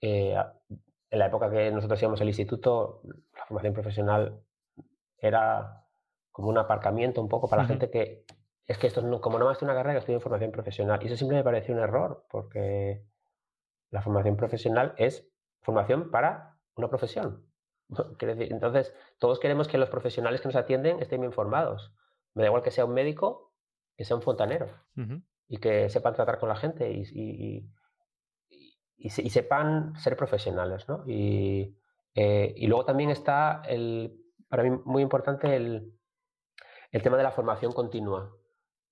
Eh, 0.00 0.36
en 1.10 1.18
la 1.18 1.26
época 1.26 1.50
que 1.50 1.70
nosotros 1.70 2.00
íbamos 2.02 2.20
al 2.20 2.28
instituto, 2.28 3.00
la 3.04 3.44
formación 3.46 3.72
profesional 3.72 4.40
era 5.18 5.84
como 6.30 6.48
un 6.48 6.58
aparcamiento 6.58 7.22
un 7.22 7.28
poco 7.28 7.48
para 7.48 7.62
la 7.62 7.68
gente 7.68 7.90
que 7.90 8.24
es 8.66 8.78
que 8.78 8.88
esto 8.88 9.00
no, 9.00 9.20
como 9.20 9.38
no 9.38 9.44
más 9.44 9.62
una 9.62 9.74
carrera, 9.74 9.98
estudio 9.98 10.16
en 10.16 10.22
formación 10.22 10.50
profesional. 10.50 10.98
Y 11.02 11.06
eso 11.06 11.16
siempre 11.16 11.38
me 11.38 11.44
pareció 11.44 11.74
un 11.74 11.80
error, 11.80 12.26
porque 12.28 13.04
la 13.90 14.02
formación 14.02 14.36
profesional 14.36 14.94
es 14.98 15.28
formación 15.62 16.10
para 16.10 16.58
una 16.74 16.88
profesión. 16.88 17.46
Entonces, 18.20 18.92
todos 19.18 19.38
queremos 19.38 19.68
que 19.68 19.78
los 19.78 19.88
profesionales 19.88 20.40
que 20.40 20.48
nos 20.48 20.56
atienden 20.56 21.00
estén 21.00 21.20
bien 21.20 21.32
formados. 21.32 21.94
Me 22.34 22.42
da 22.42 22.48
igual 22.48 22.62
que 22.62 22.72
sea 22.72 22.84
un 22.84 22.92
médico, 22.92 23.52
que 23.96 24.04
sea 24.04 24.16
un 24.16 24.22
fontanero 24.22 24.68
y 25.48 25.58
que 25.58 25.88
sepan 25.88 26.14
tratar 26.14 26.38
con 26.38 26.48
la 26.48 26.56
gente 26.56 26.90
y, 26.90 27.02
y, 27.14 27.70
sepan 29.08 29.96
ser 29.96 30.16
profesionales. 30.16 30.88
¿no? 30.88 31.04
Eh, 31.06 32.54
y, 32.56 32.66
luego 32.66 32.84
también 32.84 33.10
está, 33.10 33.62
el, 33.66 34.20
para 34.48 34.62
mí, 34.62 34.70
muy 34.84 35.02
importante 35.02 35.54
el, 35.54 35.92
el 36.90 37.02
tema 37.02 37.16
de 37.16 37.22
la 37.22 37.30
formación 37.30 37.72
continua, 37.72 38.34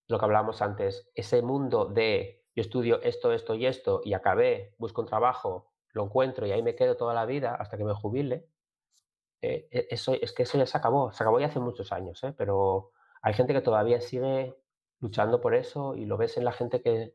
lo 0.08 0.18
que 0.18 0.24
hablábamos 0.24 0.60
antes, 0.62 1.10
ese 1.14 1.42
mundo 1.42 1.86
de 1.86 2.44
yo 2.54 2.60
estudio 2.60 3.02
esto, 3.02 3.32
esto 3.32 3.54
y 3.54 3.66
esto 3.66 4.00
y 4.04 4.12
acabé, 4.12 4.74
busco 4.78 5.00
un 5.00 5.08
trabajo, 5.08 5.72
lo 5.92 6.04
encuentro 6.04 6.46
y 6.46 6.52
ahí 6.52 6.62
me 6.62 6.76
quedo 6.76 6.96
toda 6.96 7.14
la 7.14 7.26
vida 7.26 7.54
hasta 7.54 7.76
que 7.76 7.84
me 7.84 7.94
jubile. 7.94 8.46
Eh, 9.40 9.68
e, 9.70 9.86
eso, 9.90 10.14
es 10.14 10.32
que 10.32 10.44
eso 10.44 10.58
ya 10.58 10.66
se 10.66 10.76
acabó, 10.78 11.12
se 11.12 11.22
acabó 11.22 11.40
ya 11.40 11.46
hace 11.46 11.60
muchos 11.60 11.92
años, 11.92 12.22
¿eh? 12.24 12.32
pero 12.36 12.92
hay 13.22 13.34
gente 13.34 13.52
que 13.52 13.60
todavía 13.60 14.00
sigue 14.00 14.56
luchando 15.00 15.40
por 15.40 15.54
eso 15.54 15.96
y 15.96 16.04
lo 16.06 16.16
ves 16.16 16.36
en 16.36 16.44
la 16.44 16.52
gente 16.52 16.80
que, 16.80 17.14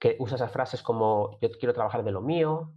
que 0.00 0.16
usa 0.18 0.36
esas 0.36 0.50
frases 0.50 0.82
como 0.82 1.38
yo 1.40 1.50
quiero 1.52 1.74
trabajar 1.74 2.02
de 2.02 2.10
lo 2.10 2.22
mío 2.22 2.72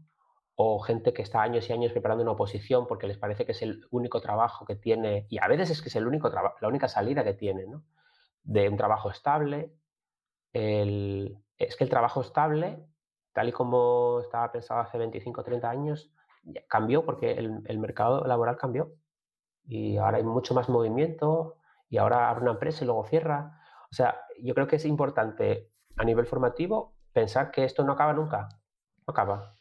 o 0.56 0.80
gente 0.80 1.14
que 1.14 1.24
está 1.24 1.42
años 1.42 1.68
y 1.68 1.74
años 1.74 1.92
preparando 1.92 2.22
una 2.22 2.34
oposición 2.34 2.86
porque 2.86 3.08
les 3.08 3.18
parece 3.18 3.46
que 3.46 3.54
es 3.54 3.62
el 3.64 3.88
único 3.90 4.22
trabajo 4.22 4.66
que 4.66 4.76
tiene 4.76 5.26
y 5.30 5.40
a 5.40 5.48
veces 5.48 5.72
es 5.72 5.82
que 5.82 5.90
es 5.90 5.96
el 5.96 6.06
único 6.06 6.30
la 6.30 6.68
única 6.68 6.88
salida 6.88 7.24
que 7.24 7.34
tiene 7.34 7.66
¿no? 7.66 7.84
de 8.44 8.70
un 8.70 8.78
trabajo 8.78 9.10
estable 9.10 9.74
el, 10.52 11.40
es 11.58 11.76
que 11.76 11.86
el 11.86 11.90
trabajo 11.90 12.22
estable 12.22 12.86
tal 13.32 13.50
y 13.50 13.52
como 13.54 14.20
estaba 14.20 14.52
pensado 14.52 14.82
hace 14.82 14.98
25 15.00 15.42
o 15.42 15.44
30 15.44 15.70
años 15.70 16.12
cambió 16.68 17.06
porque 17.06 17.32
el, 17.32 17.64
el 17.66 17.80
mercado 17.80 18.26
laboral 18.26 18.58
cambió 18.58 18.94
y 19.66 19.96
ahora 19.98 20.18
hay 20.18 20.24
mucho 20.24 20.54
más 20.54 20.68
movimiento 20.70 21.56
y 21.90 21.98
ahora 21.98 22.30
abre 22.30 22.42
una 22.42 22.52
empresa 22.52 22.84
y 22.84 22.88
luego 22.88 23.06
cierra. 23.06 23.62
O 23.92 23.94
sea, 23.94 24.20
yo 24.42 24.54
creo 24.54 24.68
que 24.68 24.76
es 24.78 24.86
importante 24.86 25.70
a 25.96 26.04
nivel 26.04 26.26
formativo 26.26 26.96
pensar 27.14 27.52
que 27.52 27.64
esto 27.64 27.84
no 27.84 27.94
acaba 27.94 28.14
nunca. 28.14 28.50
No 29.08 29.12
acaba. 29.12 29.56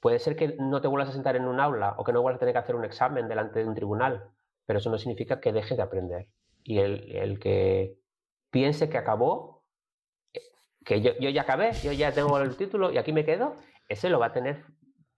Puede 0.00 0.18
ser 0.18 0.36
que 0.36 0.56
no 0.58 0.80
te 0.80 0.88
vuelvas 0.88 1.08
a 1.10 1.12
sentar 1.12 1.36
en 1.36 1.46
un 1.46 1.58
aula 1.58 1.94
o 1.98 2.04
que 2.04 2.12
no 2.12 2.22
vuelvas 2.22 2.36
a 2.36 2.40
tener 2.40 2.54
que 2.54 2.60
hacer 2.60 2.76
un 2.76 2.84
examen 2.84 3.28
delante 3.28 3.58
de 3.58 3.64
un 3.64 3.74
tribunal, 3.74 4.30
pero 4.66 4.78
eso 4.78 4.90
no 4.90 4.98
significa 4.98 5.40
que 5.40 5.52
dejes 5.52 5.76
de 5.76 5.82
aprender. 5.82 6.28
Y 6.62 6.78
el, 6.78 7.16
el 7.16 7.38
que 7.38 7.98
piense 8.50 8.88
que 8.88 8.98
acabó, 8.98 9.64
eh, 10.32 10.40
que 10.84 11.00
yo, 11.00 11.12
yo, 11.18 11.30
ya 11.30 11.42
acabé, 11.42 11.72
yo 11.82 11.92
ya 11.92 12.12
tengo 12.12 12.38
el 12.38 12.56
título 12.56 12.92
y 12.92 12.98
aquí 12.98 13.12
me 13.12 13.24
quedo, 13.24 13.56
ese 13.88 14.10
lo 14.10 14.18
va 14.18 14.26
a 14.26 14.32
tener 14.32 14.64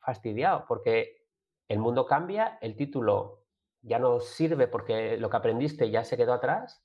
fastidiado 0.01 0.65
porque 0.67 1.27
el 1.69 1.79
mundo 1.79 2.07
cambia, 2.07 2.59
el 2.61 2.77
título 2.77 3.45
ya 3.83 3.99
no 3.99 4.21
sirve 4.21 4.69
porque 4.69 5.17
lo 5.19 5.31
que 5.31 5.37
aprendiste 5.37 5.91
ya 5.91 6.05
se 6.05 6.17
quedó 6.17 6.33
atrás, 6.33 6.83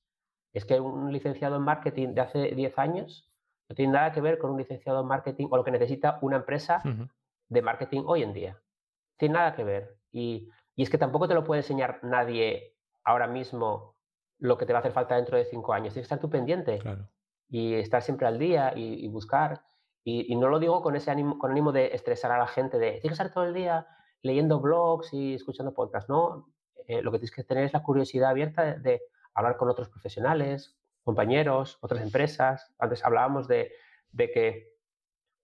es 0.53 0.65
que 0.65 0.79
un 0.79 1.11
licenciado 1.11 1.55
en 1.55 1.63
marketing 1.63 2.09
de 2.09 2.21
hace 2.21 2.39
10 2.55 2.77
años 2.77 3.32
no 3.73 3.75
tiene 3.75 3.93
nada 3.93 4.11
que 4.11 4.21
ver 4.21 4.37
con 4.37 4.51
un 4.51 4.57
licenciado 4.57 5.01
en 5.01 5.07
marketing 5.07 5.47
o 5.49 5.57
lo 5.57 5.63
que 5.63 5.71
necesita 5.71 6.19
una 6.21 6.35
empresa 6.37 6.83
de 7.49 7.61
marketing 7.63 8.03
hoy 8.05 8.21
en 8.21 8.31
día. 8.31 8.61
Tiene 9.17 9.33
nada 9.33 9.55
que 9.55 9.63
ver. 9.63 9.97
Y, 10.11 10.47
es 10.77 10.91
que 10.91 10.99
tampoco 10.99 11.27
te 11.27 11.33
lo 11.33 11.43
puede 11.43 11.61
enseñar 11.61 11.99
nadie 12.03 12.75
ahora 13.03 13.25
mismo 13.25 13.95
lo 14.37 14.59
que 14.59 14.67
te 14.67 14.73
va 14.73 14.79
a 14.79 14.81
hacer 14.81 14.91
falta 14.91 15.15
dentro 15.15 15.37
de 15.37 15.45
cinco 15.45 15.73
años. 15.73 15.93
Tienes 15.93 16.07
que 16.07 16.13
estar 16.13 16.19
tú 16.19 16.29
pendiente 16.29 16.81
y 17.49 17.73
estar 17.73 18.03
siempre 18.03 18.27
al 18.27 18.37
día 18.37 18.73
y, 18.75 19.07
buscar. 19.07 19.63
Y, 20.03 20.35
no 20.35 20.49
lo 20.49 20.59
digo 20.59 20.83
con 20.83 20.95
ese 20.95 21.09
ánimo, 21.09 21.39
con 21.39 21.49
ánimo 21.49 21.71
de 21.71 21.95
estresar 21.95 22.31
a 22.31 22.37
la 22.37 22.47
gente, 22.47 22.77
de 22.77 22.99
tienes 22.99 23.17
que 23.17 23.23
estar 23.23 23.33
todo 23.33 23.45
el 23.45 23.55
día 23.55 23.87
leyendo 24.21 24.59
blogs 24.59 25.11
y 25.13 25.33
escuchando 25.33 25.73
podcasts. 25.73 26.09
No, 26.09 26.53
eh, 26.87 27.01
lo 27.01 27.11
que 27.11 27.17
tienes 27.17 27.35
que 27.35 27.43
tener 27.43 27.63
es 27.63 27.73
la 27.73 27.81
curiosidad 27.81 28.29
abierta 28.29 28.75
de, 28.75 29.01
hablar 29.33 29.57
con 29.57 29.67
otros 29.67 29.89
profesionales, 29.89 30.77
compañeros, 31.03 31.77
otras 31.81 32.01
empresas. 32.01 32.73
Antes 32.79 33.03
hablábamos 33.05 33.47
de, 33.47 33.71
que 34.17 34.73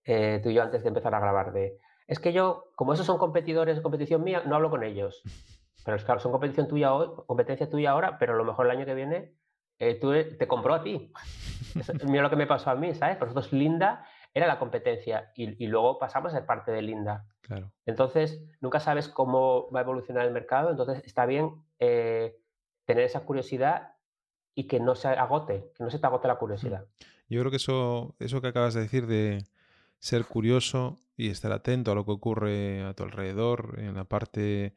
eh, 0.05 0.39
tú 0.41 0.49
y 0.49 0.55
yo 0.55 0.63
antes 0.63 0.83
de 0.83 0.89
empezar 0.89 1.13
a 1.15 1.19
grabar, 1.19 1.53
de 1.53 1.79
es 2.07 2.19
que 2.19 2.33
yo, 2.33 2.71
como 2.75 2.93
esos 2.93 3.05
son 3.05 3.19
competidores 3.19 3.75
de 3.75 3.83
competición 3.83 4.23
mía, 4.23 4.41
no 4.45 4.55
hablo 4.55 4.71
con 4.71 4.83
ellos. 4.83 5.21
Pero 5.85 5.95
es 5.95 6.03
claro, 6.03 6.19
son 6.19 6.31
competición 6.31 6.67
tuya 6.67 6.93
hoy, 6.93 7.09
competencia 7.27 7.69
tuya 7.69 7.91
ahora, 7.91 8.19
pero 8.19 8.33
a 8.33 8.35
lo 8.35 8.43
mejor 8.43 8.65
el 8.65 8.73
año 8.73 8.85
que 8.85 8.93
viene 8.93 9.33
eh, 9.79 9.95
tú, 9.95 10.11
eh, 10.11 10.25
te 10.25 10.47
compró 10.47 10.73
a 10.73 10.83
ti. 10.83 11.11
mira 12.05 12.21
lo 12.21 12.29
que 12.29 12.35
me 12.35 12.45
pasó 12.45 12.69
a 12.69 12.75
mí, 12.75 12.93
¿sabes? 12.93 13.15
Por 13.15 13.29
nosotros 13.29 13.53
Linda 13.53 14.05
era 14.33 14.45
la 14.45 14.59
competencia 14.59 15.31
y, 15.35 15.65
luego 15.67 15.97
pasamos 15.97 16.33
a 16.33 16.37
ser 16.37 16.45
parte 16.45 16.71
de 16.71 16.81
Linda. 16.81 17.25
Claro. 17.41 17.71
Entonces, 17.85 18.43
nunca 18.59 18.79
sabes 18.79 19.07
cómo 19.07 19.71
va 19.71 19.79
a 19.79 19.83
evolucionar 19.83 20.25
el 20.25 20.33
mercado, 20.33 20.69
entonces 20.69 21.01
está 21.05 21.25
bien 21.25 21.63
eh, 21.79 22.37
tener 22.85 23.05
esa 23.05 23.21
curiosidad 23.21 23.93
y 24.55 24.65
que 24.65 24.79
no 24.79 24.95
se 24.95 25.07
agote, 25.07 25.71
que 25.75 25.83
no 25.83 25.89
se 25.89 25.99
te 25.99 26.05
agote 26.05 26.27
la 26.27 26.37
curiosidad. 26.37 26.85
Yo 27.29 27.39
creo 27.39 27.51
que 27.51 27.57
eso, 27.57 28.15
eso 28.19 28.41
que 28.41 28.47
acabas 28.47 28.73
de 28.73 28.81
decir 28.81 29.07
de 29.07 29.43
ser 29.99 30.25
curioso 30.25 30.97
y 31.17 31.29
estar 31.29 31.51
atento 31.51 31.91
a 31.91 31.95
lo 31.95 32.05
que 32.05 32.11
ocurre 32.11 32.83
a 32.83 32.93
tu 32.93 33.03
alrededor 33.03 33.75
en 33.77 33.95
la 33.95 34.05
parte 34.05 34.73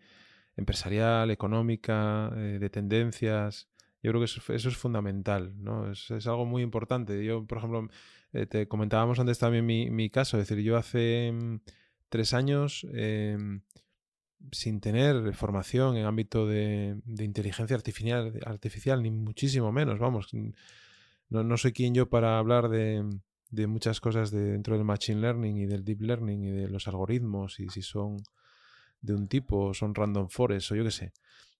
empresarial, 0.56 1.30
económica, 1.30 2.30
eh, 2.36 2.58
de 2.60 2.70
tendencias, 2.70 3.68
yo 4.02 4.10
creo 4.10 4.20
que 4.20 4.24
eso, 4.24 4.52
es 4.68 4.76
fundamental, 4.76 5.54
¿no? 5.62 5.90
Es, 5.92 6.10
algo 6.26 6.44
muy 6.44 6.62
importante. 6.62 7.24
Yo, 7.24 7.46
por 7.46 7.58
ejemplo, 7.58 7.88
eh, 8.32 8.46
te 8.46 8.66
comentábamos 8.66 9.20
antes 9.20 9.38
también 9.38 9.64
mi, 9.64 9.90
mi, 9.90 10.10
caso, 10.10 10.38
es 10.38 10.48
decir, 10.48 10.64
yo 10.64 10.76
hace 10.76 11.30
mm, 11.32 11.60
tres 12.08 12.34
años, 12.34 12.84
em, 12.92 13.62
sin 14.50 14.80
tener 14.80 15.34
formación 15.34 15.96
en 15.96 16.06
ámbito 16.06 16.46
de, 16.46 16.96
inteligencia 17.18 17.76
artificial, 17.76 18.32
artificial, 18.44 19.02
ni 19.02 19.10
muchísimo 19.10 19.72
menos, 19.72 19.98
vamos, 19.98 20.28
no, 21.28 21.44
no 21.44 21.56
soy 21.56 21.72
quien 21.72 21.94
yo 21.94 22.08
para 22.08 22.38
hablar 22.38 22.68
de, 22.68 23.04
de 23.50 23.66
muchas 23.66 24.00
cosas 24.00 24.30
dentro 24.30 24.76
del 24.76 24.84
machine 24.84 25.20
learning 25.20 25.58
y 25.58 25.66
del 25.66 25.84
deep 25.84 26.00
learning 26.00 26.42
y 26.42 26.50
de 26.50 26.68
los 26.68 26.88
algoritmos 26.88 27.60
y 27.60 27.68
si 27.68 27.82
son 27.82 28.16
de 29.02 29.14
un 29.14 29.28
tipo 29.28 29.66
o 29.66 29.74
son 29.74 29.94
random 29.94 30.28
forest 30.28 30.72
o 30.72 30.74
yo 30.74 30.84
qué 30.84 30.90
sé. 30.90 31.12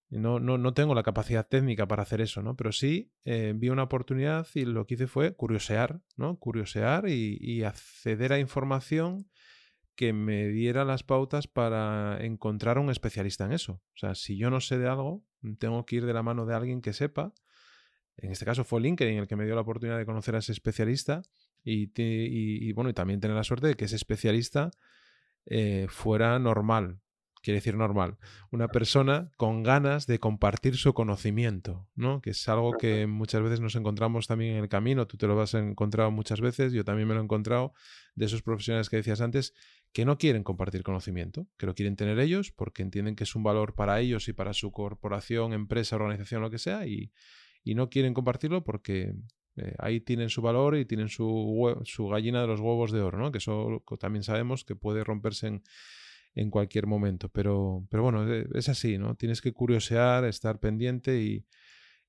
No, 0.09 0.39
no, 0.41 0.59
no, 0.59 0.75
tengo 0.75 0.95
la 0.95 1.03
capacidad 1.03 1.47
técnica 1.47 1.89
para 1.89 2.03
hacer 2.03 2.21
eso, 2.21 2.43
¿no? 2.43 2.55
Pero 2.55 2.71
sí 2.73 3.11
eh, 3.25 3.55
vi 3.57 3.71
una 3.71 3.85
oportunidad 3.85 4.47
y 4.55 4.67
lo 4.67 4.87
que 4.87 4.95
hice 4.95 5.07
fue 5.07 5.35
curiosear, 5.35 6.03
¿no? 6.17 6.37
Curiosear 6.37 7.09
y, 7.09 7.63
acceder 7.65 8.35
a 8.35 8.39
información 8.39 9.27
que 9.95 10.13
me 10.13 10.49
diera 10.49 10.85
las 10.85 11.03
pautas 11.03 11.47
para 11.47 12.25
encontrar 12.25 12.79
un 12.79 12.91
especialista 12.91 13.45
en 13.45 13.53
eso. 13.53 13.75
O 13.75 13.97
sea, 13.97 14.15
si 14.15 14.37
yo 14.37 14.51
no 14.51 14.61
sé 14.61 14.79
de 14.79 14.89
algo, 14.89 15.25
tengo 15.59 15.85
que 15.85 15.97
ir 15.97 16.07
de 16.07 16.15
la 16.15 16.23
mano 16.23 16.47
de 16.47 16.55
alguien 16.55 16.81
que 16.81 16.93
sepa. 16.93 17.33
En 18.17 18.31
este 18.31 18.45
caso 18.45 18.65
fue 18.65 18.81
LinkedIn 18.81 19.19
el 19.19 19.27
que 19.27 19.37
me 19.37 19.45
dio 19.45 19.55
la 19.55 19.63
oportunidad 19.63 19.99
de 19.99 20.07
conocer 20.07 20.35
a 20.35 20.39
ese 20.39 20.53
especialista 20.53 21.23
y, 21.65 21.91
y 21.97 22.73
bueno, 22.73 22.91
y 22.91 22.95
también 22.95 23.21
tener 23.21 23.37
la 23.37 23.45
suerte 23.45 23.69
de 23.69 23.75
que 23.75 23.85
ese 23.85 23.97
especialista 23.97 24.71
eh, 25.47 25.87
fuera 25.89 26.39
normal, 26.39 27.01
quiere 27.43 27.59
decir 27.59 27.77
normal, 27.77 28.17
una 28.53 28.69
persona 28.69 29.33
con 29.37 29.65
ganas 29.65 30.07
de 30.07 30.21
compartir 30.21 30.77
su 30.77 30.95
conocimiento, 30.95 31.89
¿no? 31.97 32.21
Que 32.23 32.31
es 32.31 32.49
algo 32.49 32.73
que 32.79 33.09
muchas 33.09 33.43
veces 33.43 33.61
nos 33.61 33.75
encontramos 33.75 34.29
también 34.29 34.57
en 34.57 34.63
el 34.63 34.69
camino, 34.69 35.07
tú 35.09 35.17
te 35.17 35.27
lo 35.27 35.41
has 35.41 35.55
encontrado 35.55 36.13
muchas 36.13 36.41
veces, 36.41 36.73
yo 36.73 36.85
también 36.85 37.09
me 37.09 37.15
lo 37.15 37.21
he 37.21 37.25
encontrado, 37.25 37.73
de 38.15 38.27
esos 38.27 38.43
profesionales 38.43 38.89
que 38.89 38.97
decías 38.97 39.21
antes, 39.21 39.53
que 39.93 40.05
no 40.05 40.19
quieren 40.19 40.43
compartir 40.43 40.83
conocimiento, 40.83 41.47
que 41.59 41.67
lo 41.67 41.75
quieren 41.75 41.97
tener 41.97 42.19
ellos 42.19 42.51
porque 42.51 42.83
entienden 42.83 43.15
que 43.15 43.25
es 43.25 43.35
un 43.35 43.43
valor 43.43 43.75
para 43.75 44.01
ellos 44.01 44.29
y 44.29 44.33
para 44.33 44.53
su 44.55 44.73
corporación, 44.73 45.53
empresa, 45.53 45.97
organización, 45.97 46.43
lo 46.43 46.51
que 46.51 46.59
sea, 46.59 46.87
y, 46.87 47.13
no 47.65 47.91
quieren 47.91 48.13
compartirlo 48.15 48.65
porque 48.65 49.15
eh, 49.57 49.75
ahí 49.79 50.01
tienen 50.01 50.31
su 50.31 50.43
valor 50.43 50.77
y 50.77 50.85
tienen 50.85 51.09
su, 51.09 51.81
su 51.85 52.09
gallina 52.09 52.41
de 52.41 52.49
los 52.49 52.61
huevos 52.61 52.91
de 52.91 53.01
oro, 53.01 53.19
¿no? 53.19 53.31
Que 53.31 53.39
eso 53.39 53.85
también 54.01 54.25
sabemos 54.25 54.65
que 54.65 54.75
puede 54.75 55.05
romperse 55.05 55.47
en 55.47 55.63
en 56.35 56.51
cualquier 56.51 56.87
momento. 56.87 57.29
Pero, 57.29 57.87
pero 57.91 58.03
bueno, 58.03 58.33
e, 58.33 58.47
es 58.55 58.69
así, 58.69 58.99
¿no? 58.99 59.15
Tienes 59.17 59.41
que 59.41 59.53
curiosear, 59.53 60.25
estar 60.25 60.59
pendiente 60.61 61.23
y, 61.23 61.47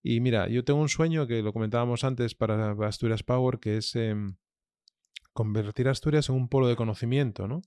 y 0.01 0.19
mira, 0.19 0.47
yo 0.47 0.63
tengo 0.63 0.81
un 0.81 0.89
sueño 0.89 1.27
que 1.27 1.41
lo 1.41 1.53
comentábamos 1.53 2.03
antes 2.03 2.36
para 2.36 2.71
Asturias 2.88 3.23
Power, 3.23 3.59
que 3.59 3.77
es 3.77 3.95
em, 3.95 4.36
convertir 5.34 5.89
Asturias 5.89 6.29
en 6.29 6.36
un 6.36 6.47
polo 6.47 6.67
de 6.67 6.75
conocimiento, 6.75 7.47
¿no? 7.47 7.61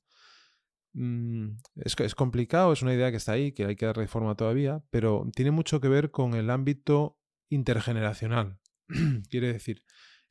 Mm, 0.94 1.58
es, 1.76 2.14
complicado, 2.14 2.72
es 2.72 2.80
una 2.80 2.94
idea 2.94 3.10
que 3.10 3.18
está 3.18 3.32
ahí, 3.32 3.52
que 3.52 3.66
hay 3.66 3.76
que 3.76 3.84
dar 3.84 3.96
reforma 3.96 4.34
todavía, 4.34 4.82
pero 4.90 5.28
tiene 5.34 5.50
mucho 5.50 5.78
que 5.80 5.88
ver 5.88 6.10
con 6.10 6.34
el 6.34 6.48
ámbito 6.48 7.18
intergeneracional. 7.50 8.58
Quiere 9.30 9.52
decir 9.52 9.84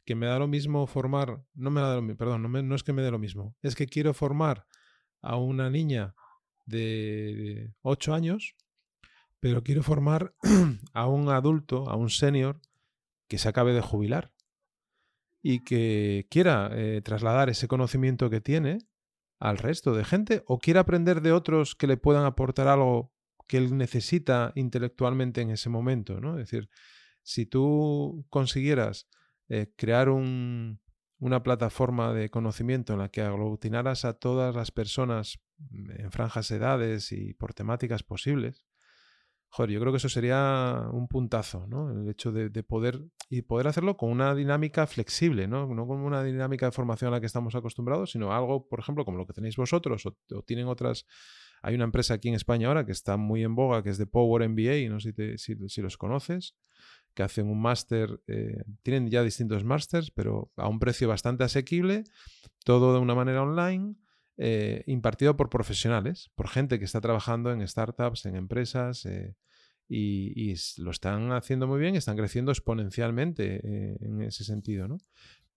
que 0.06 0.16
me 0.16 0.26
da 0.26 0.40
lo 0.40 0.48
mismo 0.48 0.88
formar, 0.88 1.44
no 1.54 1.70
me 1.70 1.82
da 1.82 1.96
lo 1.96 2.02
mismo, 2.02 2.18
perdón, 2.18 2.42
no, 2.42 2.50
no 2.50 2.76
es 2.76 2.84
que 2.84 2.94
me 2.94 3.04
dé 3.04 3.12
lo 3.12 3.20
mismo, 3.20 3.56
es 3.62 3.76
que 3.76 3.88
quiero 3.88 4.14
formar 4.14 4.68
a 5.22 5.38
una 5.38 5.70
niña 5.70 6.16
de 6.66 7.74
8 7.82 8.14
años, 8.14 8.56
pero 9.40 9.64
quiero 9.64 9.84
formar 9.84 10.36
a 10.94 11.08
un 11.08 11.30
adulto, 11.30 11.90
a 11.90 11.96
un 11.96 12.10
senior 12.10 12.62
que 13.28 13.38
se 13.38 13.50
acabe 13.50 13.74
de 13.74 13.82
jubilar 13.82 14.35
y 15.48 15.60
que 15.60 16.26
quiera 16.32 16.72
eh, 16.74 17.04
trasladar 17.04 17.52
ese 17.52 17.68
conocimiento 17.68 18.32
que 18.32 18.42
tiene 18.42 18.80
al 19.40 19.60
resto 19.60 19.94
de 19.94 20.04
gente 20.04 20.44
o 20.48 20.58
quiera 20.58 20.80
aprender 20.80 21.22
de 21.22 21.34
otros 21.34 21.76
que 21.76 21.86
le 21.86 21.98
puedan 21.98 22.26
aportar 22.26 22.68
algo 22.68 23.14
que 23.48 23.58
él 23.58 23.78
necesita 23.78 24.54
intelectualmente 24.56 25.42
en 25.42 25.52
ese 25.52 25.70
momento, 25.70 26.20
¿no? 26.20 26.40
Es 26.40 26.50
decir, 26.50 26.68
si 27.22 27.46
tú 27.46 28.26
consiguieras 28.32 29.08
eh, 29.48 29.72
crear 29.76 30.10
un, 30.10 30.82
una 31.20 31.44
plataforma 31.44 32.12
de 32.12 32.32
conocimiento 32.32 32.94
en 32.94 33.00
la 33.00 33.10
que 33.10 33.22
aglutinaras 33.22 34.04
a 34.04 34.14
todas 34.14 34.56
las 34.56 34.72
personas 34.72 35.38
mm, 35.60 35.92
en 35.92 36.12
franjas 36.12 36.50
edades 36.50 37.12
y 37.12 37.36
por 37.36 37.54
temáticas 37.54 38.02
posibles, 38.02 38.65
joder, 39.50 39.72
yo 39.72 39.80
creo 39.80 39.94
que 39.94 39.98
eso 39.98 40.10
sería 40.10 40.84
un 40.92 41.08
puntazo, 41.08 41.66
¿no? 41.68 41.92
El 41.92 42.10
hecho 42.10 42.32
de, 42.32 42.50
poder 42.64 43.02
y 43.30 43.42
poder 43.42 43.68
hacerlo 43.68 43.98
con 43.98 44.12
una 44.12 44.36
dinámica 44.36 44.86
flexible, 44.88 45.48
¿no? 45.48 45.68
No 45.74 45.88
con 45.88 46.02
una 46.02 46.24
dinámica 46.24 46.66
de 46.66 46.72
formación 46.72 47.10
a 47.10 47.12
la 47.12 47.20
que 47.20 47.26
estamos 47.26 47.56
acostumbrados, 47.56 48.12
sino 48.12 48.34
algo, 48.34 48.68
por 48.68 48.80
ejemplo, 48.80 49.06
como 49.06 49.18
lo 49.18 49.26
que 49.26 49.34
tenéis 49.34 49.56
vosotros 49.56 50.06
o, 50.06 50.42
tienen 50.44 50.68
otras. 50.68 51.06
Hay 51.62 51.74
una 51.74 51.86
empresa 51.86 52.16
aquí 52.16 52.28
en 52.28 52.36
España 52.36 52.68
ahora 52.68 52.86
que 52.86 52.92
está 52.92 53.18
muy 53.18 53.44
en 53.44 53.56
boga, 53.56 53.82
que 53.82 53.90
es 53.90 53.98
de 53.98 54.06
Power 54.06 54.48
MBA, 54.48 54.90
no 54.90 55.00
sé 55.00 55.14
si, 55.38 55.56
si 55.68 55.82
los 55.82 55.98
conoces 55.98 56.56
que 57.16 57.24
hacen 57.24 57.48
un 57.48 57.62
máster, 57.62 58.22
eh, 58.28 58.62
tienen 58.84 59.10
ya 59.10 59.24
distintos 59.24 59.64
másters, 59.64 60.12
pero 60.12 60.52
a 60.58 60.68
un 60.68 60.80
precio 60.80 61.08
bastante 61.08 61.46
asequible, 61.46 62.04
todo 62.66 62.94
de 62.94 63.00
una 63.00 63.16
manera 63.16 63.42
online, 63.42 63.96
eh, 64.38 64.84
impartido 64.88 65.38
por 65.38 65.50
profesionales, 65.50 66.32
por 66.36 66.48
gente 66.48 66.80
que 66.80 66.86
está 66.86 67.02
trabajando 67.02 67.52
en 67.52 67.66
startups, 67.68 68.26
en 68.26 68.36
empresas, 68.36 69.06
eh, 69.06 69.36
y, 69.88 70.56
lo 70.78 70.92
están 70.92 71.32
haciendo 71.32 71.68
muy 71.68 71.80
bien, 71.80 71.96
están 71.96 72.18
creciendo 72.18 72.52
exponencialmente 72.52 73.62
en 74.04 74.22
ese 74.22 74.44
sentido, 74.44 74.88
¿no? 74.88 74.98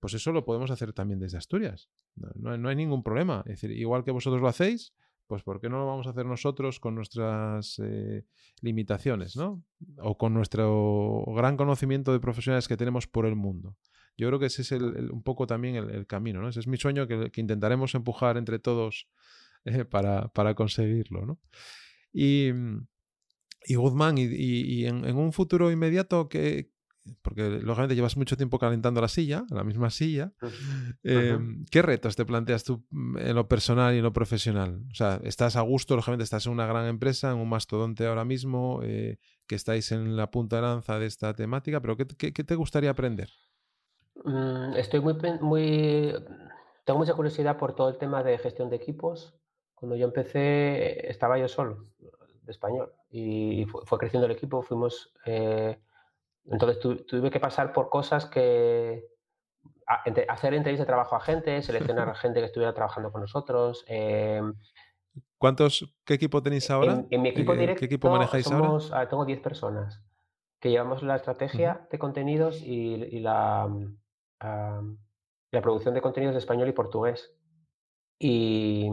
Pues 0.00 0.14
eso 0.14 0.32
lo 0.32 0.44
podemos 0.44 0.70
hacer 0.70 0.92
también 0.92 1.18
desde 1.18 1.38
Asturias. 1.38 1.88
No, 2.14 2.56
no, 2.56 2.68
hay 2.68 2.76
ningún 2.76 3.02
problema. 3.02 3.42
Es 3.46 3.60
decir, 3.60 3.72
igual 3.72 4.04
que 4.04 4.10
vosotros 4.10 4.40
lo 4.40 4.48
hacéis, 4.48 4.94
pues 5.26 5.42
¿por 5.42 5.60
qué 5.60 5.68
no 5.68 5.78
lo 5.78 5.86
vamos 5.86 6.06
a 6.06 6.10
hacer 6.10 6.26
nosotros 6.26 6.80
con 6.80 6.94
nuestras 6.94 7.78
eh, 7.82 8.24
limitaciones, 8.60 9.36
¿no? 9.36 9.62
O 9.98 10.16
con 10.16 10.34
nuestro 10.34 11.24
gran 11.34 11.56
conocimiento 11.56 12.12
de 12.12 12.20
profesionales 12.20 12.68
que 12.68 12.76
tenemos 12.76 13.06
por 13.06 13.26
el 13.26 13.36
mundo. 13.36 13.76
Yo 14.18 14.28
creo 14.28 14.38
que 14.38 14.46
ese 14.46 14.62
es 14.62 14.72
un 14.72 15.22
poco 15.22 15.46
también 15.46 15.76
el, 15.76 16.06
camino, 16.06 16.42
¿no? 16.42 16.48
Ese 16.48 16.60
es 16.60 16.66
mi 16.66 16.76
sueño 16.76 17.06
que, 17.06 17.30
intentaremos 17.36 17.94
empujar 17.94 18.36
entre 18.36 18.58
todos 18.58 19.08
eh, 19.64 19.84
para, 19.86 20.54
conseguirlo, 20.54 21.24
¿no? 21.24 21.40
Y, 22.12 22.50
y 23.64 23.74
Guzmán, 23.76 24.18
y, 24.18 24.84
en, 24.84 25.04
en, 25.06 25.16
un 25.16 25.32
futuro 25.32 25.70
inmediato, 25.70 26.28
¿qué, 26.28 26.70
porque 27.22 27.60
lógicamente 27.62 27.94
llevas 27.94 28.16
mucho 28.16 28.36
tiempo 28.36 28.58
calentando 28.58 29.00
la 29.00 29.08
silla, 29.08 29.44
la 29.50 29.64
misma 29.64 29.90
silla. 29.90 30.32
Em, 31.02 31.64
¿Qué 31.70 31.82
retos 31.82 32.16
te 32.16 32.24
planteas 32.24 32.64
tú 32.64 32.84
mm, 32.90 33.18
en 33.18 33.34
lo 33.34 33.48
personal 33.48 33.94
y 33.94 33.98
en 33.98 34.02
lo 34.02 34.12
profesional? 34.12 34.82
O 34.90 34.94
sea, 34.94 35.20
estás 35.24 35.56
a 35.56 35.60
gusto, 35.62 35.96
lógicamente 35.96 36.24
estás 36.24 36.46
en 36.46 36.52
una 36.52 36.66
gran 36.66 36.86
empresa, 36.86 37.30
en 37.30 37.38
un 37.38 37.48
mastodonte 37.48 38.06
ahora 38.06 38.24
mismo, 38.24 38.80
eh, 38.82 39.18
que 39.46 39.54
estáis 39.54 39.92
en 39.92 40.16
la 40.16 40.30
punta 40.30 40.56
de 40.56 40.62
lanza 40.62 40.98
de 40.98 41.06
esta 41.06 41.34
temática, 41.34 41.80
pero 41.80 41.96
¿qué, 41.96 42.04
te 42.32 42.54
gustaría 42.54 42.90
aprender? 42.90 43.30
Mm, 44.24 44.74
estoy 44.76 45.00
muy, 45.00 45.14
muy... 45.40 46.14
Tengo 46.84 46.98
mucha 46.98 47.14
curiosidad 47.14 47.56
por 47.58 47.74
todo 47.74 47.88
el 47.88 47.98
tema 47.98 48.22
de 48.22 48.38
gestión 48.38 48.70
de 48.70 48.76
equipos. 48.76 49.34
Cuando 49.74 49.96
yo 49.96 50.06
empecé 50.06 51.08
estaba 51.10 51.38
yo 51.38 51.48
solo, 51.48 51.86
de 52.42 52.50
español, 52.50 52.92
y 53.10 53.66
fue, 53.66 53.98
creciendo 53.98 54.26
el 54.26 54.32
equipo, 54.32 54.62
fuimos... 54.62 55.12
Eh, 55.26 55.78
entonces 56.46 56.80
tuve 57.06 57.30
que 57.30 57.40
pasar 57.40 57.72
por 57.72 57.90
cosas 57.90 58.24
que 58.24 59.04
hacer 60.28 60.54
entrevistas 60.54 60.86
de 60.86 60.90
trabajo 60.90 61.16
a 61.16 61.20
gente, 61.20 61.62
seleccionar 61.62 62.08
a 62.08 62.14
gente 62.22 62.40
que 62.40 62.46
estuviera 62.46 62.74
trabajando 62.74 63.12
con 63.12 63.20
nosotros. 63.20 63.84
Em, 63.86 64.54
¿Cuántos, 65.36 65.94
qué 66.04 66.14
equipo 66.14 66.42
tenéis 66.42 66.70
ahora? 66.70 67.04
En, 67.10 67.22
mi 67.22 67.28
equipo 67.28 67.54
directo, 67.54 67.80
¿Qué 67.80 67.86
equipo 67.86 68.10
manejáis 68.10 68.50
ahora? 68.50 68.78
Ah, 68.92 69.08
tengo 69.08 69.24
10 69.24 69.40
personas 69.40 70.02
que 70.60 70.70
llevamos 70.70 71.02
la 71.02 71.16
estrategia 71.16 71.86
de 71.90 71.98
contenidos 71.98 72.60
y, 72.62 73.20
la, 73.20 73.68
la 74.40 75.62
producción 75.62 75.94
de 75.94 76.00
contenidos 76.00 76.34
de 76.34 76.40
español 76.40 76.68
y 76.68 76.72
portugués. 76.72 77.34
Y, 78.18 78.90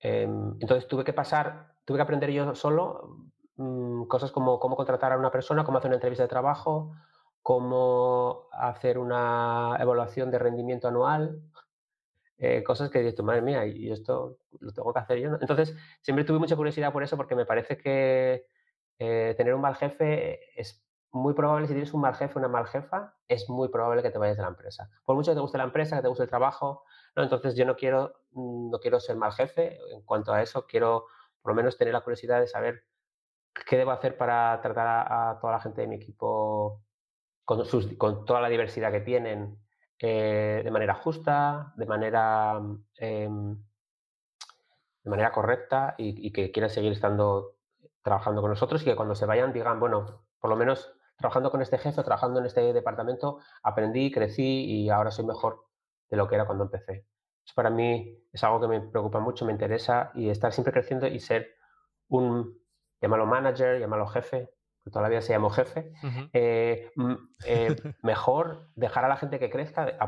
Em, 0.00 0.56
entonces 0.60 0.86
tuve 0.88 1.04
que 1.04 1.12
pasar, 1.12 1.74
tuve 1.84 1.98
que 1.98 2.02
aprender 2.02 2.30
yo 2.30 2.54
solo 2.54 3.30
mm, 3.56 4.04
cosas 4.04 4.30
como 4.32 4.60
cómo 4.60 4.76
contratar 4.76 5.12
a 5.12 5.18
una 5.18 5.30
persona, 5.30 5.64
cómo 5.64 5.78
hacer 5.78 5.88
una 5.88 5.96
entrevista 5.96 6.22
de 6.24 6.28
trabajo, 6.28 6.92
cómo 7.42 8.48
hacer 8.52 8.98
una 8.98 9.76
evaluación 9.80 10.30
de 10.30 10.38
rendimiento 10.38 10.88
anual, 10.88 11.40
eh, 12.38 12.62
cosas 12.62 12.90
que 12.90 13.00
dices, 13.00 13.22
madre 13.24 13.42
mía, 13.42 13.66
y 13.66 13.90
esto 13.90 14.38
lo 14.60 14.72
tengo 14.72 14.92
que 14.92 15.00
hacer 15.00 15.18
yo. 15.18 15.30
Entonces, 15.40 15.74
siempre 16.02 16.24
tuve 16.24 16.38
mucha 16.38 16.56
curiosidad 16.56 16.92
por 16.92 17.02
eso, 17.02 17.16
porque 17.16 17.34
me 17.34 17.46
parece 17.46 17.76
que 17.78 18.46
eh, 18.98 19.34
tener 19.36 19.54
un 19.54 19.60
mal 19.60 19.76
jefe 19.76 20.40
es 20.60 20.84
muy 21.12 21.34
probable, 21.34 21.66
si 21.66 21.72
tienes 21.72 21.92
un 21.94 22.00
mal 22.00 22.14
jefe, 22.14 22.38
una 22.38 22.48
mal 22.48 22.66
jefa, 22.66 23.14
es 23.26 23.48
muy 23.48 23.68
probable 23.68 24.02
que 24.02 24.10
te 24.10 24.18
vayas 24.18 24.36
de 24.36 24.42
la 24.42 24.48
empresa. 24.48 24.90
Por 25.04 25.16
mucho 25.16 25.30
que 25.30 25.36
te 25.36 25.40
guste 25.40 25.58
la 25.58 25.64
empresa, 25.64 25.96
que 25.96 26.02
te 26.02 26.08
guste 26.08 26.24
el 26.24 26.28
trabajo, 26.28 26.84
¿no? 27.16 27.22
entonces 27.22 27.54
yo 27.56 27.64
no 27.64 27.76
quiero, 27.76 28.14
mm, 28.32 28.70
no 28.70 28.78
quiero 28.78 29.00
ser 29.00 29.16
mal 29.16 29.32
jefe. 29.32 29.78
En 29.92 30.02
cuanto 30.02 30.32
a 30.32 30.42
eso, 30.42 30.66
quiero 30.66 31.06
por 31.42 31.52
lo 31.52 31.56
menos 31.56 31.76
tener 31.76 31.94
la 31.94 32.02
curiosidad 32.02 32.40
de 32.40 32.46
saber 32.46 32.84
qué 33.66 33.76
debo 33.76 33.90
hacer 33.90 34.16
para 34.16 34.60
tratar 34.60 35.06
a, 35.10 35.38
toda 35.40 35.54
la 35.54 35.60
gente 35.60 35.80
de 35.80 35.86
mi 35.86 35.96
equipo 35.96 36.82
con, 37.44 37.64
con 37.96 38.24
toda 38.24 38.40
la 38.40 38.48
diversidad 38.48 38.92
que 38.92 39.00
tienen 39.00 39.58
eh, 40.00 40.60
de 40.62 40.70
manera 40.70 40.94
justa, 40.94 41.72
de 41.76 41.86
manera, 41.86 42.60
em, 42.96 43.56
de 45.02 45.10
manera 45.10 45.32
correcta 45.32 45.94
y, 45.98 46.30
que 46.32 46.52
quieran 46.52 46.70
seguir 46.70 46.92
estando 46.92 47.56
trabajando 48.02 48.40
con 48.40 48.50
nosotros 48.50 48.82
y 48.82 48.84
que 48.84 48.96
cuando 48.96 49.14
se 49.14 49.26
vayan 49.26 49.52
digan, 49.52 49.80
bueno, 49.80 50.24
por 50.40 50.50
lo 50.50 50.56
menos 50.56 50.92
trabajando 51.18 51.50
con 51.50 51.60
este 51.60 51.78
jefe, 51.78 52.02
trabajando 52.02 52.40
en 52.40 52.46
este 52.46 52.72
departamento, 52.72 53.40
aprendí, 53.62 54.10
crecí 54.10 54.64
y 54.64 54.88
ahora 54.88 55.10
soy 55.10 55.26
mejor 55.26 55.66
de 56.08 56.16
lo 56.16 56.28
que 56.28 56.36
era 56.36 56.46
cuando 56.46 56.64
empecé. 56.64 57.06
Eso 57.44 57.54
para 57.54 57.70
mí 57.70 58.16
es 58.32 58.44
algo 58.44 58.60
que 58.60 58.68
me 58.68 58.80
preocupa 58.80 59.20
mucho, 59.20 59.44
me 59.44 59.52
interesa 59.52 60.10
y 60.14 60.30
estar 60.30 60.52
siempre 60.52 60.72
creciendo 60.72 61.06
y 61.06 61.18
ser 61.20 61.48
un, 62.08 62.58
llámalo 63.00 63.26
manager, 63.26 63.80
llámalo 63.80 64.06
jefe, 64.06 64.50
todavía 64.92 65.20
se 65.20 65.32
llamó 65.32 65.50
jefe, 65.50 65.92
eh, 66.32 66.90
eh, 67.44 67.76
mejor 68.02 68.70
dejar 68.74 69.04
a 69.04 69.08
la 69.08 69.16
gente 69.16 69.38
que 69.38 69.50
crezca, 69.50 69.98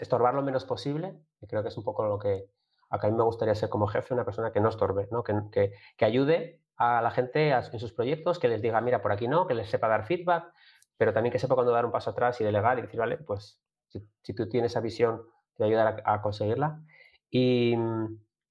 estorbar 0.00 0.34
lo 0.34 0.42
menos 0.42 0.64
posible, 0.64 1.20
y 1.40 1.46
creo 1.46 1.62
que 1.62 1.68
es 1.68 1.76
un 1.76 1.84
poco 1.84 2.04
lo 2.04 2.18
que 2.18 2.48
a 2.90 2.98
mí 3.06 3.12
me 3.12 3.24
gustaría 3.24 3.54
ser 3.54 3.68
como 3.68 3.86
jefe, 3.86 4.14
una 4.14 4.24
persona 4.24 4.52
que 4.52 4.60
no 4.60 4.68
estorbe, 4.68 5.08
¿no? 5.10 5.24
Que, 5.24 5.34
que, 5.50 5.72
que, 5.96 6.04
ayude 6.04 6.63
a 6.76 7.02
la 7.02 7.10
gente 7.10 7.50
en 7.50 7.78
sus 7.78 7.92
proyectos, 7.92 8.38
que 8.38 8.48
les 8.48 8.62
diga, 8.62 8.80
mira, 8.80 9.02
por 9.02 9.12
aquí 9.12 9.28
no, 9.28 9.46
que 9.46 9.54
les 9.54 9.68
sepa 9.70 9.88
dar 9.88 10.06
feedback, 10.06 10.52
pero 10.96 11.12
también 11.12 11.32
que 11.32 11.38
sepa 11.38 11.54
cuando 11.54 11.72
dar 11.72 11.84
un 11.84 11.92
paso 11.92 12.10
atrás 12.10 12.40
y 12.40 12.44
delegar 12.44 12.78
y 12.78 12.82
decir, 12.82 12.98
vale, 13.00 13.18
pues 13.18 13.60
si, 13.88 14.34
tú 14.34 14.48
tienes 14.48 14.72
esa 14.72 14.80
visión, 14.80 15.22
te 15.56 15.64
ayudar 15.64 16.02
a, 16.04 16.14
a 16.14 16.22
conseguirla. 16.22 16.80
Y, 17.30 17.74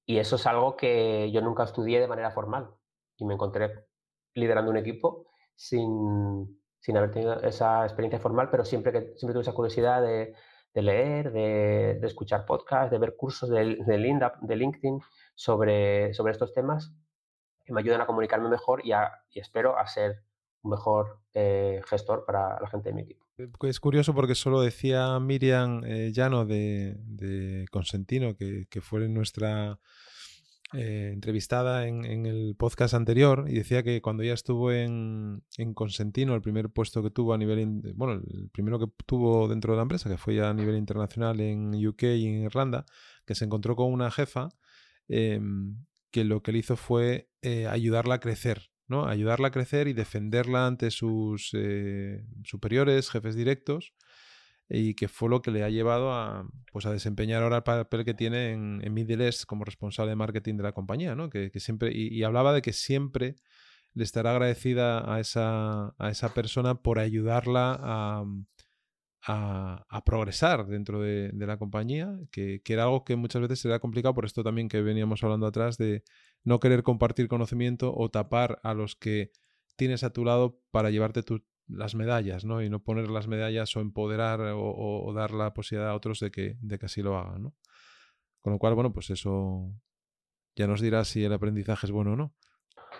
y 0.06 0.18
eso 0.18 0.36
es 0.36 0.46
algo 0.46 0.76
que 0.76 1.30
yo 1.32 1.40
nunca 1.40 1.64
estudié 1.64 2.00
de 2.00 2.08
manera 2.08 2.30
formal 2.30 2.70
y 3.16 3.24
me 3.24 3.34
encontré 3.34 3.86
liderando 4.34 4.70
un 4.70 4.76
equipo 4.76 5.26
sin, 5.54 6.60
sin 6.80 6.96
haber 6.96 7.10
tenido 7.10 7.40
esa 7.40 7.84
experiencia 7.84 8.18
formal, 8.18 8.50
pero 8.50 8.64
siempre, 8.64 8.92
que, 8.92 9.00
siempre 9.16 9.32
tuve 9.32 9.42
esa 9.42 9.52
curiosidad 9.52 10.02
de, 10.02 10.34
de 10.74 10.82
leer, 10.82 11.32
de, 11.32 11.98
de, 12.00 12.06
escuchar 12.06 12.44
podcasts, 12.44 12.90
de 12.90 12.98
ver 12.98 13.16
cursos 13.16 13.48
de, 13.48 13.76
de, 13.76 14.30
de 14.42 14.56
LinkedIn 14.56 15.00
sobre, 15.34 16.12
sobre 16.14 16.32
estos 16.32 16.52
temas 16.52 16.92
que 17.64 17.72
me 17.72 17.80
ayudan 17.80 18.00
a 18.00 18.06
comunicarme 18.06 18.48
mejor 18.48 18.82
y, 18.84 18.92
y 19.30 19.40
espero 19.40 19.78
a 19.78 19.86
ser 19.86 20.22
un 20.62 20.70
mejor 20.70 21.20
eh, 21.34 21.80
gestor 21.86 22.24
para 22.24 22.60
la 22.60 22.68
gente 22.68 22.90
de 22.90 22.94
mi 22.94 23.02
equipo. 23.02 23.24
Es 23.62 23.80
curioso 23.80 24.14
porque 24.14 24.34
solo 24.34 24.60
decía 24.60 25.18
Miriam 25.18 25.82
eh, 25.84 26.12
Llano 26.12 26.46
de, 26.46 27.66
Consentino, 27.70 28.36
que, 28.36 28.66
que 28.70 28.80
fue 28.80 29.08
nuestra 29.08 29.78
eh, 30.76 31.10
entrevistada 31.12 31.86
en, 31.86 32.26
el 32.26 32.56
podcast 32.58 32.94
anterior 32.94 33.44
y 33.46 33.54
decía 33.54 33.84
que 33.84 34.02
cuando 34.02 34.24
ella 34.24 34.34
estuvo 34.34 34.72
en, 34.72 35.44
en, 35.56 35.72
Consentino, 35.72 36.34
el 36.34 36.42
primer 36.42 36.68
puesto 36.70 37.00
que 37.00 37.10
tuvo 37.10 37.32
a 37.32 37.38
nivel, 37.38 37.80
bueno, 37.94 38.14
el 38.14 38.50
primero 38.50 38.80
que 38.80 38.86
tuvo 39.06 39.46
dentro 39.46 39.72
de 39.72 39.76
la 39.76 39.82
empresa, 39.82 40.10
que 40.10 40.16
fue 40.16 40.34
ya 40.34 40.48
a 40.48 40.54
nivel 40.54 40.76
internacional 40.76 41.38
en 41.40 41.74
UK 41.86 42.02
y 42.02 42.26
en 42.26 42.42
Irlanda, 42.44 42.86
que 43.24 43.36
se 43.36 43.44
encontró 43.44 43.76
con 43.76 43.92
una 43.92 44.10
jefa 44.10 44.48
em, 45.06 45.76
que 46.14 46.22
lo 46.22 46.44
que 46.44 46.52
le 46.52 46.60
hizo 46.60 46.76
fue 46.76 47.28
eh, 47.42 47.66
ayudarla 47.66 48.14
a 48.14 48.20
crecer, 48.20 48.70
¿no? 48.86 49.08
Ayudarla 49.08 49.48
a 49.48 49.50
crecer 49.50 49.88
y 49.88 49.94
defenderla 49.94 50.68
ante 50.68 50.92
sus 50.92 51.50
eh, 51.54 52.24
superiores, 52.44 53.10
jefes 53.10 53.34
directos, 53.34 53.94
y 54.68 54.94
que 54.94 55.08
fue 55.08 55.28
lo 55.28 55.42
que 55.42 55.50
le 55.50 55.64
ha 55.64 55.70
llevado 55.70 56.12
a, 56.12 56.48
pues 56.70 56.86
a 56.86 56.92
desempeñar 56.92 57.42
ahora 57.42 57.56
el 57.56 57.62
papel 57.64 58.04
que 58.04 58.14
tiene 58.14 58.52
en, 58.52 58.94
Middle 58.94 59.26
East 59.26 59.44
como 59.44 59.64
responsable 59.64 60.10
de 60.10 60.14
marketing 60.14 60.56
de 60.56 60.62
la 60.62 60.72
compañía, 60.72 61.16
¿no? 61.16 61.30
Que, 61.30 61.50
siempre, 61.56 61.90
y, 61.92 62.22
hablaba 62.22 62.52
de 62.52 62.62
que 62.62 62.72
siempre 62.72 63.34
le 63.92 64.04
estará 64.04 64.30
agradecida 64.30 65.12
a 65.12 65.18
esa, 65.18 65.96
a 65.98 66.10
esa 66.10 66.32
persona 66.32 66.76
por 66.76 67.00
ayudarla 67.00 67.76
a, 67.82 68.24
a, 69.26 70.02
progresar 70.04 70.66
dentro 70.66 71.00
de, 71.00 71.32
la 71.34 71.56
compañía, 71.56 72.18
que, 72.30 72.60
que, 72.62 72.72
era 72.72 72.84
algo 72.84 73.04
que 73.04 73.16
muchas 73.16 73.42
veces 73.42 73.64
era 73.64 73.78
complicado, 73.78 74.14
por 74.14 74.24
esto 74.24 74.42
también 74.42 74.68
que 74.68 74.82
veníamos 74.82 75.22
hablando 75.24 75.46
atrás, 75.46 75.78
de 75.78 76.04
no 76.42 76.60
querer 76.60 76.82
compartir 76.82 77.28
conocimiento 77.28 77.94
o 77.96 78.10
tapar 78.10 78.60
a 78.62 78.74
los 78.74 78.96
que 78.96 79.32
tienes 79.76 80.04
a 80.04 80.10
tu 80.10 80.24
lado 80.24 80.60
para 80.70 80.90
llevarte 80.90 81.22
tu, 81.22 81.42
las 81.68 81.94
medallas, 81.94 82.44
¿no? 82.44 82.62
Y 82.62 82.68
no 82.68 82.80
poner 82.80 83.08
las 83.08 83.26
medallas 83.26 83.74
o 83.76 83.80
empoderar 83.80 84.40
o, 84.54 85.12
dar 85.14 85.30
la 85.30 85.54
posibilidad 85.54 85.90
a 85.90 85.94
otros 85.94 86.20
de 86.20 86.30
que, 86.30 86.56
de 86.60 86.78
que 86.78 86.86
así 86.86 87.02
lo 87.02 87.16
hagan, 87.16 87.42
¿no? 87.42 87.54
Con 88.40 88.52
lo 88.52 88.58
cual, 88.58 88.74
bueno, 88.74 88.92
pues 88.92 89.10
eso 89.10 89.72
ya 90.54 90.66
nos 90.66 90.80
dirá 90.80 91.04
si 91.04 91.24
el 91.24 91.32
aprendizaje 91.32 91.86
es 91.86 91.92
bueno 91.92 92.12
o 92.12 92.16
no. 92.16 92.34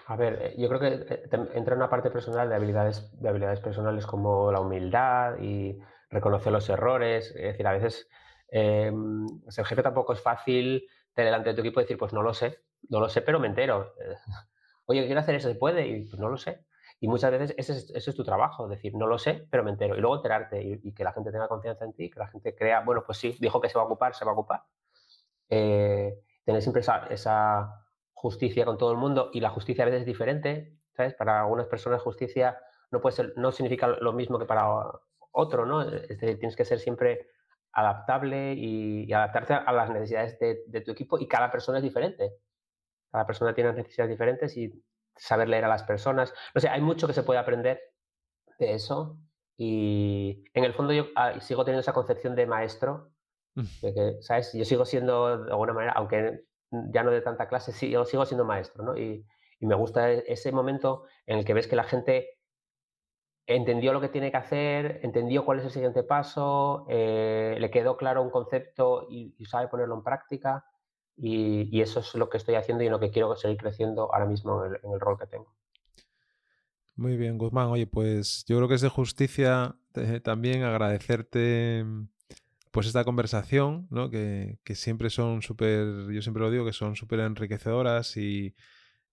A 0.06 0.16
ver, 0.16 0.38
eh, 0.40 0.54
yo 0.58 0.68
creo 0.68 0.80
que 0.80 1.14
eh, 1.14 1.28
entra 1.54 1.76
una 1.76 1.88
parte 1.88 2.10
personal 2.10 2.48
de 2.48 2.54
habilidades, 2.54 3.10
de 3.20 3.28
habilidades 3.28 3.60
personales 3.60 4.06
como 4.06 4.50
la 4.50 4.60
humildad 4.60 5.38
y 5.40 5.78
reconocer 6.14 6.52
los 6.52 6.68
errores. 6.68 7.34
Es 7.36 7.42
decir, 7.42 7.66
a 7.66 7.72
veces 7.72 8.08
eh, 8.48 8.90
el 8.90 9.64
jefe 9.64 9.82
tampoco 9.82 10.12
es 10.12 10.20
fácil 10.20 10.86
de 11.14 11.24
delante 11.24 11.50
de 11.50 11.54
tu 11.54 11.60
equipo 11.60 11.80
decir, 11.80 11.98
pues 11.98 12.12
no 12.12 12.22
lo 12.22 12.32
sé, 12.32 12.60
no 12.88 13.00
lo 13.00 13.08
sé, 13.08 13.22
pero 13.22 13.38
me 13.40 13.48
entero. 13.48 13.94
Oye, 14.86 15.04
quiero 15.06 15.20
hacer 15.20 15.34
eso, 15.34 15.48
¿se 15.48 15.54
puede? 15.54 15.86
Y 15.86 16.04
pues 16.04 16.18
no 16.20 16.28
lo 16.28 16.36
sé. 16.36 16.64
Y 17.00 17.08
muchas 17.08 17.30
veces 17.32 17.54
ese 17.58 18.10
es, 18.10 18.16
tu 18.16 18.24
trabajo, 18.24 18.68
decir, 18.68 18.94
no 18.94 19.06
lo 19.06 19.18
sé, 19.18 19.46
pero 19.50 19.64
me 19.64 19.70
entero. 19.70 19.96
Y 19.96 20.00
luego 20.00 20.16
enterarte 20.16 20.62
y, 20.62 20.92
que 20.94 21.04
la 21.04 21.12
gente 21.12 21.32
tenga 21.32 21.48
confianza 21.48 21.84
en 21.84 21.92
ti, 21.92 22.10
que 22.10 22.18
la 22.18 22.28
gente 22.28 22.54
crea, 22.54 22.80
bueno, 22.80 23.02
pues 23.04 23.18
sí, 23.18 23.36
dijo 23.40 23.60
que 23.60 23.68
se 23.68 23.76
va 23.76 23.82
a 23.82 23.86
ocupar, 23.86 24.14
se 24.14 24.24
va 24.24 24.30
a 24.30 24.34
ocupar. 24.34 24.62
Eh, 25.50 26.14
tener 26.44 26.62
siempre 26.62 26.80
esa, 26.80 27.80
justicia 28.12 28.64
con 28.64 28.78
todo 28.78 28.90
el 28.90 28.96
mundo 28.96 29.28
y 29.34 29.40
la 29.40 29.50
justicia 29.50 29.82
a 29.82 29.86
veces 29.86 30.00
es 30.00 30.06
diferente, 30.06 30.78
¿sabes? 30.96 31.12
Para 31.12 31.42
algunas 31.42 31.66
personas 31.66 32.00
justicia 32.00 32.58
no, 32.90 33.02
puede 33.02 33.16
ser, 33.16 33.34
no 33.36 33.52
significa 33.52 33.86
lo 33.86 34.14
mismo 34.14 34.38
que 34.38 34.46
para 34.46 34.64
otro, 35.35 35.66
¿no? 35.66 35.82
Es 35.82 36.09
decir, 36.09 36.39
tienes 36.39 36.57
que 36.57 36.64
ser 36.64 36.78
siempre 36.78 37.28
adaptable 37.72 38.55
y, 38.55 39.12
adaptarte 39.12 39.55
a 39.55 39.72
las 39.72 39.91
necesidades 39.91 40.39
de, 40.39 40.62
de, 40.66 40.80
tu 40.80 40.93
equipo 40.93 41.18
y 41.18 41.28
cada 41.28 41.51
persona 41.51 41.78
es 41.78 41.85
diferente. 41.85 42.32
Cada 43.11 43.26
persona 43.26 43.55
tiene 43.55 43.72
necesidades 43.72 44.11
diferentes 44.11 44.57
y 44.57 44.72
saber 45.16 45.49
leer 45.49 45.64
a 45.64 45.68
las 45.68 45.82
personas. 45.82 46.32
No 46.55 46.61
sé, 46.61 46.68
hay 46.68 46.80
mucho 46.80 47.07
que 47.07 47.12
se 47.12 47.22
puede 47.22 47.41
aprender 47.41 47.80
de 48.59 48.74
eso 48.74 49.18
y 49.57 50.45
en 50.55 50.64
el 50.64 50.74
fondo 50.74 50.93
yo 50.93 51.07
ah, 51.16 51.41
sigo 51.41 51.64
teniendo 51.64 51.80
esa 51.80 51.93
concepción 51.93 52.35
de 52.35 52.47
maestro, 52.47 53.12
mm. 53.55 53.62
de 53.82 53.95
que, 53.95 54.16
¿sabes? 54.22 54.53
Yo 54.53 54.64
sigo 54.64 54.85
siendo, 54.85 55.45
de 55.45 55.51
alguna 55.51 55.72
manera, 55.72 55.93
aunque 55.93 56.45
ya 56.93 57.03
no 57.03 57.11
de 57.11 57.20
tanta 57.20 57.49
clase, 57.49 57.72
sí, 57.72 57.91
yo 57.91 58.05
sigo 58.05 58.26
siendo 58.26 58.45
maestro, 58.45 58.85
¿no? 58.85 58.97
Y, 58.97 59.26
y 59.61 59.66
me 59.66 59.74
gusta 59.74 60.11
e, 60.11 60.24
ese 60.26 60.51
momento 60.51 61.05
en 61.26 61.39
el 61.39 61.45
que 61.45 61.55
ves 61.55 61.68
que 61.68 61.76
la 61.76 61.85
gente 61.85 62.34
entendió 63.47 63.92
lo 63.92 64.01
que 64.01 64.09
tiene 64.09 64.30
que 64.30 64.36
hacer, 64.36 65.01
entendió 65.03 65.45
cuál 65.45 65.59
es 65.59 65.64
el 65.66 65.70
siguiente 65.70 66.03
paso, 66.03 66.86
eh, 66.88 67.57
le 67.59 67.70
quedó 67.70 67.97
claro 67.97 68.22
un 68.22 68.30
concepto 68.30 69.07
y, 69.11 69.34
y, 69.38 69.45
sabe 69.47 69.68
ponerlo 69.68 69.95
en 69.95 70.03
práctica. 70.03 70.64
Y, 71.16 71.80
eso 71.80 72.01
es 72.01 72.14
lo 72.14 72.28
que 72.28 72.38
estoy 72.38 72.57
haciendo 72.57 72.82
y 72.82 72.86
en 72.86 72.92
lo 72.92 73.01
que 73.01 73.11
quiero 73.11 73.36
seguir 73.36 73.59
creciendo 73.59 74.12
ahora 74.12 74.26
mismo 74.26 74.64
en 74.64 74.92
el, 74.92 75.01
rol 75.01 75.18
que 75.18 75.26
tengo. 75.26 75.55
Muy 76.97 77.16
bien, 77.16 77.38
Guzmán. 77.38 77.68
Oye, 77.68 77.86
pues 77.86 78.45
yo 78.49 78.57
creo 78.57 78.68
que 78.68 78.74
es 78.74 78.80
de 78.80 78.88
justicia 78.88 79.76
eh, 79.95 80.20
también 80.20 80.62
agradecerte 80.62 81.84
pues 82.70 82.88
esta 82.88 83.05
conversación, 83.05 83.86
¿no? 83.90 84.11
Que, 84.11 84.59
que 84.64 84.74
siempre 84.74 85.11
son 85.11 85.42
súper, 85.42 86.11
yo 86.11 86.22
siempre 86.22 86.42
lo 86.42 86.51
digo, 86.51 86.64
que 86.64 86.72
son 86.72 86.97
súper 86.97 87.20
enriquecedoras 87.20 88.16
y, 88.16 88.57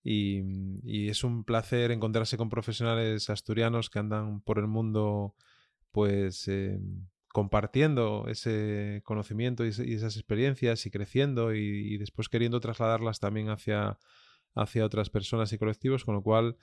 y, 0.04 1.10
es 1.10 1.24
un 1.24 1.43
placer 1.43 1.91
encontrarse 1.91 2.38
con 2.38 2.49
profesionales 2.49 3.30
asturianos 3.30 3.89
que 3.89 3.99
andan 3.99 4.41
por 4.41 4.58
el 4.58 4.68
mundo 4.68 5.36
pues 5.91 6.47
eh, 6.47 6.80
compartiendo 7.28 8.26
ese 8.28 9.02
conocimiento 9.06 9.66
y, 9.66 9.70
esas 9.70 10.16
experiencias 10.16 10.86
y 10.86 10.91
creciendo 10.91 11.54
y, 11.54 11.97
después 11.97 12.30
queriendo 12.30 12.60
trasladarlas 12.60 13.20
también 13.20 13.49
hacia, 13.49 13.97
hacia 14.56 14.86
otras 14.86 15.10
personas 15.10 15.52
y 15.54 15.58
colectivos, 15.58 16.06
con 16.06 16.16
lo 16.16 16.24
cual, 16.24 16.58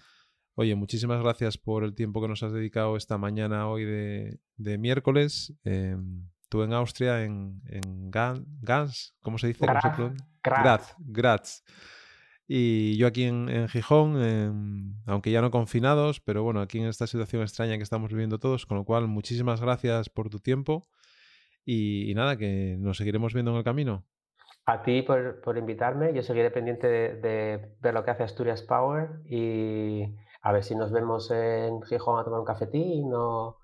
oye, 0.54 0.74
muchísimas 0.74 1.22
gracias 1.22 1.58
por 1.58 1.84
el 1.84 1.94
tiempo 1.94 2.20
que 2.20 2.28
nos 2.28 2.42
has 2.42 2.52
dedicado 2.52 2.96
esta 2.96 3.18
mañana 3.18 3.68
hoy 3.68 3.84
de, 3.84 4.40
de 4.56 4.78
miércoles. 4.78 5.54
Em, 5.64 6.28
tú 6.48 6.62
en 6.62 6.72
Austria, 6.72 7.24
en, 7.24 7.62
en 7.66 8.10
Gans, 8.10 9.14
¿cómo 9.22 9.38
se 9.38 9.48
dice? 9.48 9.64
Graz. 9.64 9.84
Graz. 10.42 10.94
Graz. 10.98 11.64
Y 12.50 12.96
yo 12.96 13.06
aquí 13.06 13.24
en, 13.24 13.68
Gijón, 13.68 15.02
aunque 15.06 15.30
ya 15.30 15.42
no 15.42 15.50
confinados, 15.50 16.20
pero 16.20 16.42
bueno, 16.42 16.62
aquí 16.62 16.78
en 16.78 16.86
esta 16.86 17.06
situación 17.06 17.42
extraña 17.42 17.76
que 17.76 17.82
estamos 17.82 18.08
viviendo 18.08 18.38
todos, 18.38 18.64
con 18.64 18.78
lo 18.78 18.84
cual 18.84 19.06
muchísimas 19.06 19.60
gracias 19.60 20.08
por 20.08 20.30
tu 20.30 20.40
tiempo 20.40 20.88
y, 21.66 22.14
nada, 22.16 22.38
que 22.38 22.76
nos 22.78 22.96
seguiremos 22.96 23.34
viendo 23.34 23.50
en 23.50 23.58
el 23.58 23.64
camino. 23.64 24.06
A 24.64 24.82
ti 24.82 25.02
por, 25.02 25.58
invitarme, 25.58 26.14
yo 26.14 26.22
seguiré 26.22 26.50
pendiente 26.50 26.88
de, 26.88 27.74
ver 27.80 27.92
lo 27.92 28.02
que 28.02 28.12
hace 28.12 28.22
Asturias 28.22 28.62
Power 28.62 29.20
y 29.26 30.04
a 30.40 30.52
ver 30.52 30.64
si 30.64 30.74
nos 30.74 30.90
vemos 30.90 31.30
en 31.30 31.82
Gijón 31.82 32.18
a 32.18 32.24
tomar 32.24 32.40
un 32.40 32.46
cafetín 32.46 33.10
o, 33.14 33.57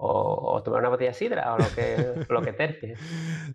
o, 0.00 0.62
tomar 0.62 0.80
una 0.80 0.90
botella 0.90 1.10
de 1.10 1.14
sidra 1.14 1.54
o 1.54 1.58
lo 1.58 1.64
que, 1.74 2.24
lo 2.32 2.42
que. 2.42 2.94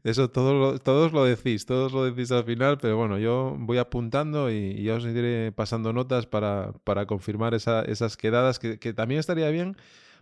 Eso 0.03 0.29
todos, 0.29 0.81
todos 0.81 1.13
lo 1.13 1.23
decís, 1.23 1.65
todos 1.65 1.93
lo 1.93 2.03
decís 2.03 2.31
al 2.31 2.43
final, 2.43 2.77
pero 2.79 2.97
bueno, 2.97 3.17
yo 3.17 3.55
voy 3.57 3.77
apuntando 3.77 4.51
y, 4.51 4.83
ya 4.83 4.95
os 4.95 5.05
iré 5.05 5.53
pasando 5.53 5.93
notas 5.93 6.25
para, 6.25 6.73
para 6.83 7.05
confirmar 7.05 7.53
esas 7.53 8.17
quedadas, 8.17 8.59
que, 8.59 8.77
también 8.93 9.19
estaría 9.19 9.49
bien 9.49 9.77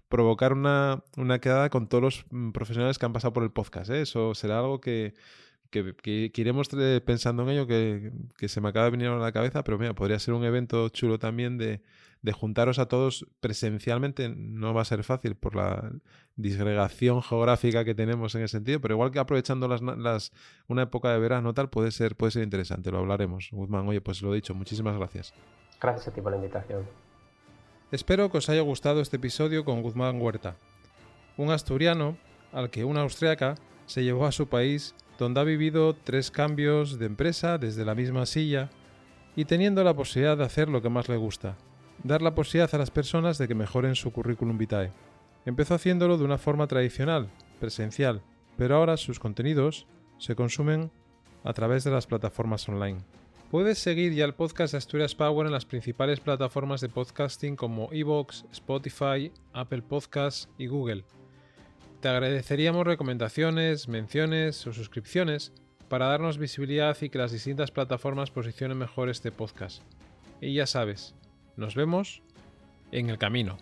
provocar 0.10 0.54
una, 0.54 1.04
una, 1.18 1.40
quedada 1.40 1.70
con 1.70 1.88
todos 1.88 2.04
los 2.04 2.26
mm, 2.30 2.52
profesionales 2.52 3.00
que 3.00 3.06
han 3.06 3.14
pasado 3.14 3.34
por 3.34 3.44
el 3.44 3.52
podcast. 3.52 3.90
¿eh? 3.90 4.02
Eso 4.02 4.36
será 4.36 4.60
algo 4.60 4.80
que, 4.80 5.16
que, 5.72 5.96
que, 5.96 6.32
iremos 6.36 6.70
pensando 7.04 7.44
en 7.44 7.50
ello, 7.50 7.66
que, 7.66 8.12
que, 8.38 8.48
se 8.48 8.62
me 8.62 8.70
acaba 8.70 8.86
de 8.86 8.92
venir 8.92 9.08
a 9.08 9.18
la 9.18 9.32
cabeza, 9.32 9.64
pero 9.64 9.80
mira, 9.80 9.96
podría 9.96 10.20
ser 10.20 10.36
un 10.36 10.44
evento 10.44 10.90
chulo 10.90 11.18
también 11.18 11.58
de, 11.58 11.82
de 12.22 12.34
juntaros 12.34 12.78
a 12.78 12.88
todos 12.88 13.26
presencialmente 13.40 14.30
no 14.30 14.74
va 14.74 14.82
a 14.82 14.86
ser 14.86 15.04
fácil 15.04 15.36
por 15.36 15.56
la 15.56 15.92
disgregación 16.36 17.24
geográfica 17.24 17.84
que 17.84 17.96
tenemos 17.96 18.36
en 18.36 18.44
ese 18.44 18.58
sentido, 18.58 18.80
pero 18.80 18.96
igual 18.96 19.12
que 19.12 19.20
aprovechando 19.20 19.68
las, 19.68 19.82
las, 19.82 20.32
una 20.68 20.84
época 20.84 21.12
de 21.12 21.20
verano 21.20 21.54
tal, 21.54 21.70
puede 21.70 21.92
ser, 21.92 22.16
puede 22.16 22.32
ser 22.32 22.44
interesante, 22.44 22.92
lo 22.92 23.00
hablaremos. 23.00 23.50
Guzmán, 23.52 23.88
oye, 23.88 24.02
pues 24.02 24.22
lo 24.22 24.34
he 24.34 24.36
dicho, 24.36 24.54
muchísimas 24.54 24.96
gracias. 24.98 25.34
Gracias 25.80 26.08
a 26.08 26.12
ti 26.12 26.22
por 26.22 26.32
la 26.32 26.38
invitación. 26.38 26.86
Espero 27.92 28.32
que 28.32 28.38
os 28.38 28.50
haya 28.50 28.62
gustado 28.62 29.02
este 29.02 29.18
episodio 29.18 29.66
con 29.66 29.82
Guzmán 29.82 30.22
Huerta, 30.22 30.56
un 31.38 31.50
asturiano 31.52 32.18
al 32.52 32.70
que 32.70 32.86
una 32.86 33.02
austriaca 33.02 33.56
se 33.86 34.04
llevó 34.04 34.26
a 34.26 34.32
su 34.32 34.48
país 34.48 34.96
donde 35.18 35.40
ha 35.40 35.44
vivido 35.44 35.96
tres 35.96 36.32
cambios 36.32 36.98
de 36.98 37.06
empresa 37.06 37.58
desde 37.58 37.84
la 37.84 37.96
misma 37.96 38.26
silla 38.26 38.70
y 39.36 39.46
teniendo 39.46 39.84
la 39.84 39.94
posibilidad 39.94 40.38
de 40.38 40.44
hacer 40.44 40.70
lo 40.70 40.82
que 40.82 40.90
más 40.90 41.10
le 41.10 41.18
gusta, 41.18 41.58
dar 42.04 42.22
la 42.22 42.34
posibilidad 42.36 42.74
a 42.74 42.78
las 42.78 42.92
personas 42.92 43.38
de 43.38 43.48
que 43.48 43.56
mejoren 43.56 43.96
su 43.96 44.12
currículum 44.12 44.58
vitae. 44.58 44.92
Empezó 45.46 45.76
haciéndolo 45.76 46.18
de 46.18 46.26
una 46.26 46.38
forma 46.38 46.68
tradicional, 46.68 47.30
presencial, 47.60 48.22
pero 48.58 48.76
ahora 48.76 48.98
sus 48.98 49.20
contenidos 49.20 49.88
se 50.18 50.36
consumen 50.36 50.92
a 51.44 51.54
través 51.54 51.84
de 51.84 51.92
las 51.92 52.08
plataformas 52.08 52.68
online. 52.70 53.00
Puedes 53.50 53.80
seguir 53.80 54.14
ya 54.14 54.26
el 54.26 54.34
podcast 54.34 54.72
de 54.72 54.78
Asturias 54.78 55.16
Power 55.16 55.46
en 55.46 55.52
las 55.52 55.66
principales 55.66 56.20
plataformas 56.20 56.80
de 56.80 56.90
podcasting 56.90 57.56
como 57.56 57.90
Evox, 57.92 58.46
Spotify, 58.52 59.32
Apple 59.52 59.82
Podcasts 59.82 60.48
y 60.58 60.68
Google. 60.68 61.04
Te 62.00 62.08
agradeceríamos 62.08 62.86
recomendaciones, 62.86 63.88
menciones 63.88 64.66
o 64.66 64.74
suscripciones 64.74 65.52
para 65.90 66.08
darnos 66.08 66.38
visibilidad 66.38 66.98
y 67.02 67.10
que 67.10 67.18
las 67.18 67.34
distintas 67.34 67.72
plataformas 67.72 68.32
posicionen 68.32 68.78
mejor 68.78 69.10
este 69.10 69.32
podcast. 69.32 69.84
Y 70.40 70.54
ya 70.54 70.66
sabes, 70.66 71.14
nos 71.58 71.76
vemos 71.76 72.22
en 72.92 73.10
el 73.10 73.18
camino. 73.18 73.58